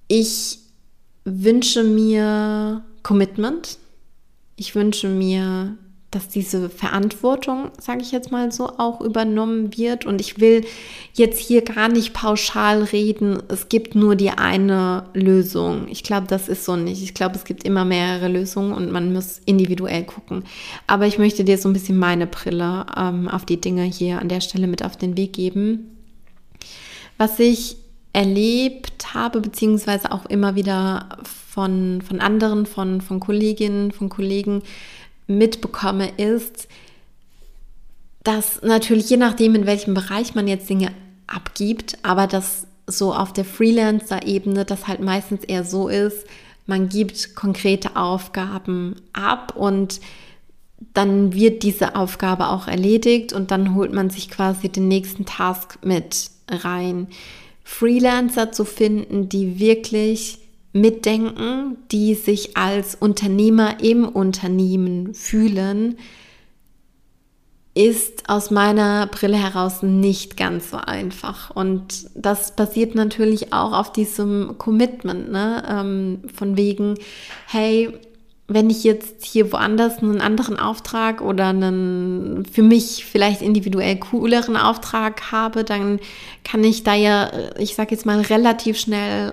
ich 0.08 0.58
wünsche 1.24 1.82
mir 1.82 2.84
Commitment. 3.02 3.78
Ich 4.56 4.74
wünsche 4.74 5.08
mir 5.08 5.78
dass 6.10 6.26
diese 6.28 6.68
Verantwortung, 6.68 7.70
sage 7.78 8.02
ich 8.02 8.10
jetzt 8.10 8.32
mal 8.32 8.50
so, 8.50 8.68
auch 8.78 9.00
übernommen 9.00 9.76
wird. 9.76 10.06
Und 10.06 10.20
ich 10.20 10.40
will 10.40 10.64
jetzt 11.14 11.38
hier 11.38 11.62
gar 11.62 11.88
nicht 11.88 12.12
pauschal 12.14 12.82
reden, 12.82 13.40
es 13.48 13.68
gibt 13.68 13.94
nur 13.94 14.16
die 14.16 14.30
eine 14.30 15.04
Lösung. 15.14 15.86
Ich 15.88 16.02
glaube, 16.02 16.26
das 16.26 16.48
ist 16.48 16.64
so 16.64 16.74
nicht. 16.74 17.02
Ich 17.02 17.14
glaube, 17.14 17.36
es 17.36 17.44
gibt 17.44 17.62
immer 17.62 17.84
mehrere 17.84 18.26
Lösungen 18.26 18.72
und 18.72 18.90
man 18.90 19.12
muss 19.12 19.40
individuell 19.46 20.02
gucken. 20.04 20.42
Aber 20.88 21.06
ich 21.06 21.18
möchte 21.18 21.44
dir 21.44 21.58
so 21.58 21.68
ein 21.68 21.74
bisschen 21.74 21.98
meine 21.98 22.26
Brille 22.26 22.86
ähm, 22.96 23.28
auf 23.28 23.46
die 23.46 23.60
Dinge 23.60 23.84
hier 23.84 24.18
an 24.18 24.28
der 24.28 24.40
Stelle 24.40 24.66
mit 24.66 24.84
auf 24.84 24.96
den 24.96 25.16
Weg 25.16 25.32
geben. 25.32 25.96
Was 27.18 27.38
ich 27.38 27.76
erlebt 28.12 29.14
habe, 29.14 29.40
beziehungsweise 29.40 30.10
auch 30.10 30.26
immer 30.26 30.56
wieder 30.56 31.08
von, 31.24 32.02
von 32.02 32.20
anderen, 32.20 32.66
von, 32.66 33.00
von 33.00 33.20
Kolleginnen, 33.20 33.92
von 33.92 34.08
Kollegen, 34.08 34.62
mitbekomme, 35.30 36.10
ist, 36.16 36.68
dass 38.22 38.60
natürlich 38.62 39.08
je 39.08 39.16
nachdem, 39.16 39.54
in 39.54 39.66
welchem 39.66 39.94
Bereich 39.94 40.34
man 40.34 40.46
jetzt 40.46 40.68
Dinge 40.68 40.92
abgibt, 41.26 41.98
aber 42.02 42.26
dass 42.26 42.66
so 42.86 43.14
auf 43.14 43.32
der 43.32 43.44
Freelancer-Ebene 43.44 44.64
das 44.64 44.88
halt 44.88 45.00
meistens 45.00 45.44
eher 45.44 45.64
so 45.64 45.88
ist, 45.88 46.26
man 46.66 46.88
gibt 46.88 47.34
konkrete 47.34 47.96
Aufgaben 47.96 48.96
ab 49.12 49.56
und 49.56 50.00
dann 50.94 51.34
wird 51.34 51.62
diese 51.62 51.94
Aufgabe 51.94 52.48
auch 52.48 52.66
erledigt 52.66 53.32
und 53.32 53.50
dann 53.50 53.74
holt 53.74 53.92
man 53.92 54.10
sich 54.10 54.30
quasi 54.30 54.68
den 54.68 54.88
nächsten 54.88 55.26
Task 55.26 55.78
mit 55.84 56.30
rein. 56.48 57.08
Freelancer 57.64 58.52
zu 58.52 58.64
finden, 58.64 59.28
die 59.28 59.58
wirklich 59.58 60.38
mitdenken, 60.72 61.76
die 61.90 62.14
sich 62.14 62.56
als 62.56 62.94
Unternehmer 62.94 63.82
im 63.82 64.08
Unternehmen 64.08 65.14
fühlen, 65.14 65.96
ist 67.74 68.28
aus 68.28 68.50
meiner 68.50 69.06
Brille 69.06 69.36
heraus 69.36 69.82
nicht 69.82 70.36
ganz 70.36 70.70
so 70.70 70.76
einfach. 70.76 71.50
Und 71.50 72.10
das 72.14 72.56
basiert 72.56 72.94
natürlich 72.94 73.52
auch 73.52 73.72
auf 73.72 73.92
diesem 73.92 74.56
Commitment, 74.58 75.30
ne? 75.30 75.62
Ähm, 75.68 76.22
von 76.34 76.56
wegen, 76.56 76.96
hey, 77.46 77.92
wenn 78.48 78.68
ich 78.68 78.82
jetzt 78.82 79.24
hier 79.24 79.52
woanders 79.52 79.98
einen 79.98 80.20
anderen 80.20 80.58
Auftrag 80.58 81.20
oder 81.20 81.46
einen 81.46 82.44
für 82.50 82.64
mich 82.64 83.04
vielleicht 83.04 83.42
individuell 83.42 83.96
cooleren 83.96 84.56
Auftrag 84.56 85.30
habe, 85.30 85.62
dann 85.62 86.00
kann 86.42 86.64
ich 86.64 86.82
da 86.82 86.94
ja, 86.94 87.30
ich 87.58 87.76
sage 87.76 87.92
jetzt 87.92 88.06
mal, 88.06 88.20
relativ 88.20 88.76
schnell 88.76 89.32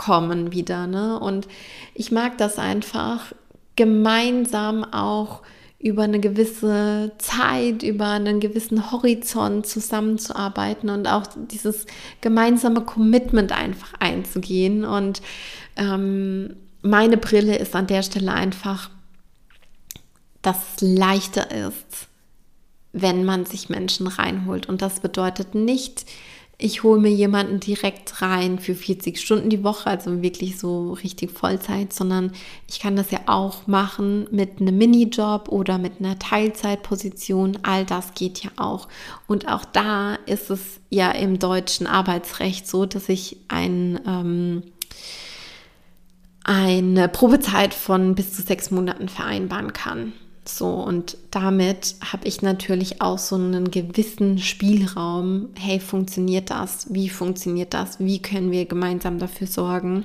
rauskommen 0.00 0.52
wieder. 0.52 0.86
Ne? 0.86 1.18
Und 1.18 1.48
ich 1.94 2.10
mag 2.10 2.38
das 2.38 2.58
einfach, 2.58 3.32
gemeinsam 3.76 4.84
auch 4.84 5.42
über 5.78 6.02
eine 6.02 6.20
gewisse 6.20 7.12
Zeit, 7.18 7.82
über 7.82 8.08
einen 8.08 8.40
gewissen 8.40 8.90
Horizont 8.90 9.66
zusammenzuarbeiten 9.66 10.90
und 10.90 11.08
auch 11.08 11.22
dieses 11.50 11.86
gemeinsame 12.20 12.82
Commitment 12.82 13.52
einfach 13.52 13.94
einzugehen. 13.98 14.84
Und 14.84 15.22
ähm, 15.76 16.56
meine 16.82 17.16
Brille 17.16 17.56
ist 17.56 17.74
an 17.74 17.86
der 17.86 18.02
Stelle 18.02 18.32
einfach, 18.32 18.90
dass 20.42 20.58
es 20.76 20.82
leichter 20.82 21.50
ist, 21.50 22.08
wenn 22.92 23.24
man 23.24 23.46
sich 23.46 23.70
Menschen 23.70 24.06
reinholt. 24.06 24.68
Und 24.68 24.82
das 24.82 25.00
bedeutet 25.00 25.54
nicht, 25.54 26.04
ich 26.60 26.82
hole 26.82 27.00
mir 27.00 27.10
jemanden 27.10 27.60
direkt 27.60 28.22
rein 28.22 28.58
für 28.58 28.74
40 28.74 29.20
Stunden 29.20 29.50
die 29.50 29.64
Woche, 29.64 29.88
also 29.88 30.22
wirklich 30.22 30.58
so 30.58 30.92
richtig 30.92 31.30
Vollzeit, 31.30 31.92
sondern 31.92 32.32
ich 32.68 32.80
kann 32.80 32.96
das 32.96 33.10
ja 33.10 33.20
auch 33.26 33.66
machen 33.66 34.26
mit 34.30 34.60
einem 34.60 34.76
Minijob 34.76 35.48
oder 35.48 35.78
mit 35.78 36.00
einer 36.00 36.18
Teilzeitposition. 36.18 37.58
All 37.62 37.84
das 37.84 38.14
geht 38.14 38.42
ja 38.42 38.50
auch. 38.56 38.88
Und 39.26 39.48
auch 39.48 39.64
da 39.64 40.14
ist 40.26 40.50
es 40.50 40.80
ja 40.90 41.10
im 41.10 41.38
deutschen 41.38 41.86
Arbeitsrecht 41.86 42.68
so, 42.68 42.86
dass 42.86 43.08
ich 43.08 43.38
ein 43.48 44.00
ähm, 44.06 44.62
eine 46.42 47.08
Probezeit 47.08 47.74
von 47.74 48.14
bis 48.14 48.32
zu 48.34 48.42
sechs 48.42 48.70
Monaten 48.70 49.08
vereinbaren 49.08 49.72
kann. 49.72 50.12
So, 50.56 50.68
und 50.68 51.16
damit 51.30 51.94
habe 52.12 52.26
ich 52.26 52.42
natürlich 52.42 53.00
auch 53.00 53.18
so 53.18 53.36
einen 53.36 53.70
gewissen 53.70 54.38
Spielraum. 54.38 55.50
Hey, 55.56 55.78
funktioniert 55.78 56.50
das? 56.50 56.92
Wie 56.92 57.08
funktioniert 57.08 57.72
das? 57.72 58.00
Wie 58.00 58.20
können 58.20 58.50
wir 58.50 58.66
gemeinsam 58.66 59.18
dafür 59.18 59.46
sorgen, 59.46 60.04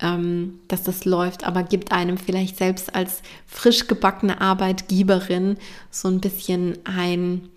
ähm, 0.00 0.58
dass 0.68 0.82
das 0.82 1.04
läuft? 1.04 1.44
Aber 1.44 1.62
gibt 1.62 1.92
einem 1.92 2.18
vielleicht 2.18 2.56
selbst 2.56 2.94
als 2.94 3.22
frisch 3.46 3.86
gebackene 3.86 4.40
Arbeitgeberin 4.40 5.58
so 5.90 6.08
ein 6.08 6.20
bisschen 6.20 6.78
ein 6.84 7.48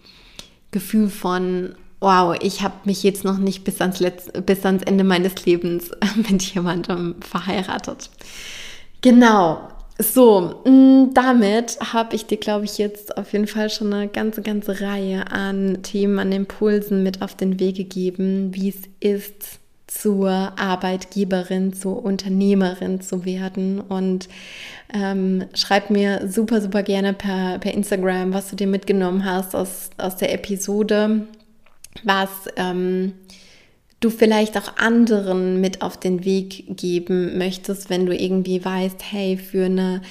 Gefühl 0.72 1.10
von, 1.10 1.76
wow, 2.00 2.36
ich 2.40 2.62
habe 2.62 2.76
mich 2.86 3.02
jetzt 3.02 3.24
noch 3.24 3.40
nicht 3.40 3.64
bis 3.64 3.82
ans, 3.82 4.00
Letz 4.00 4.30
bis 4.46 4.64
ans 4.64 4.84
Ende 4.84 5.04
meines 5.04 5.44
Lebens 5.46 5.90
mit 6.30 6.44
jemandem 6.54 7.16
verheiratet. 7.20 8.12
Genau. 9.02 9.70
So, 10.00 10.62
mm, 10.66 11.14
damit 11.14 11.80
habe 11.94 12.16
ich 12.16 12.26
dir, 12.28 12.38
glaube 12.38 12.66
ich, 12.66 12.78
jetzt 12.78 13.18
auf 13.18 13.34
jeden 13.34 13.48
Fall 13.48 13.70
schon 13.70 13.92
eine 13.94 14.08
ganze, 14.08 14.42
ganze 14.42 14.80
Reihe 14.82 15.32
an 15.32 15.80
Themen, 15.82 16.20
an 16.20 16.32
Impulsen 16.32 17.04
mit 17.04 17.22
auf 17.22 17.36
den 17.36 17.60
Weg 17.60 17.78
gegeben, 17.78 18.54
wie 18.54 18.70
es 18.70 18.82
ist, 19.00 19.60
zur 19.88 20.30
Arbeitgeberin, 20.30 21.74
zur 21.74 22.04
Unternehmerin 22.04 23.02
zu 23.02 23.26
werden. 23.26 23.80
Und 23.80 24.28
ähm, 24.94 25.46
schreib 25.56 25.90
mir 25.90 26.28
super, 26.30 26.62
super 26.62 26.84
gerne 26.84 27.14
per, 27.14 27.58
per 27.60 27.74
Instagram, 27.74 28.34
was 28.34 28.50
du 28.50 28.56
dir 28.56 28.68
mitgenommen 28.68 29.26
hast 29.26 29.56
aus, 29.56 29.90
aus 29.98 30.18
der 30.18 30.34
Episode 30.34 31.26
was 32.04 32.30
ähm, 32.56 33.14
du 34.00 34.10
vielleicht 34.10 34.58
auch 34.58 34.78
anderen 34.78 35.60
mit 35.60 35.82
auf 35.82 35.98
den 35.98 36.24
Weg 36.24 36.78
geben 36.78 37.38
möchtest, 37.38 37.90
wenn 37.90 38.06
du 38.06 38.16
irgendwie 38.16 38.64
weißt, 38.64 39.02
hey, 39.12 39.38
für 39.38 39.66
eine 39.66 40.02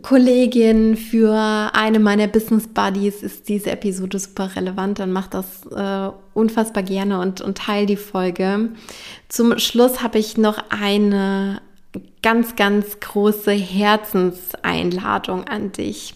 Kollegin, 0.00 0.96
für 0.96 1.70
eine 1.74 1.98
meiner 1.98 2.26
Business 2.26 2.66
Buddies 2.66 3.22
ist 3.22 3.48
diese 3.50 3.70
Episode 3.72 4.18
super 4.18 4.56
relevant, 4.56 4.98
dann 4.98 5.12
mach 5.12 5.26
das 5.26 5.66
äh, 5.66 6.10
unfassbar 6.32 6.82
gerne 6.82 7.20
und, 7.20 7.42
und 7.42 7.58
teil 7.58 7.84
die 7.84 7.96
Folge. 7.96 8.70
Zum 9.28 9.58
Schluss 9.58 10.02
habe 10.02 10.18
ich 10.18 10.38
noch 10.38 10.58
eine 10.70 11.60
ganz, 12.22 12.56
ganz 12.56 13.00
große 13.00 13.52
Herzenseinladung 13.52 15.44
an 15.44 15.72
dich. 15.72 16.14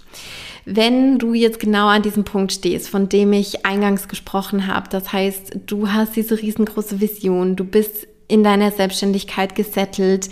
Wenn 0.68 1.18
du 1.18 1.32
jetzt 1.32 1.60
genau 1.60 1.86
an 1.86 2.02
diesem 2.02 2.24
Punkt 2.24 2.52
stehst, 2.52 2.88
von 2.88 3.08
dem 3.08 3.32
ich 3.32 3.64
eingangs 3.64 4.08
gesprochen 4.08 4.66
habe, 4.66 4.88
das 4.90 5.12
heißt, 5.12 5.60
du 5.64 5.92
hast 5.92 6.16
diese 6.16 6.42
riesengroße 6.42 7.00
Vision, 7.00 7.54
du 7.54 7.62
bist 7.62 8.08
in 8.26 8.42
deiner 8.42 8.72
Selbstständigkeit 8.72 9.54
gesettelt, 9.54 10.28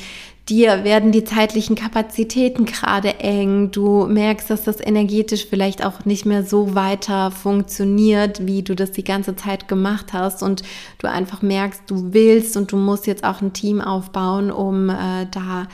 dir 0.49 0.83
werden 0.83 1.13
die 1.13 1.23
zeitlichen 1.23 1.77
Kapazitäten 1.77 2.65
gerade 2.65 3.21
eng, 3.21 3.71
du 3.71 4.07
merkst, 4.09 4.51
dass 4.51 4.65
das 4.65 4.81
energetisch 4.81 5.47
vielleicht 5.49 5.87
auch 5.87 6.05
nicht 6.05 6.27
mehr 6.27 6.43
so 6.43 6.75
weiter 6.75 7.31
funktioniert, 7.31 8.45
wie 8.45 8.65
du 8.65 8.75
das 8.75 8.91
die 8.91 9.05
ganze 9.05 9.37
Zeit 9.37 9.69
gemacht 9.69 10.13
hast 10.13 10.43
und 10.43 10.65
du 10.99 11.09
einfach 11.09 11.43
merkst, 11.43 11.83
du 11.87 12.13
willst 12.13 12.57
und 12.57 12.73
du 12.73 12.77
musst 12.77 13.07
jetzt 13.07 13.23
auch 13.23 13.41
ein 13.41 13.53
Team 13.53 13.81
aufbauen, 13.81 14.51
um 14.51 14.91
äh, 14.91 15.27
da 15.31 15.69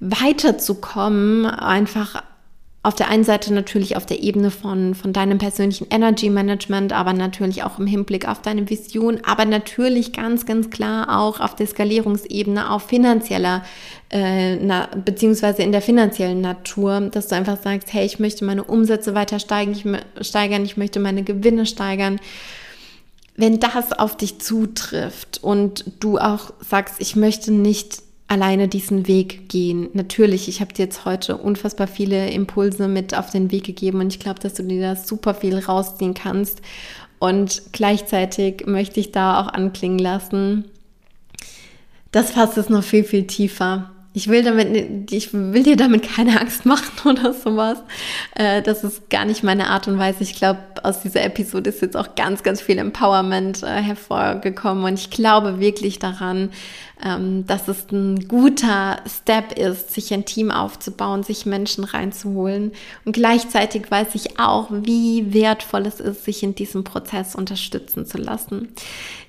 weiterzukommen, 0.00 1.46
einfach 1.46 2.22
auf 2.86 2.94
der 2.94 3.08
einen 3.08 3.24
Seite 3.24 3.52
natürlich 3.52 3.96
auf 3.96 4.06
der 4.06 4.22
Ebene 4.22 4.52
von, 4.52 4.94
von 4.94 5.12
deinem 5.12 5.38
persönlichen 5.38 5.88
Energy 5.90 6.30
Management, 6.30 6.92
aber 6.92 7.14
natürlich 7.14 7.64
auch 7.64 7.80
im 7.80 7.86
Hinblick 7.88 8.28
auf 8.28 8.42
deine 8.42 8.70
Vision, 8.70 9.18
aber 9.24 9.44
natürlich 9.44 10.12
ganz, 10.12 10.46
ganz 10.46 10.70
klar 10.70 11.20
auch 11.20 11.40
auf 11.40 11.56
der 11.56 11.66
Skalierungsebene, 11.66 12.70
auf 12.70 12.84
finanzieller, 12.84 13.64
äh, 14.10 14.54
na, 14.54 14.88
beziehungsweise 15.04 15.64
in 15.64 15.72
der 15.72 15.82
finanziellen 15.82 16.40
Natur, 16.40 17.00
dass 17.10 17.26
du 17.26 17.34
einfach 17.34 17.60
sagst, 17.60 17.92
hey, 17.92 18.06
ich 18.06 18.20
möchte 18.20 18.44
meine 18.44 18.62
Umsätze 18.62 19.16
weiter 19.16 19.40
steigen, 19.40 19.72
ich, 19.72 20.24
steigern, 20.24 20.64
ich 20.64 20.76
möchte 20.76 21.00
meine 21.00 21.24
Gewinne 21.24 21.66
steigern. 21.66 22.20
Wenn 23.34 23.58
das 23.58 23.92
auf 23.94 24.16
dich 24.16 24.38
zutrifft 24.38 25.42
und 25.42 25.84
du 25.98 26.18
auch 26.18 26.52
sagst, 26.60 27.00
ich 27.00 27.16
möchte 27.16 27.50
nicht 27.50 28.05
alleine 28.28 28.68
diesen 28.68 29.06
Weg 29.06 29.48
gehen. 29.48 29.88
Natürlich, 29.92 30.48
ich 30.48 30.60
habe 30.60 30.72
dir 30.72 30.84
jetzt 30.84 31.04
heute 31.04 31.36
unfassbar 31.36 31.86
viele 31.86 32.30
Impulse 32.30 32.88
mit 32.88 33.16
auf 33.16 33.30
den 33.30 33.52
Weg 33.52 33.64
gegeben 33.64 34.00
und 34.00 34.12
ich 34.12 34.20
glaube, 34.20 34.40
dass 34.40 34.54
du 34.54 34.64
dir 34.64 34.80
da 34.80 34.96
super 34.96 35.34
viel 35.34 35.58
rausziehen 35.58 36.14
kannst. 36.14 36.60
Und 37.18 37.62
gleichzeitig 37.72 38.66
möchte 38.66 39.00
ich 39.00 39.12
da 39.12 39.40
auch 39.40 39.48
anklingen 39.48 39.98
lassen, 39.98 40.64
das 42.12 42.30
fasst 42.30 42.56
es 42.56 42.68
noch 42.68 42.82
viel, 42.82 43.04
viel 43.04 43.26
tiefer. 43.26 43.90
Ich 44.14 44.28
will 44.28 44.42
damit, 44.42 45.12
ich 45.12 45.34
will 45.34 45.62
dir 45.62 45.76
damit 45.76 46.02
keine 46.02 46.40
Angst 46.40 46.64
machen 46.64 46.90
oder 47.10 47.34
sowas. 47.34 47.78
Äh, 48.34 48.62
das 48.62 48.82
ist 48.84 49.10
gar 49.10 49.26
nicht 49.26 49.42
meine 49.42 49.68
Art 49.68 49.88
und 49.88 49.98
Weise. 49.98 50.22
Ich 50.22 50.34
glaube, 50.34 50.60
aus 50.82 51.02
dieser 51.02 51.22
Episode 51.22 51.68
ist 51.68 51.82
jetzt 51.82 51.96
auch 51.96 52.14
ganz, 52.14 52.42
ganz 52.42 52.62
viel 52.62 52.78
Empowerment 52.78 53.62
äh, 53.62 53.82
hervorgekommen 53.82 54.84
und 54.84 54.94
ich 54.94 55.10
glaube 55.10 55.60
wirklich 55.60 55.98
daran, 55.98 56.50
dass 56.98 57.68
es 57.68 57.92
ein 57.92 58.26
guter 58.26 59.00
Step 59.06 59.52
ist, 59.58 59.92
sich 59.92 60.14
ein 60.14 60.24
Team 60.24 60.50
aufzubauen, 60.50 61.22
sich 61.22 61.44
Menschen 61.44 61.84
reinzuholen. 61.84 62.72
Und 63.04 63.12
gleichzeitig 63.12 63.90
weiß 63.90 64.14
ich 64.14 64.40
auch, 64.40 64.68
wie 64.70 65.34
wertvoll 65.34 65.84
es 65.84 66.00
ist, 66.00 66.24
sich 66.24 66.42
in 66.42 66.54
diesem 66.54 66.84
Prozess 66.84 67.34
unterstützen 67.34 68.06
zu 68.06 68.16
lassen. 68.16 68.68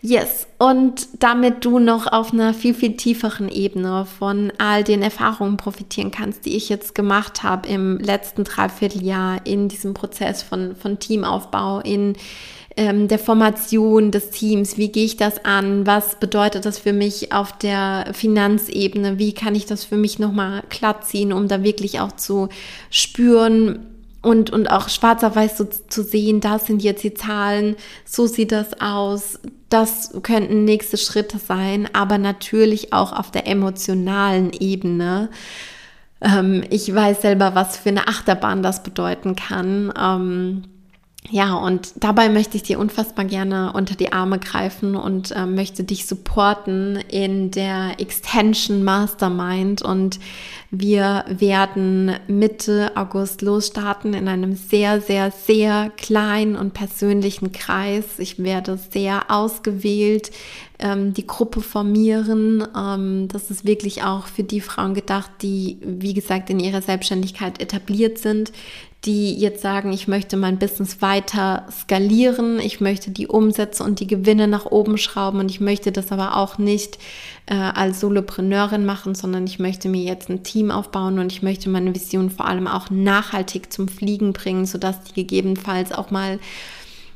Yes, 0.02 0.48
und 0.58 1.10
damit 1.20 1.66
du 1.66 1.80
noch 1.80 2.08
auf 2.08 2.32
einer 2.32 2.54
viel, 2.54 2.74
viel 2.74 2.96
tieferen 2.96 3.50
Ebene 3.50 4.06
von 4.06 4.54
all 4.60 4.86
den 4.86 5.02
Erfahrungen 5.02 5.58
profitieren 5.58 6.12
kannst, 6.12 6.46
die 6.46 6.56
ich 6.56 6.70
jetzt 6.70 6.96
gemacht 6.96 7.44
habe 7.44 7.68
im 7.68 7.98
letzten 7.98 8.46
Dreivierteljahr 8.46 9.46
in 9.46 9.68
diesem 9.68 9.94
Prozess 9.94 10.42
von, 10.42 10.78
von 10.78 11.00
Teamaufbau, 11.00 11.82
in 11.82 12.16
ähm, 12.78 13.08
der 13.08 13.20
Formation 13.20 14.12
des 14.12 14.30
Teams, 14.30 14.78
wie 14.78 14.90
gehe 14.90 15.06
ich 15.06 15.18
das 15.18 15.44
an, 15.44 15.86
was 15.86 16.20
bedeutet 16.20 16.66
das 16.66 16.80
für 16.80 16.94
mich 16.94 17.34
auf 17.34 17.58
der 17.58 18.12
Finanzebene, 18.14 19.20
wie 19.20 19.34
kann 19.34 19.56
ich 19.56 19.66
das 19.66 19.84
für 19.84 19.98
mich 19.98 20.20
nochmal 20.20 20.64
glatt 20.70 21.06
ziehen, 21.06 21.34
um 21.34 21.48
da 21.48 21.64
wirklich 21.64 22.00
auch 22.00 22.14
zu 22.14 22.50
spüren, 22.90 23.88
und, 24.22 24.50
und 24.50 24.70
auch 24.72 24.90
schwarz 24.90 25.24
auf 25.24 25.36
weiß 25.36 25.58
so 25.58 25.66
zu 25.66 26.04
sehen, 26.04 26.42
das 26.42 26.66
sind 26.66 26.84
jetzt 26.84 27.04
die 27.04 27.14
Zahlen, 27.14 27.76
so 28.04 28.28
sieht 28.28 28.52
das 28.52 28.82
aus, 28.82 29.40
das 29.70 30.12
könnten 30.24 30.66
nächste 30.66 30.98
Schritte 30.98 31.38
sein, 31.38 31.88
aber 31.94 32.18
natürlich 32.18 32.94
auch 32.94 33.14
auf 33.14 33.32
der 33.32 33.48
emotionalen 33.48 34.52
Ebene. 34.52 35.30
Ähm, 36.20 36.64
ich 36.70 36.94
weiß 36.94 37.22
selber, 37.22 37.56
was 37.56 37.78
für 37.78 37.90
eine 37.90 38.08
Achterbahn 38.08 38.64
das 38.64 38.84
bedeuten 38.84 39.36
kann. 39.36 39.94
Ähm, 39.98 40.64
ja, 41.30 41.56
und 41.56 41.92
dabei 41.98 42.30
möchte 42.30 42.56
ich 42.56 42.64
dir 42.64 42.80
unfassbar 42.80 43.26
gerne 43.26 43.74
unter 43.74 43.96
die 43.96 44.14
Arme 44.14 44.40
greifen 44.40 44.96
und 44.96 45.32
äh, 45.32 45.46
möchte 45.46 45.84
dich 45.84 46.06
supporten 46.06 46.96
in 47.10 47.52
der 47.52 48.00
Extension 48.00 48.84
Mastermind. 48.84 49.82
Und 49.82 50.20
wir 50.72 51.26
werden 51.28 52.14
Mitte 52.28 52.92
August 52.96 53.42
losstarten 53.42 54.14
in 54.14 54.30
einem 54.30 54.56
sehr, 54.56 55.02
sehr, 55.02 55.32
sehr 55.32 55.92
kleinen 55.98 56.56
und 56.56 56.74
persönlichen 56.74 57.52
Kreis. 57.52 58.20
Ich 58.20 58.42
werde 58.42 58.80
sehr 58.92 59.30
ausgewählt 59.30 60.32
ähm, 60.80 61.14
die 61.14 61.26
Gruppe 61.26 61.62
formieren. 61.62 62.66
Ähm, 62.76 63.28
das 63.28 63.50
ist 63.50 63.66
wirklich 63.66 64.04
auch 64.04 64.28
für 64.28 64.44
die 64.44 64.62
Frauen 64.62 64.94
gedacht, 64.94 65.32
die, 65.42 65.78
wie 65.82 66.14
gesagt, 66.14 66.50
in 66.50 66.60
ihrer 66.60 66.82
Selbstständigkeit 66.82 67.62
etabliert 67.62 68.18
sind, 68.18 68.52
die 69.06 69.36
jetzt 69.36 69.62
sagen, 69.62 69.94
ich 69.94 70.08
möchte 70.08 70.38
mein 70.38 70.60
Business 70.60 71.02
weiter 71.02 71.68
skalieren, 71.72 72.60
ich 72.60 72.82
möchte 72.82 73.12
die 73.12 73.28
Umsätze 73.28 73.84
und 73.84 74.00
die 74.00 74.08
Gewinne 74.08 74.48
nach 74.48 74.66
oben 74.66 74.98
schrauben 74.98 75.40
und 75.40 75.50
ich 75.50 75.60
möchte 75.60 75.92
das 75.92 76.12
aber 76.12 76.36
auch 76.36 76.58
nicht 76.58 76.98
äh, 77.46 77.56
als 77.56 78.00
Solopreneurin 78.00 78.86
machen, 78.86 79.14
sondern 79.14 79.46
ich 79.46 79.60
möchte 79.60 79.88
mir 79.88 80.04
jetzt 80.04 80.30
ein 80.30 80.44
Team 80.44 80.72
aufbauen 80.72 81.20
und 81.20 81.32
ich 81.32 81.44
möchte 81.44 81.70
meine 81.70 81.94
Vision 81.94 82.30
vor 82.30 82.48
allem 82.48 82.68
auch 82.68 82.90
nachhaltig 82.90 83.72
zum 83.72 83.88
Fliegen 83.88 84.34
bringen, 84.34 84.66
sodass 84.66 85.04
die 85.04 85.14
gegebenenfalls 85.14 85.92
auch 85.92 86.10
mal 86.10 86.40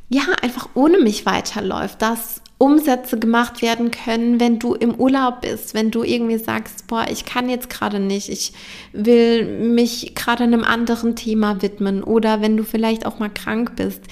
ja, 0.08 0.24
einfach 0.42 0.68
ohne 0.74 1.00
mich 1.00 1.26
weiterläuft, 1.26 2.02
dass 2.02 2.41
Umsätze 2.62 3.18
gemacht 3.18 3.64
werden 3.64 3.90
können, 3.90 4.40
wenn 4.40 4.60
du 4.60 4.76
im 4.76 4.94
Urlaub 4.94 5.42
bist, 5.42 5.74
wenn 5.74 5.90
du 5.90 6.04
irgendwie 6.04 6.38
sagst, 6.38 6.86
boah, 6.86 7.08
ich 7.10 7.26
kann 7.26 7.50
jetzt 7.50 7.72
gerade 7.72 8.00
nicht, 8.00 8.30
ich 8.30 8.54
will 8.94 9.46
mich 9.46 10.14
gerade 10.14 10.44
einem 10.44 10.64
anderen 10.64 11.16
Thema 11.16 11.64
widmen 11.64 12.04
oder 12.04 12.40
wenn 12.40 12.58
du 12.58 12.64
vielleicht 12.64 13.08
auch 13.08 13.18
mal 13.18 13.32
krank 13.32 13.76
bist. 13.78 14.04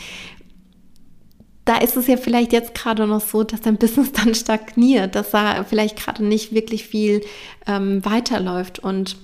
Da 1.64 1.78
ist 1.78 1.96
es 1.96 2.08
ja 2.08 2.18
vielleicht 2.18 2.52
jetzt 2.52 2.74
gerade 2.74 3.06
noch 3.06 3.22
so, 3.22 3.44
dass 3.44 3.62
dein 3.62 3.78
Business 3.78 4.12
dann 4.14 4.34
stagniert, 4.34 5.14
dass 5.14 5.30
da 5.30 5.64
vielleicht 5.64 5.98
gerade 5.98 6.26
nicht 6.26 6.52
wirklich 6.52 6.88
viel 6.88 7.22
ähm, 7.68 8.04
weiterläuft. 8.04 8.80
Und 8.80 9.16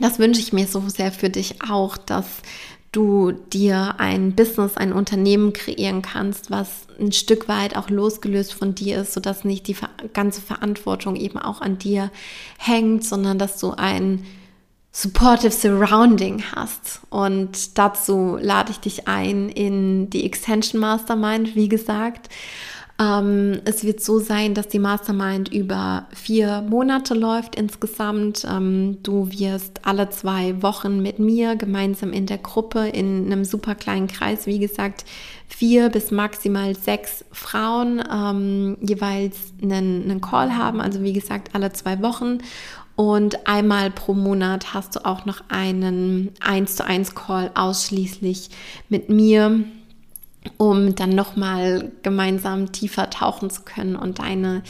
das 0.00 0.18
wünsche 0.18 0.40
ich 0.40 0.54
mir 0.54 0.66
so 0.66 0.82
sehr 0.88 1.12
für 1.12 1.28
dich 1.28 1.56
auch, 1.68 1.98
dass 1.98 2.26
du 2.92 3.32
dir 3.32 3.94
ein 3.98 4.34
Business, 4.34 4.76
ein 4.76 4.92
Unternehmen 4.92 5.52
kreieren 5.52 6.02
kannst, 6.02 6.50
was 6.50 6.86
ein 7.00 7.12
Stück 7.12 7.48
weit 7.48 7.74
auch 7.74 7.88
losgelöst 7.88 8.52
von 8.52 8.74
dir 8.74 9.00
ist, 9.00 9.14
sodass 9.14 9.44
nicht 9.44 9.66
die 9.66 9.76
ganze 10.12 10.42
Verantwortung 10.42 11.16
eben 11.16 11.38
auch 11.38 11.62
an 11.62 11.78
dir 11.78 12.10
hängt, 12.58 13.04
sondern 13.04 13.38
dass 13.38 13.58
du 13.58 13.72
ein 13.72 14.24
supportive 14.92 15.50
Surrounding 15.50 16.42
hast. 16.54 17.00
Und 17.08 17.78
dazu 17.78 18.36
lade 18.40 18.70
ich 18.72 18.78
dich 18.78 19.08
ein 19.08 19.48
in 19.48 20.10
die 20.10 20.24
Extension 20.24 20.80
Mastermind, 20.80 21.56
wie 21.56 21.68
gesagt. 21.68 22.28
Ähm, 23.00 23.60
es 23.64 23.84
wird 23.84 24.02
so 24.02 24.18
sein, 24.18 24.54
dass 24.54 24.68
die 24.68 24.78
Mastermind 24.78 25.52
über 25.52 26.06
vier 26.14 26.62
Monate 26.62 27.14
läuft 27.14 27.56
insgesamt. 27.56 28.46
Ähm, 28.48 28.98
du 29.02 29.30
wirst 29.30 29.80
alle 29.84 30.10
zwei 30.10 30.62
Wochen 30.62 31.00
mit 31.00 31.18
mir 31.18 31.56
gemeinsam 31.56 32.12
in 32.12 32.26
der 32.26 32.38
Gruppe 32.38 32.88
in 32.88 33.26
einem 33.26 33.44
super 33.44 33.74
kleinen 33.74 34.08
Kreis, 34.08 34.46
wie 34.46 34.58
gesagt, 34.58 35.04
vier 35.48 35.88
bis 35.88 36.10
maximal 36.10 36.76
sechs 36.76 37.24
Frauen 37.32 38.02
ähm, 38.12 38.76
jeweils 38.80 39.52
einen, 39.62 40.04
einen 40.04 40.20
Call 40.20 40.56
haben. 40.56 40.80
Also 40.80 41.02
wie 41.02 41.12
gesagt, 41.12 41.54
alle 41.54 41.72
zwei 41.72 42.02
Wochen. 42.02 42.38
Und 42.94 43.48
einmal 43.48 43.90
pro 43.90 44.12
Monat 44.12 44.74
hast 44.74 44.96
du 44.96 45.04
auch 45.06 45.24
noch 45.24 45.42
einen 45.48 46.30
1 46.40 46.76
zu 46.76 46.84
1 46.84 47.14
Call 47.14 47.50
ausschließlich 47.54 48.50
mit 48.90 49.08
mir 49.08 49.64
um 50.56 50.94
dann 50.94 51.10
nochmal 51.10 51.90
gemeinsam 52.02 52.72
tiefer 52.72 53.10
tauchen 53.10 53.50
zu 53.50 53.62
können 53.62 53.96
und 53.96 54.18
deine 54.18 54.62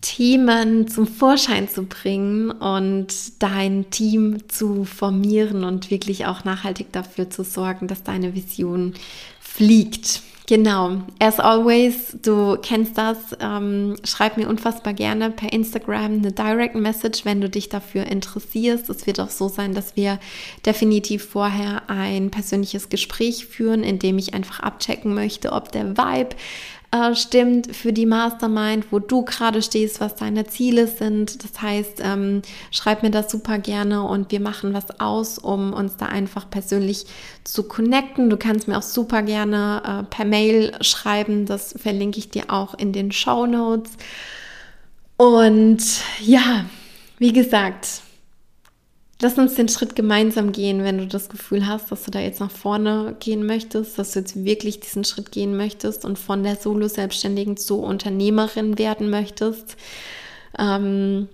Themen 0.00 0.88
zum 0.88 1.06
Vorschein 1.06 1.68
zu 1.68 1.84
bringen 1.84 2.50
und 2.50 3.42
dein 3.42 3.90
Team 3.90 4.48
zu 4.48 4.84
formieren 4.84 5.64
und 5.64 5.90
wirklich 5.90 6.26
auch 6.26 6.44
nachhaltig 6.44 6.92
dafür 6.92 7.28
zu 7.28 7.44
sorgen, 7.44 7.86
dass 7.86 8.02
deine 8.02 8.34
Vision 8.34 8.94
fliegt. 9.40 10.22
Genau, 10.50 11.02
as 11.20 11.38
always, 11.38 12.16
du 12.22 12.56
kennst 12.60 12.98
das, 12.98 13.18
ähm, 13.38 13.94
schreib 14.02 14.36
mir 14.36 14.48
unfassbar 14.48 14.94
gerne 14.94 15.30
per 15.30 15.52
Instagram 15.52 16.14
eine 16.14 16.32
Direct 16.32 16.74
Message, 16.74 17.24
wenn 17.24 17.40
du 17.40 17.48
dich 17.48 17.68
dafür 17.68 18.06
interessierst. 18.06 18.90
Es 18.90 19.06
wird 19.06 19.20
auch 19.20 19.30
so 19.30 19.46
sein, 19.46 19.74
dass 19.74 19.94
wir 19.94 20.18
definitiv 20.66 21.24
vorher 21.24 21.88
ein 21.88 22.32
persönliches 22.32 22.88
Gespräch 22.88 23.46
führen, 23.46 23.84
in 23.84 24.00
dem 24.00 24.18
ich 24.18 24.34
einfach 24.34 24.58
abchecken 24.58 25.14
möchte, 25.14 25.52
ob 25.52 25.70
der 25.70 25.96
Vibe 25.96 26.34
äh, 26.92 27.14
stimmt 27.14 27.74
für 27.74 27.92
die 27.92 28.06
Mastermind, 28.06 28.86
wo 28.90 28.98
du 28.98 29.24
gerade 29.24 29.62
stehst, 29.62 30.00
was 30.00 30.16
deine 30.16 30.46
Ziele 30.46 30.86
sind. 30.88 31.44
Das 31.44 31.62
heißt, 31.62 32.00
ähm, 32.02 32.42
schreib 32.70 33.02
mir 33.02 33.10
das 33.10 33.30
super 33.30 33.58
gerne 33.58 34.02
und 34.02 34.32
wir 34.32 34.40
machen 34.40 34.74
was 34.74 34.98
aus, 34.98 35.38
um 35.38 35.72
uns 35.72 35.96
da 35.96 36.06
einfach 36.06 36.50
persönlich 36.50 37.06
zu 37.44 37.64
connecten. 37.64 38.28
Du 38.28 38.36
kannst 38.36 38.66
mir 38.66 38.76
auch 38.76 38.82
super 38.82 39.22
gerne 39.22 39.82
äh, 39.84 40.14
per 40.14 40.24
Mail 40.24 40.72
schreiben. 40.80 41.46
Das 41.46 41.74
verlinke 41.78 42.18
ich 42.18 42.30
dir 42.30 42.44
auch 42.48 42.74
in 42.74 42.92
den 42.92 43.12
Show 43.12 43.46
Notes. 43.46 43.92
Und 45.16 45.82
ja, 46.20 46.64
wie 47.18 47.32
gesagt, 47.32 48.00
lass 49.20 49.38
uns 49.38 49.54
den 49.54 49.68
Schritt 49.68 49.94
gemeinsam 49.94 50.52
gehen, 50.52 50.82
wenn 50.82 50.98
du 50.98 51.06
das 51.06 51.28
Gefühl 51.28 51.66
hast, 51.66 51.92
dass 51.92 52.04
du 52.04 52.10
da 52.10 52.20
jetzt 52.20 52.40
nach 52.40 52.50
vorne 52.50 53.16
gehen 53.20 53.44
möchtest, 53.44 53.98
dass 53.98 54.12
du 54.12 54.20
jetzt 54.20 54.44
wirklich 54.44 54.80
diesen 54.80 55.04
Schritt 55.04 55.30
gehen 55.30 55.56
möchtest 55.56 56.04
und 56.04 56.18
von 56.18 56.42
der 56.42 56.56
Solo-Selbstständigen 56.56 57.56
zur 57.56 57.82
Unternehmerin 57.82 58.78
werden 58.78 59.10
möchtest. 59.10 59.76
Ähm, 60.58 61.28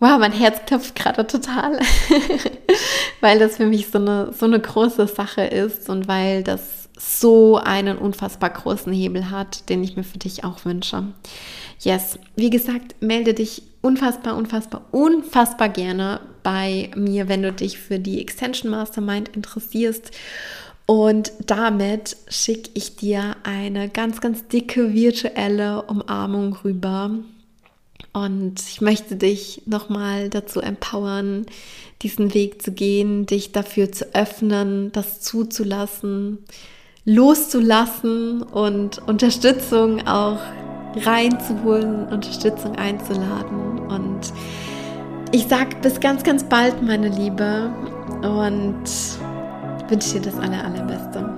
wow, 0.00 0.18
mein 0.18 0.32
Herz 0.32 0.64
klopft 0.66 0.94
gerade 0.94 1.26
total, 1.26 1.78
weil 3.20 3.38
das 3.38 3.56
für 3.56 3.66
mich 3.66 3.88
so 3.88 3.98
eine, 3.98 4.32
so 4.32 4.46
eine 4.46 4.60
große 4.60 5.06
Sache 5.06 5.42
ist 5.42 5.88
und 5.88 6.08
weil 6.08 6.42
das 6.42 6.88
so 6.98 7.58
einen 7.58 7.98
unfassbar 7.98 8.50
großen 8.50 8.92
Hebel 8.92 9.30
hat, 9.30 9.68
den 9.68 9.84
ich 9.84 9.96
mir 9.96 10.02
für 10.02 10.18
dich 10.18 10.44
auch 10.44 10.64
wünsche. 10.64 11.04
Yes, 11.80 12.18
wie 12.34 12.50
gesagt, 12.50 12.96
melde 13.00 13.34
dich 13.34 13.62
unfassbar, 13.82 14.36
unfassbar, 14.36 14.82
unfassbar 14.90 15.68
gerne 15.68 16.20
bei 16.48 16.90
mir, 16.96 17.28
wenn 17.28 17.42
du 17.42 17.52
dich 17.52 17.76
für 17.76 17.98
die 17.98 18.22
Extension 18.22 18.70
Mastermind 18.70 19.28
interessierst. 19.36 20.12
Und 20.86 21.30
damit 21.44 22.16
schicke 22.26 22.70
ich 22.72 22.96
dir 22.96 23.36
eine 23.42 23.90
ganz, 23.90 24.22
ganz 24.22 24.48
dicke 24.48 24.94
virtuelle 24.94 25.82
Umarmung 25.82 26.56
rüber. 26.64 27.10
Und 28.14 28.62
ich 28.66 28.80
möchte 28.80 29.16
dich 29.16 29.60
nochmal 29.66 30.30
dazu 30.30 30.60
empowern, 30.60 31.44
diesen 32.00 32.32
Weg 32.32 32.62
zu 32.62 32.72
gehen, 32.72 33.26
dich 33.26 33.52
dafür 33.52 33.92
zu 33.92 34.14
öffnen, 34.14 34.90
das 34.92 35.20
zuzulassen, 35.20 36.38
loszulassen 37.04 38.42
und 38.42 39.06
Unterstützung 39.06 40.06
auch 40.06 40.40
reinzuholen, 40.96 42.08
Unterstützung 42.08 42.74
einzuladen. 42.76 43.80
Und 43.80 44.32
ich 45.32 45.46
sage 45.46 45.76
bis 45.82 46.00
ganz, 46.00 46.22
ganz 46.22 46.44
bald, 46.44 46.82
meine 46.82 47.08
Liebe, 47.08 47.70
und 48.22 48.84
wünsche 49.88 50.14
dir 50.14 50.22
das 50.22 50.38
aller, 50.38 50.64
allerbeste. 50.64 51.28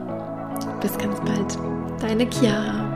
Bis 0.80 0.96
ganz 0.98 1.20
bald. 1.20 2.00
Deine 2.00 2.28
Chiara. 2.30 2.89